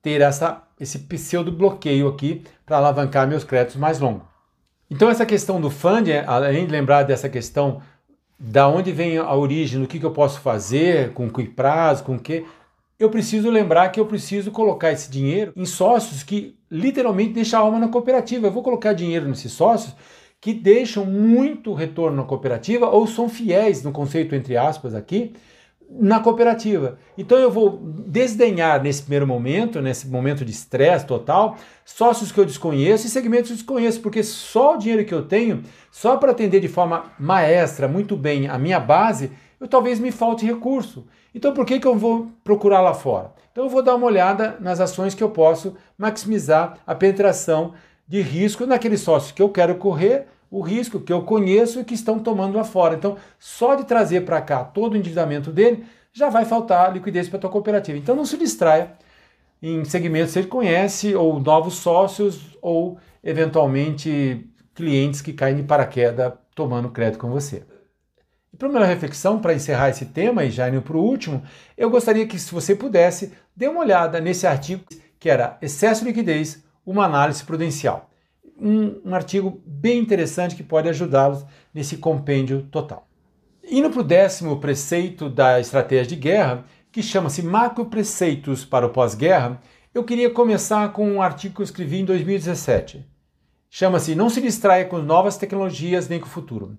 ter 0.00 0.20
essa, 0.20 0.62
esse 0.78 1.00
pseudo 1.00 1.50
bloqueio 1.50 2.08
aqui 2.08 2.44
para 2.64 2.76
alavancar 2.76 3.26
meus 3.26 3.44
créditos 3.44 3.76
mais 3.76 3.98
longos. 3.98 4.22
Então 4.88 5.10
essa 5.10 5.26
questão 5.26 5.60
do 5.60 5.68
funding, 5.68 6.18
além 6.26 6.66
de 6.66 6.72
lembrar 6.72 7.02
dessa 7.02 7.28
questão 7.28 7.82
da 8.38 8.68
onde 8.68 8.92
vem 8.92 9.18
a 9.18 9.34
origem, 9.34 9.80
do 9.80 9.88
que, 9.88 9.98
que 9.98 10.06
eu 10.06 10.12
posso 10.12 10.40
fazer, 10.40 11.12
com 11.12 11.28
que 11.28 11.44
prazo, 11.44 12.04
com 12.04 12.18
que, 12.18 12.44
eu 12.98 13.10
preciso 13.10 13.50
lembrar 13.50 13.90
que 13.90 14.00
eu 14.00 14.06
preciso 14.06 14.50
colocar 14.50 14.90
esse 14.90 15.10
dinheiro 15.10 15.52
em 15.54 15.66
sócios 15.66 16.22
que 16.22 16.56
literalmente 16.70 17.34
deixam 17.34 17.60
a 17.60 17.62
alma 17.64 17.78
na 17.78 17.88
cooperativa. 17.88 18.46
Eu 18.46 18.52
vou 18.52 18.62
colocar 18.62 18.94
dinheiro 18.94 19.28
nesses 19.28 19.52
sócios 19.52 19.94
que 20.46 20.54
deixam 20.54 21.04
muito 21.04 21.74
retorno 21.74 22.18
na 22.18 22.22
cooperativa 22.22 22.88
ou 22.88 23.04
são 23.04 23.28
fiéis, 23.28 23.82
no 23.82 23.90
conceito 23.90 24.32
entre 24.32 24.56
aspas 24.56 24.94
aqui, 24.94 25.32
na 25.90 26.20
cooperativa. 26.20 27.00
Então 27.18 27.36
eu 27.36 27.50
vou 27.50 27.80
desdenhar 28.06 28.80
nesse 28.80 29.02
primeiro 29.02 29.26
momento, 29.26 29.82
nesse 29.82 30.06
momento 30.06 30.44
de 30.44 30.52
estresse 30.52 31.04
total, 31.04 31.56
sócios 31.84 32.30
que 32.30 32.38
eu 32.38 32.44
desconheço 32.44 33.08
e 33.08 33.10
segmentos 33.10 33.48
que 33.48 33.54
eu 33.54 33.56
desconheço, 33.56 34.00
porque 34.00 34.22
só 34.22 34.76
o 34.76 34.78
dinheiro 34.78 35.04
que 35.04 35.12
eu 35.12 35.26
tenho, 35.26 35.64
só 35.90 36.16
para 36.16 36.30
atender 36.30 36.60
de 36.60 36.68
forma 36.68 37.06
maestra, 37.18 37.88
muito 37.88 38.16
bem 38.16 38.46
a 38.46 38.56
minha 38.56 38.78
base, 38.78 39.32
eu 39.58 39.66
talvez 39.66 39.98
me 39.98 40.12
falte 40.12 40.46
recurso. 40.46 41.08
Então 41.34 41.52
por 41.52 41.66
que, 41.66 41.80
que 41.80 41.88
eu 41.88 41.96
vou 41.96 42.30
procurar 42.44 42.82
lá 42.82 42.94
fora? 42.94 43.32
Então 43.50 43.64
eu 43.64 43.70
vou 43.70 43.82
dar 43.82 43.96
uma 43.96 44.06
olhada 44.06 44.56
nas 44.60 44.78
ações 44.78 45.12
que 45.12 45.24
eu 45.24 45.30
posso 45.30 45.74
maximizar 45.98 46.78
a 46.86 46.94
penetração 46.94 47.74
de 48.06 48.22
risco 48.22 48.64
naqueles 48.64 49.00
sócios 49.00 49.32
que 49.32 49.42
eu 49.42 49.48
quero 49.48 49.74
correr 49.74 50.28
o 50.50 50.60
risco 50.60 51.00
que 51.00 51.12
eu 51.12 51.22
conheço 51.22 51.80
e 51.80 51.84
que 51.84 51.94
estão 51.94 52.18
tomando 52.18 52.56
lá 52.56 52.64
fora. 52.64 52.94
Então, 52.94 53.16
só 53.38 53.74
de 53.74 53.84
trazer 53.84 54.22
para 54.22 54.40
cá 54.40 54.64
todo 54.64 54.94
o 54.94 54.96
endividamento 54.96 55.50
dele, 55.50 55.84
já 56.12 56.28
vai 56.28 56.44
faltar 56.44 56.92
liquidez 56.92 57.28
para 57.28 57.38
a 57.38 57.40
tua 57.40 57.50
cooperativa. 57.50 57.98
Então, 57.98 58.16
não 58.16 58.24
se 58.24 58.36
distraia 58.36 58.92
em 59.62 59.84
segmentos 59.84 60.32
que 60.32 60.42
você 60.42 60.48
conhece, 60.48 61.14
ou 61.14 61.40
novos 61.40 61.74
sócios, 61.74 62.56
ou 62.62 62.98
eventualmente 63.22 64.48
clientes 64.74 65.20
que 65.20 65.32
caem 65.32 65.56
de 65.56 65.62
paraquedas 65.62 66.32
tomando 66.54 66.90
crédito 66.90 67.18
com 67.18 67.30
você. 67.30 67.64
E 68.52 68.56
para 68.56 68.68
uma 68.68 68.84
reflexão, 68.84 69.38
para 69.38 69.54
encerrar 69.54 69.90
esse 69.90 70.06
tema 70.06 70.44
e 70.44 70.50
já 70.50 70.68
indo 70.68 70.80
para 70.80 70.96
o 70.96 71.02
último, 71.02 71.42
eu 71.76 71.90
gostaria 71.90 72.26
que, 72.26 72.38
se 72.38 72.52
você 72.52 72.74
pudesse, 72.74 73.32
dê 73.54 73.68
uma 73.68 73.80
olhada 73.80 74.20
nesse 74.20 74.46
artigo 74.46 74.84
que 75.18 75.28
era 75.28 75.58
Excesso 75.60 76.02
de 76.02 76.08
liquidez, 76.08 76.62
uma 76.84 77.04
análise 77.04 77.42
prudencial 77.42 78.08
um, 78.60 79.00
um 79.04 79.14
artigo 79.14 79.60
bem 79.66 79.98
interessante 79.98 80.56
que 80.56 80.62
pode 80.62 80.88
ajudá-los 80.88 81.44
nesse 81.72 81.96
compêndio 81.96 82.62
total. 82.70 83.06
Indo 83.68 83.90
para 83.90 84.00
o 84.00 84.04
décimo 84.04 84.60
preceito 84.60 85.28
da 85.28 85.58
estratégia 85.58 86.06
de 86.06 86.16
guerra, 86.16 86.64
que 86.92 87.02
chama-se 87.02 87.42
Macro 87.42 87.86
Preceitos 87.86 88.64
para 88.64 88.86
o 88.86 88.90
Pós-Guerra, 88.90 89.60
eu 89.92 90.04
queria 90.04 90.30
começar 90.30 90.92
com 90.92 91.10
um 91.10 91.22
artigo 91.22 91.56
que 91.56 91.60
eu 91.60 91.64
escrevi 91.64 92.00
em 92.00 92.04
2017. 92.04 93.04
Chama-se 93.68 94.14
Não 94.14 94.30
se 94.30 94.40
distraia 94.40 94.84
com 94.84 94.98
novas 94.98 95.36
tecnologias 95.36 96.08
nem 96.08 96.20
com 96.20 96.26
o 96.26 96.30
futuro. 96.30 96.78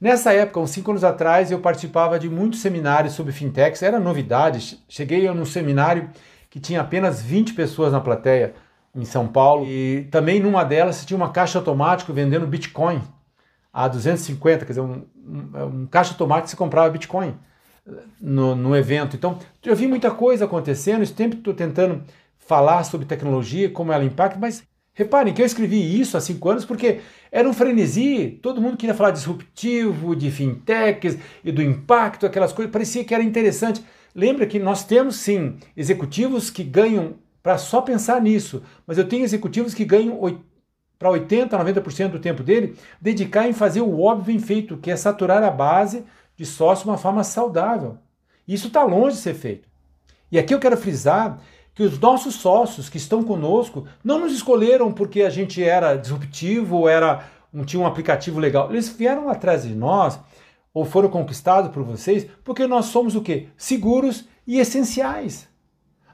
Nessa 0.00 0.32
época, 0.32 0.58
uns 0.58 0.70
cinco 0.70 0.90
anos 0.90 1.04
atrás, 1.04 1.52
eu 1.52 1.60
participava 1.60 2.18
de 2.18 2.28
muitos 2.28 2.60
seminários 2.60 3.14
sobre 3.14 3.32
fintechs, 3.32 3.82
era 3.82 4.00
novidade. 4.00 4.82
Cheguei 4.88 5.30
num 5.30 5.44
seminário 5.44 6.10
que 6.50 6.58
tinha 6.58 6.80
apenas 6.80 7.22
20 7.22 7.54
pessoas 7.54 7.92
na 7.92 8.00
plateia, 8.00 8.54
em 8.94 9.04
São 9.04 9.26
Paulo. 9.26 9.66
E 9.66 10.08
também 10.10 10.40
numa 10.40 10.64
delas 10.64 11.04
tinha 11.04 11.16
uma 11.16 11.30
caixa 11.30 11.58
automática 11.58 12.12
vendendo 12.12 12.46
Bitcoin 12.46 13.00
a 13.72 13.88
250, 13.88 14.66
quer 14.66 14.72
dizer, 14.72 14.80
um, 14.82 15.04
um, 15.16 15.64
um 15.64 15.86
caixa 15.86 16.12
automático 16.12 16.50
se 16.50 16.56
comprava 16.56 16.90
Bitcoin 16.90 17.34
no, 18.20 18.54
no 18.54 18.76
evento. 18.76 19.16
Então, 19.16 19.38
eu 19.64 19.74
vi 19.74 19.86
muita 19.86 20.10
coisa 20.10 20.44
acontecendo, 20.44 21.02
esse 21.02 21.14
tempo 21.14 21.36
estou 21.36 21.54
tentando 21.54 22.02
falar 22.38 22.84
sobre 22.84 23.06
tecnologia, 23.06 23.70
como 23.70 23.92
ela 23.92 24.04
impacta, 24.04 24.38
mas 24.38 24.62
reparem 24.94 25.32
que 25.32 25.40
eu 25.40 25.46
escrevi 25.46 26.00
isso 26.00 26.16
há 26.16 26.20
cinco 26.20 26.50
anos 26.50 26.64
porque 26.64 27.00
era 27.30 27.48
um 27.48 27.52
frenesi, 27.54 28.38
todo 28.42 28.60
mundo 28.60 28.76
queria 28.76 28.94
falar 28.94 29.10
disruptivo, 29.10 30.14
de 30.14 30.30
fintechs 30.30 31.16
e 31.42 31.50
do 31.50 31.62
impacto, 31.62 32.26
aquelas 32.26 32.52
coisas, 32.52 32.70
parecia 32.70 33.04
que 33.04 33.14
era 33.14 33.22
interessante. 33.22 33.82
Lembra 34.14 34.46
que 34.46 34.58
nós 34.58 34.84
temos 34.84 35.16
sim 35.16 35.56
executivos 35.74 36.50
que 36.50 36.62
ganham 36.62 37.14
para 37.42 37.58
só 37.58 37.80
pensar 37.80 38.20
nisso. 38.20 38.62
Mas 38.86 38.98
eu 38.98 39.08
tenho 39.08 39.24
executivos 39.24 39.74
que 39.74 39.84
ganham 39.84 40.18
para 40.98 41.10
80%, 41.10 41.50
90% 41.50 42.10
do 42.10 42.20
tempo 42.20 42.42
dele, 42.42 42.76
dedicar 43.00 43.48
em 43.48 43.52
fazer 43.52 43.80
o 43.80 44.00
óbvio 44.00 44.26
bem 44.26 44.38
feito, 44.38 44.76
que 44.76 44.90
é 44.90 44.96
saturar 44.96 45.42
a 45.42 45.50
base 45.50 46.04
de 46.36 46.46
sócio 46.46 46.84
de 46.84 46.90
uma 46.90 46.98
forma 46.98 47.24
saudável. 47.24 47.98
Isso 48.46 48.68
está 48.68 48.84
longe 48.84 49.16
de 49.16 49.22
ser 49.22 49.34
feito. 49.34 49.68
E 50.30 50.38
aqui 50.38 50.54
eu 50.54 50.60
quero 50.60 50.76
frisar 50.76 51.38
que 51.74 51.82
os 51.82 51.98
nossos 51.98 52.36
sócios 52.36 52.88
que 52.88 52.98
estão 52.98 53.22
conosco 53.22 53.86
não 54.04 54.20
nos 54.20 54.32
escolheram 54.32 54.92
porque 54.92 55.22
a 55.22 55.30
gente 55.30 55.62
era 55.62 55.96
disruptivo 55.96 56.88
era, 56.88 57.24
tinha 57.66 57.80
um 57.80 57.86
aplicativo 57.86 58.38
legal. 58.38 58.70
Eles 58.70 58.88
vieram 58.88 59.28
atrás 59.28 59.64
de 59.64 59.74
nós 59.74 60.18
ou 60.72 60.84
foram 60.84 61.08
conquistados 61.08 61.70
por 61.70 61.82
vocês 61.82 62.26
porque 62.44 62.66
nós 62.66 62.86
somos 62.86 63.16
o 63.16 63.22
quê? 63.22 63.48
Seguros 63.56 64.24
e 64.46 64.58
essenciais. 64.58 65.51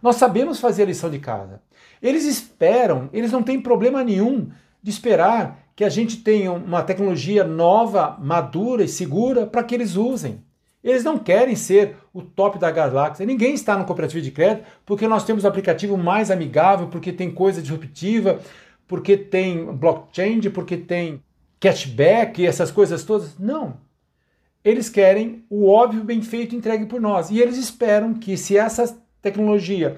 Nós 0.03 0.17
sabemos 0.17 0.61
fazer 0.61 0.83
a 0.83 0.87
lição 0.87 1.11
de 1.11 1.19
casa. 1.19 1.61
Eles 2.03 2.25
esperam, 2.25 3.09
eles 3.13 3.33
não 3.33 3.43
têm 3.43 3.61
problema 3.61 4.05
nenhum 4.05 4.49
de 4.83 4.91
esperar 4.91 5.69
que 5.75 5.85
a 5.85 5.89
gente 5.89 6.19
tenha 6.19 6.53
uma 6.53 6.83
tecnologia 6.83 7.45
nova, 7.45 8.17
madura 8.21 8.83
e 8.83 8.89
segura 8.89 9.47
para 9.47 9.63
que 9.63 9.75
eles 9.75 9.97
usem. 9.97 10.43
Eles 10.83 11.05
não 11.05 11.19
querem 11.19 11.57
ser 11.57 11.97
o 12.13 12.23
top 12.23 12.59
da 12.59 12.71
galáxia. 12.71 13.27
Ninguém 13.27 13.55
está 13.55 13.77
no 13.77 13.85
cooperativo 13.85 14.23
de 14.23 14.31
crédito 14.31 14.67
porque 14.87 15.09
nós 15.09 15.25
temos 15.25 15.45
o 15.45 15.49
aplicativo 15.49 15.97
mais 15.97 16.31
amigável, 16.31 16.89
porque 16.89 17.13
tem 17.13 17.31
coisa 17.31 17.61
disruptiva, 17.61 18.41
porque 18.87 19.17
tem 19.17 19.65
blockchain, 19.67 20.41
porque 20.51 20.77
tem 20.77 21.23
cashback 21.61 22.47
essas 22.47 22.71
coisas 22.71 23.05
todas. 23.05 23.39
Não. 23.39 23.77
Eles 24.65 24.89
querem 24.89 25.45
o 25.51 25.69
óbvio 25.69 26.05
bem 26.05 26.23
feito 26.23 26.55
entregue 26.55 26.87
por 26.87 27.01
nós. 27.01 27.31
E 27.31 27.39
eles 27.41 27.57
esperam 27.57 28.15
que 28.15 28.37
se 28.37 28.57
essas 28.57 28.97
tecnologia, 29.31 29.97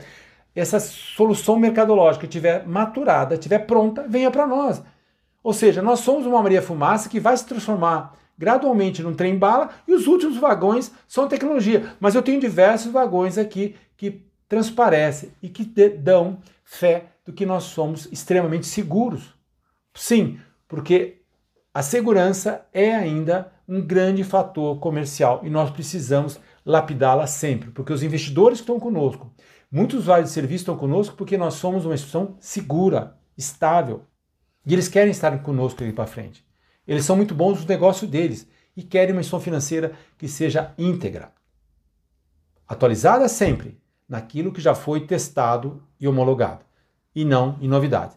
essa 0.55 0.81
solução 0.81 1.59
mercadológica 1.59 2.27
estiver 2.27 2.67
maturada, 2.67 3.35
estiver 3.35 3.61
pronta, 3.61 4.07
venha 4.09 4.31
para 4.31 4.47
nós. 4.47 4.83
Ou 5.43 5.53
seja, 5.53 5.81
nós 5.81 6.01
somos 6.01 6.27
uma 6.27 6.43
Maria 6.43 6.61
Fumaça 6.61 7.09
que 7.09 7.21
vai 7.21 7.37
se 7.37 7.47
transformar 7.47 8.19
gradualmente 8.37 9.03
num 9.03 9.15
trem 9.15 9.39
bala 9.39 9.69
e 9.87 9.93
os 9.93 10.07
últimos 10.07 10.39
vagões 10.39 10.91
são 11.07 11.29
tecnologia. 11.29 11.95
Mas 12.01 12.15
eu 12.15 12.23
tenho 12.23 12.41
diversos 12.41 12.91
vagões 12.91 13.37
aqui 13.37 13.77
que 13.97 14.23
transparecem 14.49 15.31
e 15.43 15.49
que 15.49 15.65
dão 15.91 16.39
fé 16.65 17.07
do 17.25 17.33
que 17.33 17.47
nós 17.47 17.65
somos 17.65 18.09
extremamente 18.11 18.67
seguros. 18.67 19.35
Sim, 19.95 20.41
porque 20.67 21.19
a 21.73 21.83
segurança 21.83 22.67
é 22.73 22.95
ainda 22.95 23.53
um 23.69 23.81
grande 23.81 24.25
fator 24.25 24.81
comercial 24.81 25.41
e 25.45 25.51
nós 25.51 25.71
precisamos 25.71 26.41
lapidá-la 26.65 27.27
sempre, 27.27 27.71
porque 27.71 27.93
os 27.93 28.03
investidores 28.03 28.59
que 28.59 28.63
estão 28.63 28.79
conosco, 28.79 29.33
muitos 29.71 30.01
usuários 30.01 30.29
de 30.29 30.35
serviço 30.35 30.63
estão 30.63 30.77
conosco 30.77 31.17
porque 31.17 31.37
nós 31.37 31.55
somos 31.55 31.85
uma 31.85 31.95
instituição 31.95 32.37
segura, 32.39 33.19
estável. 33.37 34.05
E 34.67 34.73
eles 34.73 34.89
querem 34.89 35.11
estar 35.11 35.37
conosco 35.43 35.83
ali 35.83 35.93
para 35.93 36.07
frente. 36.07 36.45
Eles 36.87 37.05
são 37.05 37.17
muito 37.17 37.35
bons 37.35 37.61
no 37.61 37.69
negócio 37.69 38.07
deles 38.07 38.49
e 38.77 38.83
querem 38.83 39.13
uma 39.13 39.21
instituição 39.21 39.45
financeira 39.45 39.93
que 40.19 40.29
seja 40.29 40.75
íntegra. 40.77 41.33
Atualizada 42.69 43.29
sempre 43.29 43.81
naquilo 44.09 44.53
que 44.53 44.61
já 44.61 44.75
foi 44.75 45.07
testado 45.07 45.83
e 45.99 46.07
homologado, 46.07 46.65
e 47.15 47.25
não 47.25 47.57
em 47.61 47.69
novidade. 47.69 48.15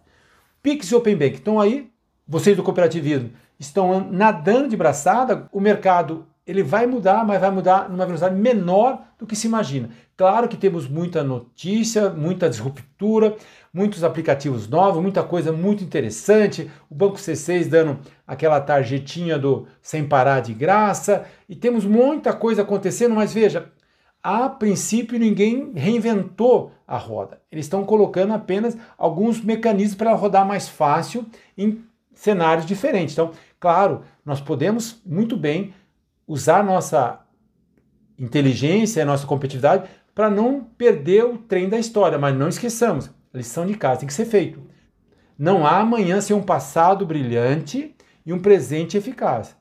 Pix 0.61 0.87
e 0.87 0.95
Open 0.95 1.15
Bank 1.15 1.35
estão 1.35 1.59
aí, 1.59 1.91
vocês 2.27 2.55
do 2.55 2.63
cooperativismo 2.63 3.31
estão 3.59 4.11
nadando 4.11 4.69
de 4.69 4.77
braçada, 4.77 5.47
o 5.51 5.59
mercado 5.59 6.25
ele 6.45 6.61
vai 6.61 6.85
mudar, 6.85 7.25
mas 7.25 7.39
vai 7.39 7.51
mudar 7.51 7.89
numa 7.89 8.05
velocidade 8.05 8.35
menor 8.35 9.01
do 9.17 9.25
que 9.25 9.35
se 9.35 9.47
imagina. 9.47 9.89
Claro 10.15 10.47
que 10.47 10.57
temos 10.57 10.87
muita 10.87 11.23
notícia, 11.23 12.09
muita 12.09 12.49
disruptura, 12.49 13.35
muitos 13.73 14.03
aplicativos 14.03 14.67
novos, 14.67 15.01
muita 15.01 15.23
coisa 15.23 15.51
muito 15.51 15.83
interessante. 15.83 16.69
O 16.89 16.95
Banco 16.95 17.15
C6 17.15 17.67
dando 17.67 17.99
aquela 18.27 18.59
tarjetinha 18.59 19.39
do 19.39 19.65
sem 19.81 20.05
parar 20.05 20.41
de 20.41 20.53
graça, 20.53 21.25
e 21.47 21.55
temos 21.55 21.85
muita 21.85 22.33
coisa 22.33 22.61
acontecendo, 22.61 23.15
mas 23.15 23.33
veja, 23.33 23.71
a 24.21 24.47
princípio 24.47 25.17
ninguém 25.17 25.71
reinventou 25.75 26.71
a 26.87 26.97
roda. 26.97 27.41
Eles 27.51 27.65
estão 27.65 27.83
colocando 27.83 28.33
apenas 28.33 28.77
alguns 28.97 29.41
mecanismos 29.41 29.95
para 29.95 30.13
rodar 30.13 30.45
mais 30.45 30.67
fácil 30.67 31.25
em 31.57 31.83
cenários 32.13 32.65
diferentes. 32.65 33.13
Então, 33.13 33.31
claro, 33.59 34.01
nós 34.25 34.39
podemos 34.39 35.01
muito 35.05 35.35
bem 35.35 35.73
usar 36.27 36.63
nossa 36.63 37.19
inteligência, 38.17 39.05
nossa 39.05 39.27
competitividade 39.27 39.89
para 40.13 40.29
não 40.29 40.63
perder 40.63 41.25
o 41.25 41.37
trem 41.37 41.67
da 41.67 41.77
história, 41.77 42.19
mas 42.19 42.35
não 42.35 42.47
esqueçamos, 42.47 43.09
lição 43.33 43.65
de 43.65 43.75
casa 43.75 44.01
tem 44.01 44.07
que 44.07 44.13
ser 44.13 44.25
feito. 44.25 44.61
Não 45.37 45.65
há 45.65 45.79
amanhã 45.79 46.21
sem 46.21 46.35
um 46.35 46.43
passado 46.43 47.05
brilhante 47.05 47.95
e 48.25 48.31
um 48.31 48.39
presente 48.39 48.95
eficaz. 48.95 49.55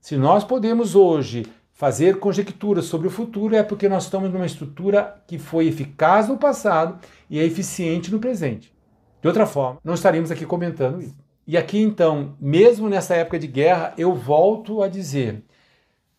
Se 0.00 0.16
nós 0.16 0.42
podemos 0.42 0.94
hoje 0.94 1.46
fazer 1.72 2.18
conjecturas 2.18 2.86
sobre 2.86 3.06
o 3.06 3.10
futuro, 3.10 3.54
é 3.54 3.62
porque 3.62 3.88
nós 3.88 4.04
estamos 4.04 4.32
numa 4.32 4.46
estrutura 4.46 5.22
que 5.26 5.38
foi 5.38 5.66
eficaz 5.66 6.28
no 6.28 6.38
passado 6.38 6.98
e 7.28 7.38
é 7.38 7.44
eficiente 7.44 8.10
no 8.10 8.18
presente. 8.18 8.72
De 9.20 9.28
outra 9.28 9.46
forma, 9.46 9.80
não 9.84 9.94
estaríamos 9.94 10.30
aqui 10.30 10.46
comentando 10.46 11.02
isso. 11.02 11.16
E 11.46 11.58
aqui 11.58 11.78
então, 11.78 12.36
mesmo 12.40 12.88
nessa 12.88 13.14
época 13.14 13.38
de 13.38 13.46
guerra, 13.46 13.92
eu 13.98 14.14
volto 14.14 14.82
a 14.82 14.88
dizer: 14.88 15.44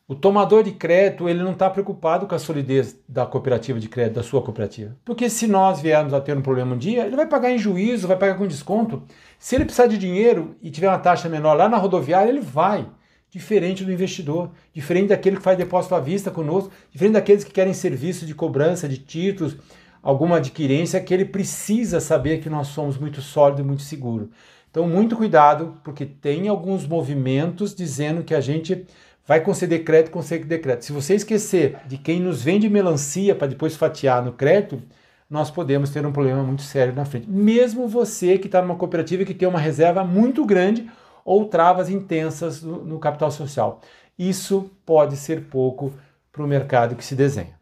o 0.08 0.14
tomador 0.14 0.64
de 0.64 0.72
crédito 0.72 1.28
ele 1.28 1.42
não 1.42 1.54
está 1.54 1.68
preocupado 1.68 2.28
com 2.28 2.36
a 2.36 2.40
solidez 2.40 2.96
da 3.10 3.26
cooperativa 3.26 3.80
de 3.80 3.90
crédito, 3.90 4.16
da 4.16 4.24
sua 4.24 4.42
cooperativa. 4.42 4.96
Porque 5.04 5.30
se 5.30 5.48
nós 5.48 5.82
viermos 5.82 6.14
a 6.14 6.22
ter 6.22 6.38
um 6.38 6.42
problema 6.42 6.76
um 6.76 6.78
dia, 6.78 7.08
ele 7.08 7.16
vai 7.16 7.26
pagar 7.26 7.52
em 7.52 7.58
juízo, 7.58 8.08
vai 8.08 8.18
pagar 8.18 8.38
com 8.38 8.46
desconto. 8.46 9.02
Se 9.40 9.56
ele 9.56 9.66
precisar 9.66 9.88
de 9.88 9.98
dinheiro 9.98 10.56
e 10.62 10.70
tiver 10.70 10.88
uma 10.88 11.00
taxa 11.00 11.28
menor 11.28 11.56
lá 11.56 11.68
na 11.68 11.78
rodoviária, 11.78 12.30
ele 12.30 12.42
vai. 12.42 12.88
Diferente 13.32 13.84
do 13.84 13.92
investidor, 13.92 14.52
diferente 14.72 15.10
daquele 15.10 15.38
que 15.38 15.44
faz 15.44 15.58
depósito 15.58 15.96
à 15.96 16.00
vista 16.00 16.30
conosco, 16.30 16.72
diferente 16.92 17.14
daqueles 17.14 17.44
que 17.44 17.52
querem 17.52 17.74
serviço 17.74 18.26
de 18.26 18.36
cobrança 18.36 18.88
de 18.88 19.00
títulos, 19.00 19.58
alguma 20.04 20.38
adquirência, 20.38 21.02
que 21.02 21.14
ele 21.14 21.26
precisa 21.26 22.00
saber 22.00 22.42
que 22.42 22.50
nós 22.50 22.68
somos 22.68 22.98
muito 22.98 23.22
sólido 23.22 23.62
e 23.62 23.66
muito 23.66 23.82
seguro. 23.82 24.30
Então, 24.70 24.88
muito 24.88 25.16
cuidado, 25.16 25.80
porque 25.84 26.06
tem 26.06 26.48
alguns 26.48 26.86
movimentos 26.86 27.74
dizendo 27.74 28.24
que 28.24 28.36
a 28.36 28.42
gente 28.42 28.86
vai 29.28 29.42
conceder 29.42 29.84
crédito, 29.84 30.12
conceder 30.12 30.62
crédito. 30.62 30.86
Se 30.86 30.92
você 30.92 31.16
esquecer 31.16 31.78
de 31.86 31.98
quem 31.98 32.20
nos 32.20 32.44
vende 32.44 32.70
melancia 32.70 33.34
para 33.34 33.48
depois 33.48 33.76
fatiar 33.76 34.24
no 34.24 34.34
crédito, 34.34 34.82
nós 35.30 35.50
podemos 35.50 35.90
ter 35.90 36.06
um 36.06 36.12
problema 36.12 36.44
muito 36.44 36.62
sério 36.62 36.94
na 36.94 37.06
frente. 37.06 37.30
Mesmo 37.30 37.88
você 37.88 38.38
que 38.38 38.48
está 38.48 38.62
numa 38.62 38.76
cooperativa 38.76 39.26
que 39.26 39.34
tem 39.34 39.48
uma 39.48 39.60
reserva 39.60 40.04
muito 40.04 40.46
grande 40.46 40.90
ou 41.24 41.46
travas 41.46 41.90
intensas 41.90 42.62
no, 42.62 42.86
no 42.86 43.00
capital 43.00 43.32
social. 43.32 43.82
Isso 44.18 44.72
pode 44.86 45.18
ser 45.18 45.46
pouco 45.46 45.92
para 46.32 46.44
o 46.44 46.48
mercado 46.48 46.96
que 46.96 47.04
se 47.04 47.16
desenha. 47.16 47.56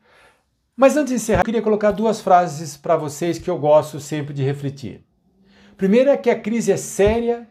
Mas 0.76 0.97
antes 0.97 1.11
de 1.11 1.16
encerrar, 1.16 1.41
eu 1.41 1.45
queria 1.45 1.61
colocar 1.61 1.91
duas 1.91 2.20
frases 2.20 2.76
para 2.76 2.97
vocês 2.97 3.38
que 3.38 3.49
eu 3.49 3.57
gosto 3.57 3.99
sempre 3.99 4.34
de 4.34 4.43
refletir. 4.43 5.05
Primeiro 5.78 6.09
é 6.09 6.18
que 6.18 6.30
a 6.30 6.39
crise 6.39 6.72
é 6.72 6.78
séria 6.78 7.47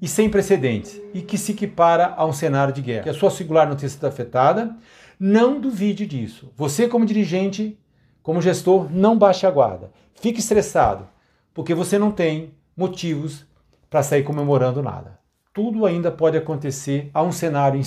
e 0.00 0.06
sem 0.06 0.28
precedentes 0.28 1.00
e 1.14 1.22
que 1.22 1.38
se 1.38 1.52
equipara 1.52 2.14
a 2.16 2.24
um 2.26 2.32
cenário 2.32 2.72
de 2.72 2.82
guerra. 2.82 3.04
Que 3.04 3.10
a 3.10 3.14
sua 3.14 3.30
singular 3.30 3.68
não 3.68 3.76
tenha 3.76 3.88
sido 3.88 4.06
afetada, 4.06 4.76
não 5.18 5.60
duvide 5.60 6.06
disso. 6.06 6.52
Você, 6.56 6.86
como 6.88 7.06
dirigente, 7.06 7.78
como 8.22 8.42
gestor, 8.42 8.90
não 8.90 9.16
baixe 9.16 9.46
a 9.46 9.50
guarda. 9.50 9.90
Fique 10.14 10.40
estressado, 10.40 11.08
porque 11.54 11.74
você 11.74 11.98
não 11.98 12.10
tem 12.10 12.54
motivos 12.76 13.46
para 13.88 14.02
sair 14.02 14.22
comemorando 14.22 14.82
nada. 14.82 15.18
Tudo 15.52 15.86
ainda 15.86 16.10
pode 16.10 16.36
acontecer 16.36 17.10
a 17.14 17.22
um 17.22 17.32
cenário 17.32 17.80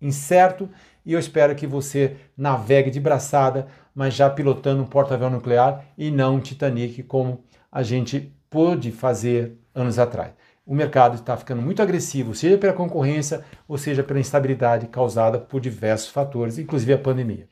incerto 0.00 0.68
e 1.04 1.12
eu 1.12 1.18
espero 1.18 1.54
que 1.56 1.66
você 1.66 2.16
navegue 2.36 2.90
de 2.90 3.00
braçada, 3.00 3.66
mas 3.92 4.14
já 4.14 4.30
pilotando 4.30 4.82
um 4.82 4.86
porta-aviões 4.86 5.32
nuclear 5.32 5.84
e 5.96 6.10
não 6.10 6.36
um 6.36 6.40
Titanic 6.40 7.02
como 7.02 7.42
a 7.72 7.82
gente 7.82 8.32
pôde 8.48 8.92
fazer 8.92 9.58
anos 9.74 9.98
atrás 9.98 10.32
o 10.68 10.74
mercado 10.74 11.14
está 11.14 11.34
ficando 11.34 11.62
muito 11.62 11.80
agressivo, 11.80 12.34
seja 12.34 12.58
pela 12.58 12.74
concorrência 12.74 13.42
ou 13.66 13.78
seja 13.78 14.04
pela 14.04 14.20
instabilidade 14.20 14.86
causada 14.88 15.38
por 15.38 15.62
diversos 15.62 16.10
fatores, 16.10 16.58
inclusive 16.58 16.92
a 16.92 16.98
pandemia. 16.98 17.48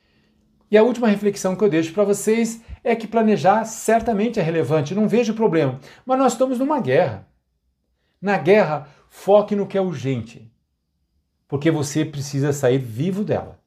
E 0.71 0.77
a 0.77 0.83
última 0.83 1.09
reflexão 1.09 1.57
que 1.57 1.64
eu 1.64 1.71
deixo 1.71 1.95
para 1.95 2.05
vocês 2.05 2.62
é 2.85 2.95
que 2.95 3.07
planejar 3.07 3.64
certamente 3.64 4.39
é 4.39 4.43
relevante, 4.43 4.95
não 4.95 5.09
vejo 5.09 5.33
problema, 5.33 5.81
mas 6.05 6.19
nós 6.19 6.33
estamos 6.33 6.59
numa 6.59 6.79
guerra. 6.79 7.27
Na 8.21 8.37
guerra, 8.37 8.87
foque 9.09 9.57
no 9.57 9.67
que 9.67 9.79
é 9.79 9.81
urgente, 9.81 10.53
porque 11.49 11.71
você 11.71 12.05
precisa 12.05 12.53
sair 12.53 12.77
vivo 12.77 13.25
dela. 13.25 13.59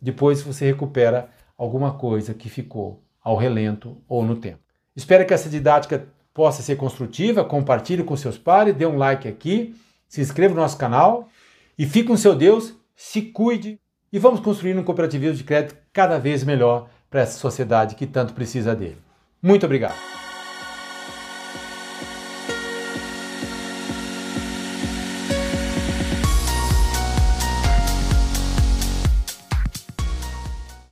Depois 0.00 0.40
você 0.40 0.66
recupera 0.66 1.30
alguma 1.58 1.94
coisa 1.94 2.32
que 2.32 2.48
ficou 2.48 3.04
ao 3.20 3.36
relento 3.36 4.00
ou 4.06 4.24
no 4.24 4.36
tempo. 4.36 4.62
Espero 4.94 5.26
que 5.26 5.34
essa 5.34 5.50
didática 5.50 6.06
possa 6.34 6.62
ser 6.62 6.76
construtiva, 6.76 7.44
compartilhe 7.44 8.02
com 8.02 8.16
seus 8.16 8.38
pares, 8.38 8.74
dê 8.74 8.86
um 8.86 8.96
like 8.96 9.28
aqui, 9.28 9.74
se 10.08 10.20
inscreva 10.20 10.54
no 10.54 10.60
nosso 10.60 10.76
canal 10.76 11.28
e 11.78 11.86
fique 11.86 12.08
com 12.08 12.16
seu 12.16 12.34
Deus, 12.34 12.74
se 12.94 13.22
cuide 13.22 13.78
e 14.12 14.18
vamos 14.18 14.40
construir 14.40 14.76
um 14.76 14.84
cooperativismo 14.84 15.36
de 15.36 15.44
crédito 15.44 15.76
cada 15.92 16.18
vez 16.18 16.44
melhor 16.44 16.88
para 17.10 17.20
essa 17.20 17.38
sociedade 17.38 17.94
que 17.94 18.06
tanto 18.06 18.32
precisa 18.32 18.74
dele. 18.74 18.98
Muito 19.42 19.66
obrigado. 19.66 20.21